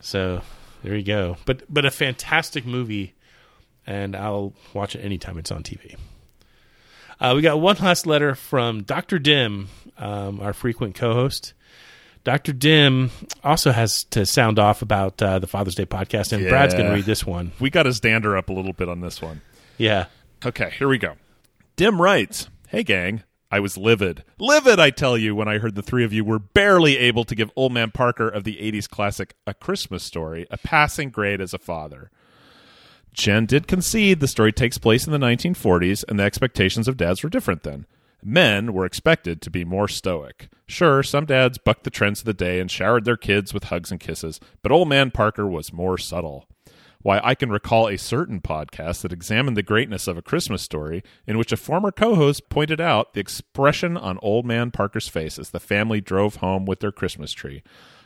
So 0.00 0.42
there 0.82 0.96
you 0.96 1.02
go. 1.04 1.36
But 1.44 1.62
but 1.72 1.84
a 1.84 1.90
fantastic 1.90 2.64
movie, 2.66 3.14
and 3.86 4.14
I'll 4.16 4.52
watch 4.74 4.94
it 4.94 5.00
anytime 5.00 5.38
it's 5.38 5.50
on 5.50 5.62
TV. 5.62 5.96
Uh, 7.20 7.34
we 7.36 7.42
got 7.42 7.60
one 7.60 7.76
last 7.76 8.06
letter 8.06 8.34
from 8.34 8.82
Dr. 8.82 9.18
Dim, 9.18 9.68
um, 9.96 10.40
our 10.40 10.52
frequent 10.52 10.94
co-host. 10.94 11.54
Dr. 12.24 12.52
Dim 12.52 13.10
also 13.42 13.72
has 13.72 14.04
to 14.04 14.24
sound 14.24 14.58
off 14.58 14.82
about 14.82 15.20
uh, 15.20 15.38
the 15.38 15.46
Father's 15.46 15.74
Day 15.74 15.86
podcast, 15.86 16.32
and 16.32 16.48
Brad's 16.48 16.74
going 16.74 16.86
to 16.86 16.94
read 16.94 17.04
this 17.04 17.26
one. 17.26 17.52
We 17.58 17.68
got 17.70 17.86
his 17.86 18.00
dander 18.00 18.36
up 18.36 18.48
a 18.48 18.52
little 18.52 18.72
bit 18.72 18.88
on 18.88 19.00
this 19.00 19.20
one. 19.20 19.40
Yeah. 19.76 20.06
Okay, 20.44 20.70
here 20.78 20.88
we 20.88 20.98
go. 20.98 21.14
Dim 21.76 22.00
writes 22.00 22.48
Hey, 22.68 22.82
gang. 22.84 23.22
I 23.50 23.60
was 23.60 23.76
livid. 23.76 24.24
Livid, 24.38 24.80
I 24.80 24.88
tell 24.90 25.18
you, 25.18 25.34
when 25.34 25.46
I 25.46 25.58
heard 25.58 25.74
the 25.74 25.82
three 25.82 26.04
of 26.04 26.12
you 26.12 26.24
were 26.24 26.38
barely 26.38 26.96
able 26.96 27.24
to 27.24 27.34
give 27.34 27.50
Old 27.54 27.72
Man 27.72 27.90
Parker 27.90 28.26
of 28.28 28.44
the 28.44 28.56
80s 28.56 28.88
classic 28.88 29.34
A 29.46 29.52
Christmas 29.52 30.02
Story 30.02 30.46
a 30.50 30.56
passing 30.56 31.10
grade 31.10 31.40
as 31.40 31.52
a 31.52 31.58
father. 31.58 32.10
Jen 33.12 33.46
did 33.46 33.66
concede 33.66 34.20
the 34.20 34.28
story 34.28 34.52
takes 34.52 34.78
place 34.78 35.06
in 35.06 35.12
the 35.12 35.18
1940s, 35.18 36.04
and 36.08 36.18
the 36.18 36.24
expectations 36.24 36.88
of 36.88 36.96
dads 36.96 37.22
were 37.22 37.28
different 37.28 37.62
then. 37.62 37.86
Men 38.24 38.72
were 38.72 38.86
expected 38.86 39.42
to 39.42 39.50
be 39.50 39.64
more 39.64 39.88
stoic. 39.88 40.48
Sure, 40.66 41.02
some 41.02 41.26
dads 41.26 41.58
bucked 41.58 41.84
the 41.84 41.90
trends 41.90 42.20
of 42.20 42.24
the 42.24 42.32
day 42.32 42.60
and 42.60 42.70
showered 42.70 43.04
their 43.04 43.16
kids 43.16 43.52
with 43.52 43.64
hugs 43.64 43.90
and 43.90 44.00
kisses, 44.00 44.40
but 44.62 44.72
Old 44.72 44.88
Man 44.88 45.10
Parker 45.10 45.46
was 45.46 45.72
more 45.72 45.98
subtle. 45.98 46.46
Why, 47.02 47.20
I 47.22 47.34
can 47.34 47.50
recall 47.50 47.88
a 47.88 47.98
certain 47.98 48.40
podcast 48.40 49.02
that 49.02 49.12
examined 49.12 49.56
the 49.56 49.62
greatness 49.62 50.06
of 50.06 50.16
a 50.16 50.22
Christmas 50.22 50.62
story 50.62 51.02
in 51.26 51.36
which 51.36 51.50
a 51.50 51.56
former 51.56 51.90
co 51.90 52.14
host 52.14 52.48
pointed 52.48 52.80
out 52.80 53.12
the 53.12 53.20
expression 53.20 53.96
on 53.96 54.20
Old 54.22 54.46
Man 54.46 54.70
Parker's 54.70 55.08
face 55.08 55.36
as 55.36 55.50
the 55.50 55.58
family 55.58 56.00
drove 56.00 56.36
home 56.36 56.64
with 56.64 56.78
their 56.78 56.92
Christmas 56.92 57.32
tree. 57.32 57.64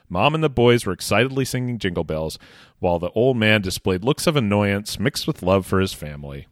Mom 0.08 0.34
and 0.34 0.42
the 0.42 0.50
boys 0.50 0.86
were 0.86 0.92
excitedly 0.92 1.44
singing 1.44 1.78
jingle 1.78 2.04
bells, 2.04 2.38
while 2.78 2.98
the 2.98 3.10
old 3.10 3.36
man 3.36 3.60
displayed 3.60 4.04
looks 4.04 4.26
of 4.26 4.36
annoyance 4.36 4.98
mixed 4.98 5.26
with 5.26 5.42
love 5.42 5.66
for 5.66 5.80
his 5.80 5.92
family. 5.92 6.46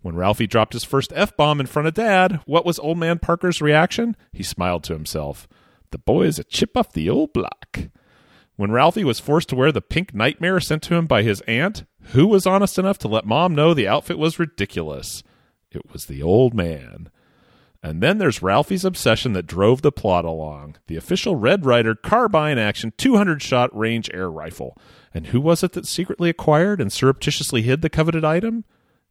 When 0.00 0.14
Ralphie 0.14 0.46
dropped 0.46 0.74
his 0.74 0.84
first 0.84 1.12
F 1.14 1.36
bomb 1.36 1.60
in 1.60 1.66
front 1.66 1.88
of 1.88 1.94
Dad, 1.94 2.40
what 2.46 2.64
was 2.64 2.78
Old 2.78 2.98
Man 2.98 3.18
Parker's 3.18 3.60
reaction? 3.60 4.16
He 4.32 4.42
smiled 4.42 4.84
to 4.84 4.92
himself. 4.92 5.48
The 5.90 5.98
boy 5.98 6.26
is 6.26 6.38
a 6.38 6.44
chip 6.44 6.76
off 6.76 6.92
the 6.92 7.10
old 7.10 7.32
block. 7.32 7.80
When 8.56 8.72
Ralphie 8.72 9.04
was 9.04 9.20
forced 9.20 9.48
to 9.50 9.56
wear 9.56 9.72
the 9.72 9.80
pink 9.80 10.14
nightmare 10.14 10.60
sent 10.60 10.82
to 10.84 10.94
him 10.94 11.06
by 11.06 11.22
his 11.22 11.40
aunt, 11.42 11.84
who 12.12 12.26
was 12.26 12.46
honest 12.46 12.78
enough 12.78 12.98
to 12.98 13.08
let 13.08 13.26
Mom 13.26 13.54
know 13.54 13.74
the 13.74 13.88
outfit 13.88 14.18
was 14.18 14.38
ridiculous? 14.38 15.22
It 15.70 15.92
was 15.92 16.06
the 16.06 16.22
old 16.22 16.54
man. 16.54 17.10
And 17.82 18.02
then 18.02 18.18
there's 18.18 18.42
Ralphie's 18.42 18.84
obsession 18.84 19.34
that 19.34 19.46
drove 19.46 19.82
the 19.82 19.92
plot 19.92 20.24
along 20.24 20.76
the 20.88 20.96
official 20.96 21.36
Red 21.36 21.64
Ryder 21.64 21.94
carbine 21.94 22.58
action 22.58 22.92
200 22.96 23.40
shot 23.40 23.76
range 23.76 24.10
air 24.12 24.30
rifle. 24.30 24.76
And 25.14 25.28
who 25.28 25.40
was 25.40 25.62
it 25.62 25.72
that 25.72 25.86
secretly 25.86 26.28
acquired 26.28 26.80
and 26.80 26.92
surreptitiously 26.92 27.62
hid 27.62 27.82
the 27.82 27.90
coveted 27.90 28.24
item? 28.24 28.64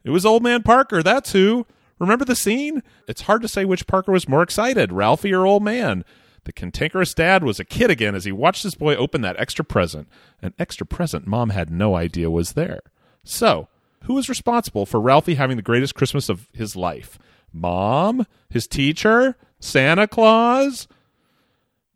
It 0.03 0.09
was 0.09 0.25
Old 0.25 0.43
Man 0.43 0.63
Parker, 0.63 1.01
that's 1.01 1.31
who. 1.31 1.65
Remember 1.99 2.25
the 2.25 2.35
scene? 2.35 2.83
It's 3.07 3.21
hard 3.21 3.41
to 3.41 3.47
say 3.47 3.65
which 3.65 3.87
Parker 3.87 4.11
was 4.11 4.27
more 4.29 4.43
excited, 4.43 4.91
Ralphie 4.91 5.33
or 5.33 5.45
Old 5.45 5.63
Man. 5.63 6.03
The 6.43 6.53
cantankerous 6.53 7.13
dad 7.13 7.43
was 7.43 7.59
a 7.59 7.65
kid 7.65 7.89
again 7.89 8.15
as 8.15 8.25
he 8.25 8.31
watched 8.31 8.63
his 8.63 8.75
boy 8.75 8.95
open 8.95 9.21
that 9.21 9.39
extra 9.39 9.65
present. 9.65 10.07
An 10.41 10.53
extra 10.59 10.85
present 10.85 11.25
mom 11.25 11.49
had 11.49 11.69
no 11.69 11.95
idea 11.95 12.29
was 12.29 12.53
there. 12.53 12.81
So, 13.23 13.67
who 14.03 14.13
was 14.13 14.29
responsible 14.29 14.85
for 14.85 15.01
Ralphie 15.01 15.35
having 15.35 15.57
the 15.57 15.63
greatest 15.63 15.95
Christmas 15.95 16.29
of 16.29 16.47
his 16.53 16.75
life? 16.75 17.17
Mom? 17.51 18.25
His 18.49 18.67
teacher? 18.67 19.35
Santa 19.59 20.07
Claus? 20.07 20.87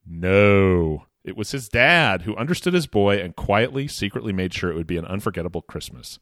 No. 0.05 1.05
It 1.23 1.37
was 1.37 1.51
his 1.51 1.69
dad 1.69 2.23
who 2.23 2.35
understood 2.35 2.73
his 2.73 2.87
boy 2.87 3.17
and 3.19 3.35
quietly, 3.35 3.87
secretly 3.87 4.33
made 4.33 4.53
sure 4.53 4.71
it 4.71 4.75
would 4.75 4.87
be 4.87 4.97
an 4.97 5.05
unforgettable 5.05 5.61
Christmas. 5.61 6.19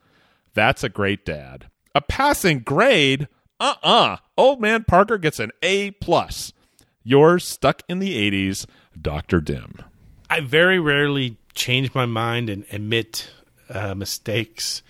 That's 0.54 0.84
a 0.84 0.90
great 0.90 1.26
dad. 1.26 1.70
A 1.96 2.02
passing 2.02 2.60
grade? 2.60 3.28
Uh-uh. 3.60 4.18
Old 4.38 4.62
man 4.62 4.84
Parker 4.84 5.18
gets 5.18 5.40
an 5.40 5.52
A 5.62 5.92
plus. 5.92 6.54
Yours 7.04 7.46
stuck 7.48 7.82
in 7.88 8.00
the 8.00 8.30
80s, 8.30 8.66
Dr. 9.00 9.42
Dim. 9.42 9.76
I 10.30 10.42
very 10.42 10.80
rarely 10.80 11.38
change 11.54 11.94
my 11.96 12.06
mind 12.06 12.50
and 12.50 12.66
admit 12.72 13.30
uh, 13.70 13.96
mistakes. 13.96 14.84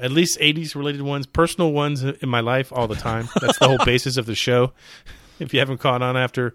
At 0.00 0.10
least 0.10 0.38
80s 0.40 0.74
related 0.74 1.02
ones, 1.02 1.26
personal 1.26 1.72
ones 1.72 2.02
in 2.02 2.28
my 2.28 2.40
life 2.40 2.72
all 2.72 2.88
the 2.88 2.96
time. 2.96 3.28
That's 3.40 3.58
the 3.58 3.68
whole 3.68 3.78
basis 3.84 4.16
of 4.16 4.26
the 4.26 4.34
show. 4.34 4.72
If 5.38 5.52
you 5.52 5.60
haven't 5.60 5.78
caught 5.78 6.02
on 6.02 6.16
after 6.16 6.54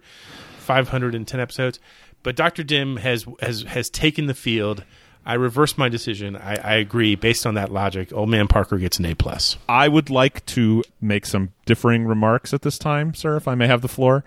510 0.58 1.40
episodes, 1.40 1.80
but 2.22 2.36
Dr. 2.36 2.62
Dim 2.62 2.98
has 2.98 3.26
has 3.40 3.62
has 3.62 3.90
taken 3.90 4.26
the 4.26 4.34
field. 4.34 4.84
I 5.24 5.34
reversed 5.34 5.76
my 5.76 5.90
decision. 5.90 6.34
I, 6.34 6.56
I 6.56 6.74
agree. 6.76 7.14
Based 7.14 7.46
on 7.46 7.54
that 7.54 7.70
logic, 7.70 8.10
Old 8.12 8.30
Man 8.30 8.48
Parker 8.48 8.78
gets 8.78 8.98
an 8.98 9.04
A 9.04 9.14
plus. 9.14 9.58
I 9.68 9.86
would 9.86 10.08
like 10.08 10.44
to 10.46 10.82
make 11.00 11.26
some 11.26 11.52
differing 11.66 12.06
remarks 12.06 12.54
at 12.54 12.62
this 12.62 12.78
time, 12.78 13.12
sir, 13.14 13.36
if 13.36 13.46
I 13.46 13.54
may 13.54 13.66
have 13.66 13.82
the 13.82 13.88
floor. 13.88 14.24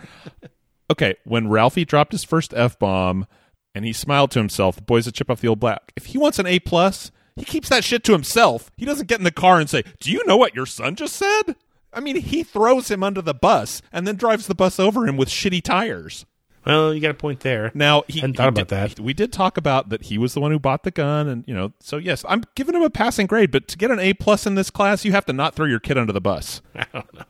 Okay, 0.92 1.16
when 1.24 1.50
Ralphie 1.50 1.86
dropped 1.86 2.12
his 2.12 2.24
first 2.24 2.54
F 2.54 2.78
bomb 2.78 3.26
and 3.74 3.86
he 3.86 3.94
smiled 3.94 4.30
to 4.32 4.40
himself, 4.40 4.76
the 4.76 4.84
boy's 4.84 5.08
a 5.08 5.12
chip 5.12 5.32
off 5.32 5.42
the 5.42 5.48
old 5.48 5.60
block. 5.60 5.92
If 5.96 6.08
he 6.08 6.20
wants 6.20 6.38
an 6.38 6.46
A 6.46 6.60
plus, 6.60 7.12
he 7.36 7.44
keeps 7.46 7.70
that 7.70 7.84
shit 7.84 8.04
to 8.06 8.12
himself. 8.12 8.72
He 8.78 8.86
doesn't 8.86 9.08
get 9.08 9.20
in 9.20 9.24
the 9.24 9.32
car 9.32 9.60
and 9.60 9.70
say, 9.70 9.84
Do 10.00 10.12
you 10.12 10.24
know 10.26 10.38
what 10.38 10.56
your 10.56 10.66
son 10.66 10.96
just 10.96 11.16
said? 11.16 11.56
I 11.94 12.00
mean, 12.00 12.16
he 12.18 12.44
throws 12.44 12.90
him 12.90 13.04
under 13.04 13.22
the 13.22 13.34
bus 13.36 13.82
and 13.92 14.08
then 14.08 14.16
drives 14.16 14.48
the 14.48 14.56
bus 14.56 14.80
over 14.80 15.06
him 15.08 15.16
with 15.18 15.30
shitty 15.30 15.62
tires. 15.62 16.26
Well, 16.66 16.94
you 16.94 17.02
got 17.02 17.12
a 17.12 17.16
point 17.16 17.42
there. 17.42 17.72
Now 17.74 18.04
he 18.08 18.20
hadn't 18.22 18.36
he 18.36 18.38
thought 18.38 18.48
about 18.48 18.68
did- 18.70 18.78
that. 18.96 19.00
We 19.00 19.14
did 19.14 19.34
talk 19.34 19.58
about 19.58 19.90
that 19.90 20.04
he 20.04 20.18
was 20.18 20.34
the 20.34 20.40
one 20.40 20.52
who 20.52 20.60
bought 20.60 20.84
the 20.84 20.92
gun, 20.92 21.28
and 21.28 21.44
you 21.46 21.54
know, 21.54 21.74
so 21.82 21.98
yes, 21.98 22.24
I'm 22.28 22.44
giving 22.56 22.74
him 22.74 22.82
a 22.84 22.90
passing 22.90 23.28
grade. 23.28 23.52
But 23.52 23.68
to 23.68 23.78
get 23.78 23.92
an 23.92 24.00
A 24.00 24.14
plus 24.14 24.46
in 24.48 24.56
this 24.56 24.70
class, 24.70 25.04
you 25.04 25.12
have 25.12 25.26
to 25.26 25.34
not 25.34 25.56
throw 25.56 25.66
your 25.66 25.82
kid 25.82 25.98
under 25.98 26.14
the 26.14 26.22
bus. 26.22 26.62
I 26.76 26.86
don't 26.94 27.14
know. 27.14 27.26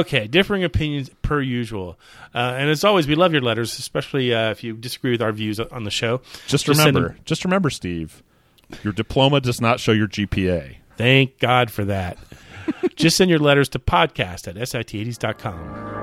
Okay, 0.00 0.26
differing 0.26 0.62
opinions 0.62 1.08
per 1.22 1.40
usual. 1.40 1.98
Uh, 2.34 2.54
and 2.58 2.68
as 2.68 2.84
always, 2.84 3.06
we 3.08 3.14
love 3.14 3.32
your 3.32 3.40
letters, 3.40 3.78
especially 3.78 4.34
uh, 4.34 4.50
if 4.50 4.62
you 4.62 4.74
disagree 4.74 5.12
with 5.12 5.22
our 5.22 5.32
views 5.32 5.58
on 5.58 5.84
the 5.84 5.90
show. 5.90 6.20
Just 6.46 6.68
remember, 6.68 7.16
just 7.24 7.42
remember, 7.44 7.70
Steve, 7.70 8.22
your 8.82 8.92
diploma 8.92 9.40
does 9.40 9.60
not 9.60 9.80
show 9.80 9.92
your 9.92 10.08
GPA. 10.08 10.76
Thank 10.96 11.38
God 11.38 11.70
for 11.70 11.84
that. 11.84 12.18
Just 12.96 13.16
send 13.16 13.30
your 13.30 13.38
letters 13.38 13.68
to 13.70 13.78
podcast 13.78 14.48
at 14.48 14.54
sit80s.com. 14.56 15.98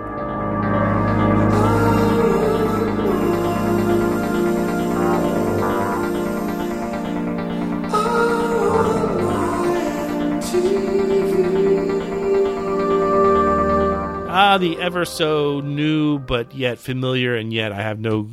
Ah, 14.38 14.58
the 14.58 14.78
ever 14.82 15.06
so 15.06 15.62
new 15.62 16.20
but 16.20 16.54
yet 16.54 16.78
familiar, 16.78 17.36
and 17.36 17.54
yet 17.54 17.72
I 17.72 17.82
have 17.82 18.00
no 18.00 18.30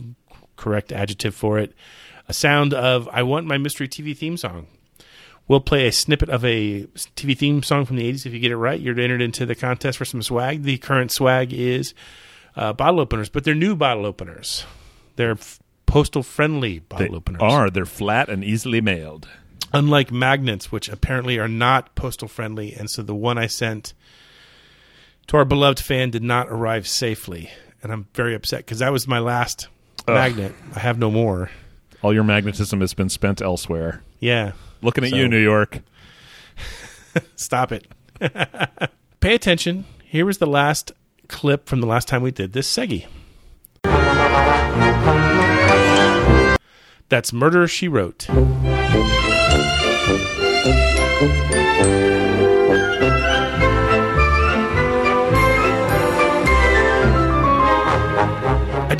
correct 0.57 0.91
adjective 0.91 1.35
for 1.35 1.59
it. 1.59 1.75
A 2.29 2.35
sound 2.35 2.73
of 2.75 3.09
I 3.13 3.23
Want 3.23 3.47
My 3.47 3.59
Mystery 3.59 3.89
TV 3.89 4.17
theme 4.17 4.37
song. 4.37 4.67
We'll 5.49 5.61
play 5.61 5.87
a 5.87 5.93
snippet 5.93 6.29
of 6.29 6.45
a 6.45 6.85
TV 7.17 7.37
theme 7.37 7.63
song 7.63 7.85
from 7.85 7.97
the 7.97 8.11
80s. 8.11 8.27
If 8.27 8.33
you 8.33 8.39
get 8.39 8.53
it 8.53 8.57
right, 8.57 8.79
you're 8.81 8.99
entered 8.99 9.21
into 9.21 9.45
the 9.45 9.55
contest 9.57 9.99
for 9.99 10.05
some 10.05 10.23
swag. 10.23 10.63
The 10.63 10.79
current 10.79 11.11
swag 11.11 11.53
is 11.53 11.95
uh, 12.57 12.73
bottle 12.73 13.01
openers, 13.01 13.29
but 13.29 13.45
they're 13.45 13.55
new 13.55 13.75
bottle 13.75 14.07
openers. 14.07 14.65
They're 15.17 15.33
f- 15.33 15.59
postal 15.85 16.23
friendly 16.23 16.79
bottle 16.79 17.09
They 17.09 17.15
openers. 17.17 17.43
are. 17.43 17.71
They're 17.71 17.85
flat 17.85 18.29
and 18.29 18.45
easily 18.45 18.81
mailed. 18.81 19.29
Unlike 19.75 20.13
magnets, 20.13 20.71
which 20.71 20.89
apparently 20.89 21.39
are 21.39 21.49
not 21.49 21.95
postal 21.97 22.29
friendly. 22.29 22.73
And 22.75 22.89
so 22.89 23.03
the 23.03 23.15
one 23.15 23.37
I 23.37 23.47
sent 23.49 23.95
to 25.27 25.37
our 25.39 25.45
beloved 25.45 25.81
fan 25.81 26.11
did 26.11 26.23
not 26.23 26.49
arrive 26.51 26.87
safely. 26.87 27.51
And 27.83 27.91
I'm 27.93 28.07
very 28.15 28.35
upset 28.35 28.61
because 28.61 28.79
that 28.79 28.93
was 28.93 29.09
my 29.09 29.19
last 29.19 29.67
Ugh. 30.07 30.15
magnet. 30.15 30.55
I 30.75 30.79
have 30.79 30.99
no 30.99 31.11
more. 31.11 31.51
All 32.03 32.13
your 32.13 32.25
magnetism 32.25 32.81
has 32.81 32.95
been 32.95 33.09
spent 33.09 33.41
elsewhere. 33.41 34.03
Yeah. 34.21 34.53
Looking 34.83 35.05
at 35.05 35.11
So- 35.11 35.17
you, 35.17 35.29
New 35.29 35.39
York. 35.43 35.81
Stop 37.37 37.73
it. 37.73 37.87
Pay 39.21 39.35
attention. 39.35 39.85
Here 40.05 40.27
was 40.27 40.39
the 40.39 40.47
last 40.47 40.93
clip 41.29 41.69
from 41.69 41.81
the 41.81 41.87
last 41.87 42.09
time 42.09 42.23
we 42.23 42.31
did 42.31 42.53
this 42.53 42.71
Segi. 42.75 43.07
That's 47.09 47.33
Murder 47.33 47.69
She 47.69 47.89
Wrote. 47.89 48.27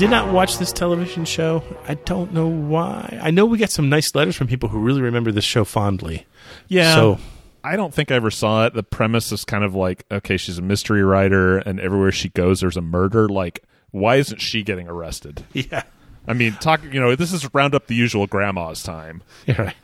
Did 0.03 0.11
not 0.11 0.33
watch 0.33 0.59
this 0.59 0.73
television 0.73 1.25
show. 1.25 1.63
I 1.87 1.95
don't 1.95 2.33
know 2.33 2.49
why. 2.49 3.21
I 3.23 3.31
know 3.31 3.47
we 3.47 3.57
got 3.57 3.71
some 3.71 3.89
nice 3.89 4.13
letters 4.17 4.35
from 4.35 4.49
people 4.49 4.69
who 4.69 4.81
really 4.81 5.01
remember 5.01 5.31
this 5.31 5.45
show 5.45 5.65
fondly. 5.65 6.27
Yeah. 6.67 6.97
So 6.97 7.19
I 7.63 7.77
don't 7.77 7.95
think 7.95 8.11
I 8.11 8.17
ever 8.17 8.33
saw 8.33 8.67
it. 8.67 8.75
The 8.75 8.83
premise 8.83 9.31
is 9.31 9.45
kind 9.45 9.63
of 9.63 9.77
like, 9.77 10.05
okay, 10.11 10.39
she's 10.39 10.59
a 10.59 10.63
mystery 10.63 11.05
writer, 11.05 11.59
and 11.59 11.79
everywhere 11.79 12.11
she 12.11 12.31
goes, 12.31 12.61
there's 12.63 12.77
a 12.77 12.83
murder. 12.83 13.29
Like, 13.29 13.63
why 13.93 14.17
isn't 14.17 14.41
she 14.41 14.65
getting 14.65 14.89
arrested? 14.89 15.45
Yeah. 15.53 15.85
I 16.27 16.33
mean, 16.33 16.55
talk. 16.55 16.83
You 16.83 16.99
know, 16.99 17.15
this 17.15 17.33
is 17.33 17.53
round 17.55 17.73
up 17.73 17.87
the 17.87 17.95
usual 17.95 18.27
grandma's 18.27 18.83
time. 18.83 19.23
You're 19.47 19.57
right. 19.57 19.77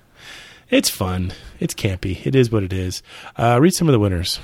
It's 0.68 0.90
fun. 0.90 1.32
It's 1.60 1.74
campy. 1.74 2.26
It 2.26 2.34
is 2.34 2.50
what 2.50 2.64
it 2.64 2.72
is. 2.72 3.04
Uh, 3.36 3.58
read 3.60 3.72
some 3.72 3.86
of 3.88 3.92
the 3.92 4.00
winners. 4.00 4.40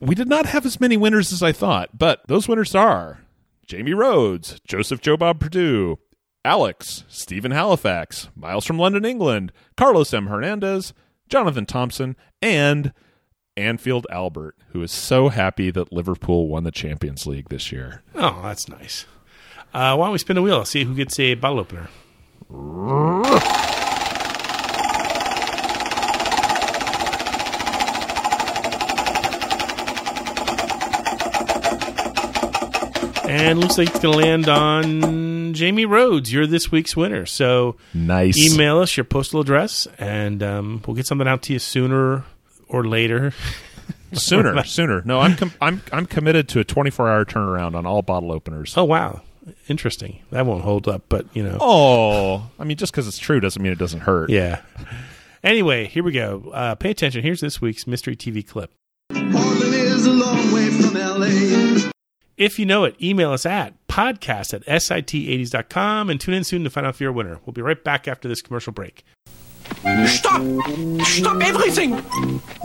We 0.00 0.16
did 0.16 0.28
not 0.28 0.46
have 0.46 0.66
as 0.66 0.80
many 0.80 0.96
winners 0.96 1.32
as 1.32 1.40
I 1.42 1.52
thought, 1.52 1.96
but 1.96 2.22
those 2.26 2.48
winners 2.48 2.74
are 2.74 3.20
Jamie 3.68 3.92
Rhodes, 3.92 4.58
Joseph 4.66 5.02
Joe 5.02 5.18
Bob 5.18 5.40
Purdue, 5.40 5.98
Alex, 6.42 7.04
Stephen 7.06 7.50
Halifax, 7.50 8.30
Miles 8.34 8.64
from 8.64 8.78
London, 8.78 9.04
England, 9.04 9.52
Carlos 9.76 10.14
M. 10.14 10.28
Hernandez, 10.28 10.94
Jonathan 11.28 11.66
Thompson, 11.66 12.16
and 12.40 12.94
Anfield 13.58 14.06
Albert, 14.10 14.56
who 14.70 14.82
is 14.82 14.90
so 14.90 15.28
happy 15.28 15.70
that 15.70 15.92
Liverpool 15.92 16.48
won 16.48 16.64
the 16.64 16.70
Champions 16.70 17.26
League 17.26 17.50
this 17.50 17.70
year. 17.70 18.02
Oh, 18.14 18.40
that's 18.42 18.70
nice. 18.70 19.04
Uh, 19.74 19.94
why 19.96 20.06
don't 20.06 20.12
we 20.12 20.18
spin 20.18 20.36
the 20.36 20.42
wheel? 20.42 20.64
See 20.64 20.84
who 20.84 20.94
gets 20.94 21.20
a 21.20 21.34
bottle 21.34 21.60
opener. 21.60 21.90
And 33.28 33.60
looks 33.60 33.76
like 33.76 33.88
it's 33.90 34.00
going 34.00 34.18
to 34.18 34.24
land 34.26 34.48
on 34.48 35.52
Jamie 35.54 35.84
Rhodes. 35.84 36.32
You're 36.32 36.46
this 36.46 36.72
week's 36.72 36.96
winner. 36.96 37.26
So 37.26 37.76
Nice. 37.92 38.38
email 38.52 38.78
us 38.78 38.96
your 38.96 39.04
postal 39.04 39.40
address, 39.40 39.86
and 39.98 40.42
um, 40.42 40.82
we'll 40.86 40.96
get 40.96 41.06
something 41.06 41.28
out 41.28 41.42
to 41.42 41.52
you 41.52 41.58
sooner 41.58 42.24
or 42.68 42.86
later. 42.86 43.32
Sooner, 44.14 44.64
sooner. 44.64 45.02
No, 45.04 45.20
I'm 45.20 45.36
com- 45.36 45.52
I'm 45.60 45.82
I'm 45.92 46.06
committed 46.06 46.48
to 46.50 46.60
a 46.60 46.64
24 46.64 47.10
hour 47.10 47.24
turnaround 47.26 47.74
on 47.74 47.84
all 47.84 48.00
bottle 48.00 48.32
openers. 48.32 48.72
Oh 48.74 48.84
wow, 48.84 49.20
interesting. 49.68 50.20
That 50.30 50.46
won't 50.46 50.62
hold 50.64 50.88
up, 50.88 51.02
but 51.10 51.26
you 51.36 51.42
know. 51.42 51.58
Oh, 51.60 52.50
I 52.58 52.64
mean, 52.64 52.78
just 52.78 52.90
because 52.90 53.06
it's 53.06 53.18
true 53.18 53.38
doesn't 53.38 53.62
mean 53.62 53.70
it 53.70 53.78
doesn't 53.78 54.00
hurt. 54.00 54.30
Yeah. 54.30 54.62
Anyway, 55.44 55.88
here 55.88 56.02
we 56.02 56.12
go. 56.12 56.50
Uh, 56.54 56.74
pay 56.74 56.90
attention. 56.90 57.22
Here's 57.22 57.42
this 57.42 57.60
week's 57.60 57.86
mystery 57.86 58.16
TV 58.16 58.46
clip. 58.46 58.72
Portland 59.10 59.74
is 59.74 60.06
a 60.06 60.10
long 60.12 60.52
way 60.54 60.70
from 60.70 60.94
LA. 60.94 61.67
If 62.38 62.56
you 62.60 62.66
know 62.66 62.84
it, 62.84 62.94
email 63.02 63.32
us 63.32 63.44
at 63.44 63.74
podcast 63.88 64.54
at 64.54 64.64
sit80s.com 64.64 66.08
and 66.08 66.20
tune 66.20 66.34
in 66.34 66.44
soon 66.44 66.62
to 66.62 66.70
find 66.70 66.86
out 66.86 66.94
if 66.94 67.00
you're 67.00 67.10
a 67.10 67.12
winner. 67.12 67.40
We'll 67.44 67.52
be 67.52 67.62
right 67.62 67.82
back 67.82 68.06
after 68.06 68.28
this 68.28 68.42
commercial 68.42 68.72
break. 68.72 69.04
Stop! 70.06 70.40
Stop 71.02 71.42
everything! 71.42 71.94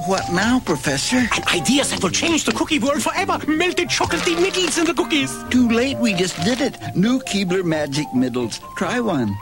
What 0.05 0.32
now, 0.32 0.59
Professor? 0.59 1.17
An 1.17 1.47
idea 1.47 1.84
that 1.86 2.03
will 2.03 2.11
change 2.11 2.43
the 2.43 2.51
cookie 2.51 2.78
world 2.78 3.01
forever! 3.01 3.39
Melted 3.47 3.89
chocolatey 3.89 4.39
middles 4.39 4.78
in 4.78 4.86
the 4.86 4.93
cookies! 4.93 5.34
Too 5.49 5.67
late, 5.67 5.97
we 5.97 6.13
just 6.13 6.38
did 6.43 6.61
it. 6.61 6.78
New 6.95 7.19
Keebler 7.21 7.63
Magic 7.63 8.05
Middles. 8.13 8.59
Try 8.78 8.99
one. 8.99 9.36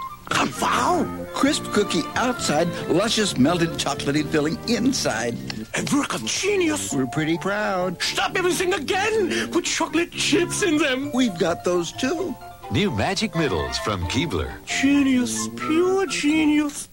Wow! 0.62 1.28
Crisp 1.34 1.64
cookie 1.74 2.04
outside, 2.16 2.68
luscious 2.88 3.38
melted 3.38 3.72
chocolatey 3.72 4.28
filling 4.28 4.58
inside. 4.70 5.36
And 5.74 5.90
we're 5.90 6.06
of 6.06 6.26
genius! 6.26 6.94
We're 6.94 7.08
pretty 7.08 7.38
proud. 7.38 8.02
Stop 8.02 8.38
everything 8.38 8.74
again! 8.74 9.50
Put 9.52 9.66
chocolate 9.66 10.12
chips 10.12 10.64
in 10.64 10.78
them! 10.78 11.12
We've 11.14 11.38
got 11.38 11.64
those 11.64 11.92
too. 11.92 12.36
New 12.72 12.92
Magic 12.92 13.36
Middles 13.36 13.78
from 13.80 14.04
Keebler. 14.06 14.54
Genius, 14.66 15.48
pure 15.50 16.06
genius. 16.08 16.88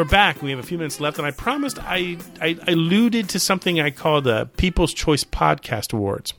We're 0.00 0.04
back. 0.06 0.40
We 0.40 0.48
have 0.48 0.58
a 0.58 0.62
few 0.62 0.78
minutes 0.78 0.98
left, 0.98 1.18
and 1.18 1.26
I 1.26 1.30
promised 1.30 1.78
I, 1.78 2.16
I 2.40 2.56
alluded 2.66 3.28
to 3.28 3.38
something 3.38 3.78
I 3.78 3.90
call 3.90 4.22
the 4.22 4.46
People's 4.56 4.94
Choice 4.94 5.24
Podcast 5.24 5.92
Awards. 5.92 6.32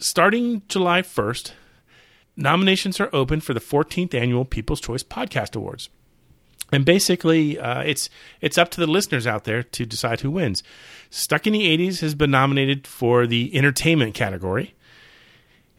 Starting 0.00 0.62
July 0.66 1.02
1st, 1.02 1.52
nominations 2.36 2.98
are 2.98 3.08
open 3.12 3.40
for 3.40 3.54
the 3.54 3.60
14th 3.60 4.14
annual 4.14 4.44
People's 4.44 4.80
Choice 4.80 5.04
Podcast 5.04 5.54
Awards. 5.54 5.90
And 6.72 6.84
basically, 6.84 7.56
uh, 7.56 7.82
it's 7.82 8.10
it's 8.40 8.58
up 8.58 8.72
to 8.72 8.80
the 8.80 8.88
listeners 8.88 9.28
out 9.28 9.44
there 9.44 9.62
to 9.62 9.86
decide 9.86 10.22
who 10.22 10.32
wins. 10.32 10.64
Stuck 11.08 11.46
in 11.46 11.52
the 11.52 11.68
80s 11.78 12.00
has 12.00 12.16
been 12.16 12.32
nominated 12.32 12.88
for 12.88 13.28
the 13.28 13.56
entertainment 13.56 14.14
category. 14.14 14.74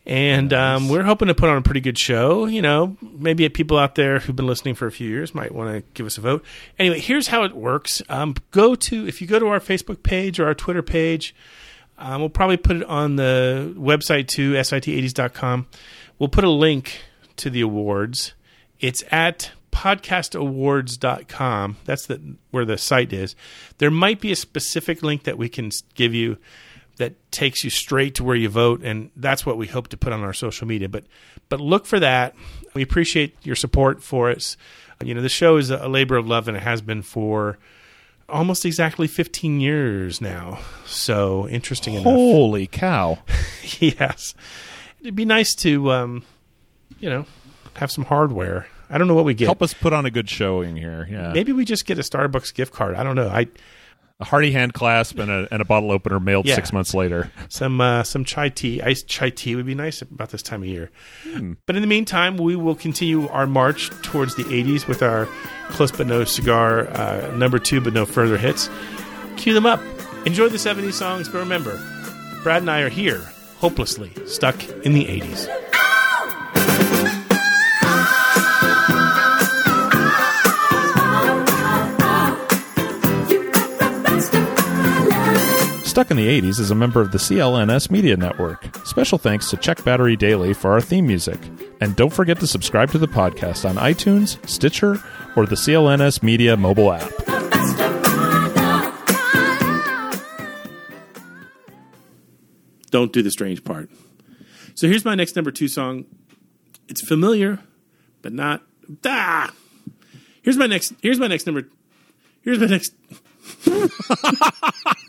And 0.08 0.52
um, 0.54 0.88
we're 0.88 1.04
hoping 1.04 1.28
to 1.28 1.36
put 1.36 1.50
on 1.50 1.58
a 1.58 1.62
pretty 1.62 1.82
good 1.82 2.00
show. 2.00 2.46
You 2.46 2.62
know, 2.62 2.96
maybe 3.02 3.50
people 3.50 3.78
out 3.78 3.96
there 3.96 4.20
who've 4.20 4.36
been 4.36 4.48
listening 4.48 4.74
for 4.74 4.88
a 4.88 4.92
few 4.92 5.10
years 5.10 5.36
might 5.36 5.54
want 5.54 5.76
to 5.76 5.82
give 5.94 6.06
us 6.06 6.18
a 6.18 6.22
vote. 6.22 6.46
Anyway, 6.80 7.02
here's 7.02 7.28
how 7.28 7.44
it 7.44 7.54
works. 7.54 8.02
Um, 8.08 8.34
go 8.52 8.74
to 8.74 9.06
if 9.06 9.22
you 9.22 9.28
go 9.28 9.38
to 9.38 9.48
our 9.48 9.60
Facebook 9.60 10.04
page 10.04 10.40
or 10.40 10.46
our 10.46 10.56
Twitter 10.56 10.82
page, 10.82 11.36
um, 11.98 12.22
we'll 12.22 12.30
probably 12.30 12.56
put 12.56 12.78
it 12.78 12.86
on 12.86 13.18
the 13.18 13.76
website 13.78 14.30
too, 14.30 14.54
sit80s.com. 14.54 15.68
We'll 16.20 16.30
put 16.30 16.46
a 16.46 16.50
link 16.50 17.02
to 17.36 17.50
the 17.50 17.60
awards. 17.60 18.34
It's 18.80 19.04
at 19.12 19.52
podcastawards.com. 19.74 21.78
That's 21.84 22.06
the 22.06 22.22
where 22.52 22.64
the 22.64 22.78
site 22.78 23.12
is. 23.12 23.36
There 23.80 23.92
might 23.92 24.22
be 24.22 24.32
a 24.32 24.38
specific 24.38 25.04
link 25.04 25.24
that 25.24 25.38
we 25.38 25.50
can 25.50 25.70
give 25.96 26.14
you 26.14 26.38
that 26.98 27.14
takes 27.32 27.64
you 27.64 27.70
straight 27.70 28.16
to 28.16 28.24
where 28.24 28.36
you 28.36 28.50
vote 28.50 28.82
and 28.84 29.12
that's 29.16 29.46
what 29.46 29.58
we 29.58 29.68
hope 29.68 29.88
to 29.90 29.98
put 29.98 30.14
on 30.14 30.22
our 30.22 30.34
social 30.34 30.68
media. 30.68 30.90
But 30.90 31.06
but 31.50 31.60
look 31.60 31.86
for 31.86 32.00
that. 32.00 32.36
We 32.74 32.82
appreciate 32.82 33.36
your 33.44 33.56
support 33.56 34.04
for 34.04 34.30
us. 34.30 34.58
You 35.04 35.14
know, 35.14 35.22
the 35.22 35.30
show 35.30 35.58
is 35.58 35.70
a 35.70 35.88
labor 35.88 36.18
of 36.18 36.28
love 36.28 36.48
and 36.48 36.58
it 36.58 36.64
has 36.64 36.82
been 36.82 37.04
for 37.04 37.58
almost 38.28 38.66
exactly 38.66 39.08
15 39.08 39.62
years 39.62 40.20
now. 40.20 40.60
So, 40.86 41.48
interesting 41.48 41.94
enough. 41.94 42.06
Holy 42.06 42.68
cow. 42.68 43.20
yes. 43.80 44.34
It'd 45.00 45.16
be 45.16 45.26
nice 45.26 45.54
to 45.56 45.92
um 45.92 46.24
you 47.00 47.10
know, 47.10 47.26
have 47.76 47.92
some 47.92 48.06
hardware. 48.06 48.68
I 48.90 48.98
don't 48.98 49.08
know 49.08 49.16
what 49.16 49.26
we 49.26 49.34
get. 49.34 49.46
Help 49.46 49.62
us 49.62 49.74
put 49.74 49.94
on 49.94 50.06
a 50.06 50.12
good 50.12 50.30
showing 50.30 50.76
here. 50.76 51.08
Yeah. 51.10 51.34
Maybe 51.34 51.52
we 51.52 51.66
just 51.66 51.86
get 51.86 52.00
a 52.00 52.02
Starbucks 52.02 52.54
gift 52.54 52.74
card. 52.74 52.96
I 52.96 53.04
don't 53.04 53.16
know. 53.16 53.28
I 53.28 53.48
a 54.20 54.26
hearty 54.26 54.52
hand 54.52 54.74
clasp 54.74 55.20
and 55.20 55.30
a, 55.30 55.48
and 55.52 55.62
a 55.62 55.66
bottle 55.66 55.92
opener 55.92 56.20
mailed 56.20 56.48
Yeah. 56.48 56.56
six 56.56 56.74
months 56.74 56.94
later. 56.96 57.32
some 57.50 57.80
uh, 57.80 58.02
some 58.04 58.26
chai 58.26 58.50
tea, 58.50 58.82
iced 58.82 59.08
chai 59.08 59.30
tea 59.30 59.56
would 59.56 59.66
be 59.66 59.76
nice 59.76 60.02
about 60.02 60.30
this 60.32 60.42
time 60.42 60.64
of 60.64 60.68
year. 60.68 60.90
Hmm. 61.24 61.54
But 61.68 61.76
in 61.76 61.82
the 61.84 61.88
meantime, 61.88 62.38
we 62.38 62.56
will 62.56 62.74
continue 62.76 63.28
our 63.30 63.46
march 63.46 63.90
towards 64.02 64.36
the 64.36 64.44
80s 64.46 64.88
with 64.88 65.04
our 65.04 65.28
close 65.70 65.92
but 65.92 66.08
no 66.08 66.24
cigar 66.24 66.88
uh, 66.90 67.32
number 67.36 67.60
two 67.60 67.80
but 67.80 67.94
no 67.94 68.06
further 68.06 68.38
hits. 68.38 68.70
Cue 69.38 69.54
them 69.54 69.66
up. 69.68 69.82
Enjoy 70.26 70.50
the 70.50 70.58
70s 70.58 70.94
songs, 70.94 71.30
but 71.30 71.38
remember, 71.38 71.80
Brad 72.44 72.62
and 72.64 72.72
I 72.72 72.82
are 72.82 72.90
here, 72.90 73.20
hopelessly 73.60 74.12
stuck 74.26 74.62
in 74.86 74.94
the 74.94 75.06
80s. 75.06 75.48
Stuck 85.98 86.12
in 86.12 86.18
the 86.18 86.42
80s 86.42 86.60
is 86.60 86.70
a 86.70 86.76
member 86.76 87.02
of 87.02 87.12
the 87.12 87.18
CLNS 87.18 87.90
Media 87.90 88.16
Network. 88.16 88.70
Special 88.86 89.18
thanks 89.18 89.50
to 89.50 89.58
Check 89.58 89.84
Battery 89.84 90.16
Daily 90.16 90.54
for 90.54 90.72
our 90.74 90.80
theme 90.80 91.08
music. 91.08 91.40
And 91.82 91.96
don't 91.96 92.14
forget 92.14 92.40
to 92.42 92.46
subscribe 92.46 92.92
to 92.92 93.00
the 93.00 93.08
podcast 93.08 93.68
on 93.68 93.78
iTunes, 93.78 94.38
Stitcher, 94.48 95.04
or 95.36 95.48
the 95.48 95.56
CLNS 95.56 96.22
Media 96.22 96.56
mobile 96.56 96.94
app. 96.94 97.10
Don't 102.92 103.12
do 103.12 103.24
the 103.24 103.32
strange 103.32 103.64
part. 103.64 103.90
So 104.76 104.88
here's 104.88 105.04
my 105.04 105.16
next 105.16 105.36
number 105.36 105.50
two 105.50 105.68
song. 105.68 106.06
It's 106.88 107.02
familiar, 107.02 107.58
but 108.22 108.34
not. 108.34 108.62
Ah! 109.04 109.52
Here's 110.44 110.58
my 110.58 110.68
next. 110.68 110.94
Here's 111.02 111.18
my 111.18 111.26
next 111.26 111.48
number. 111.48 111.68
Here's 112.44 112.60
my 112.60 112.68
next. 112.68 112.94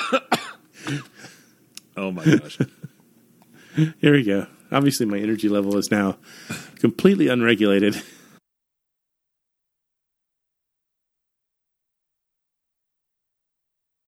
Oh 1.98 2.10
my 2.10 2.24
gosh. 2.24 2.58
Here 3.74 4.12
we 4.12 4.22
go. 4.22 4.46
Obviously, 4.70 5.06
my 5.06 5.18
energy 5.18 5.48
level 5.48 5.78
is 5.78 5.90
now 5.90 6.18
completely 6.78 7.28
unregulated. 7.28 8.02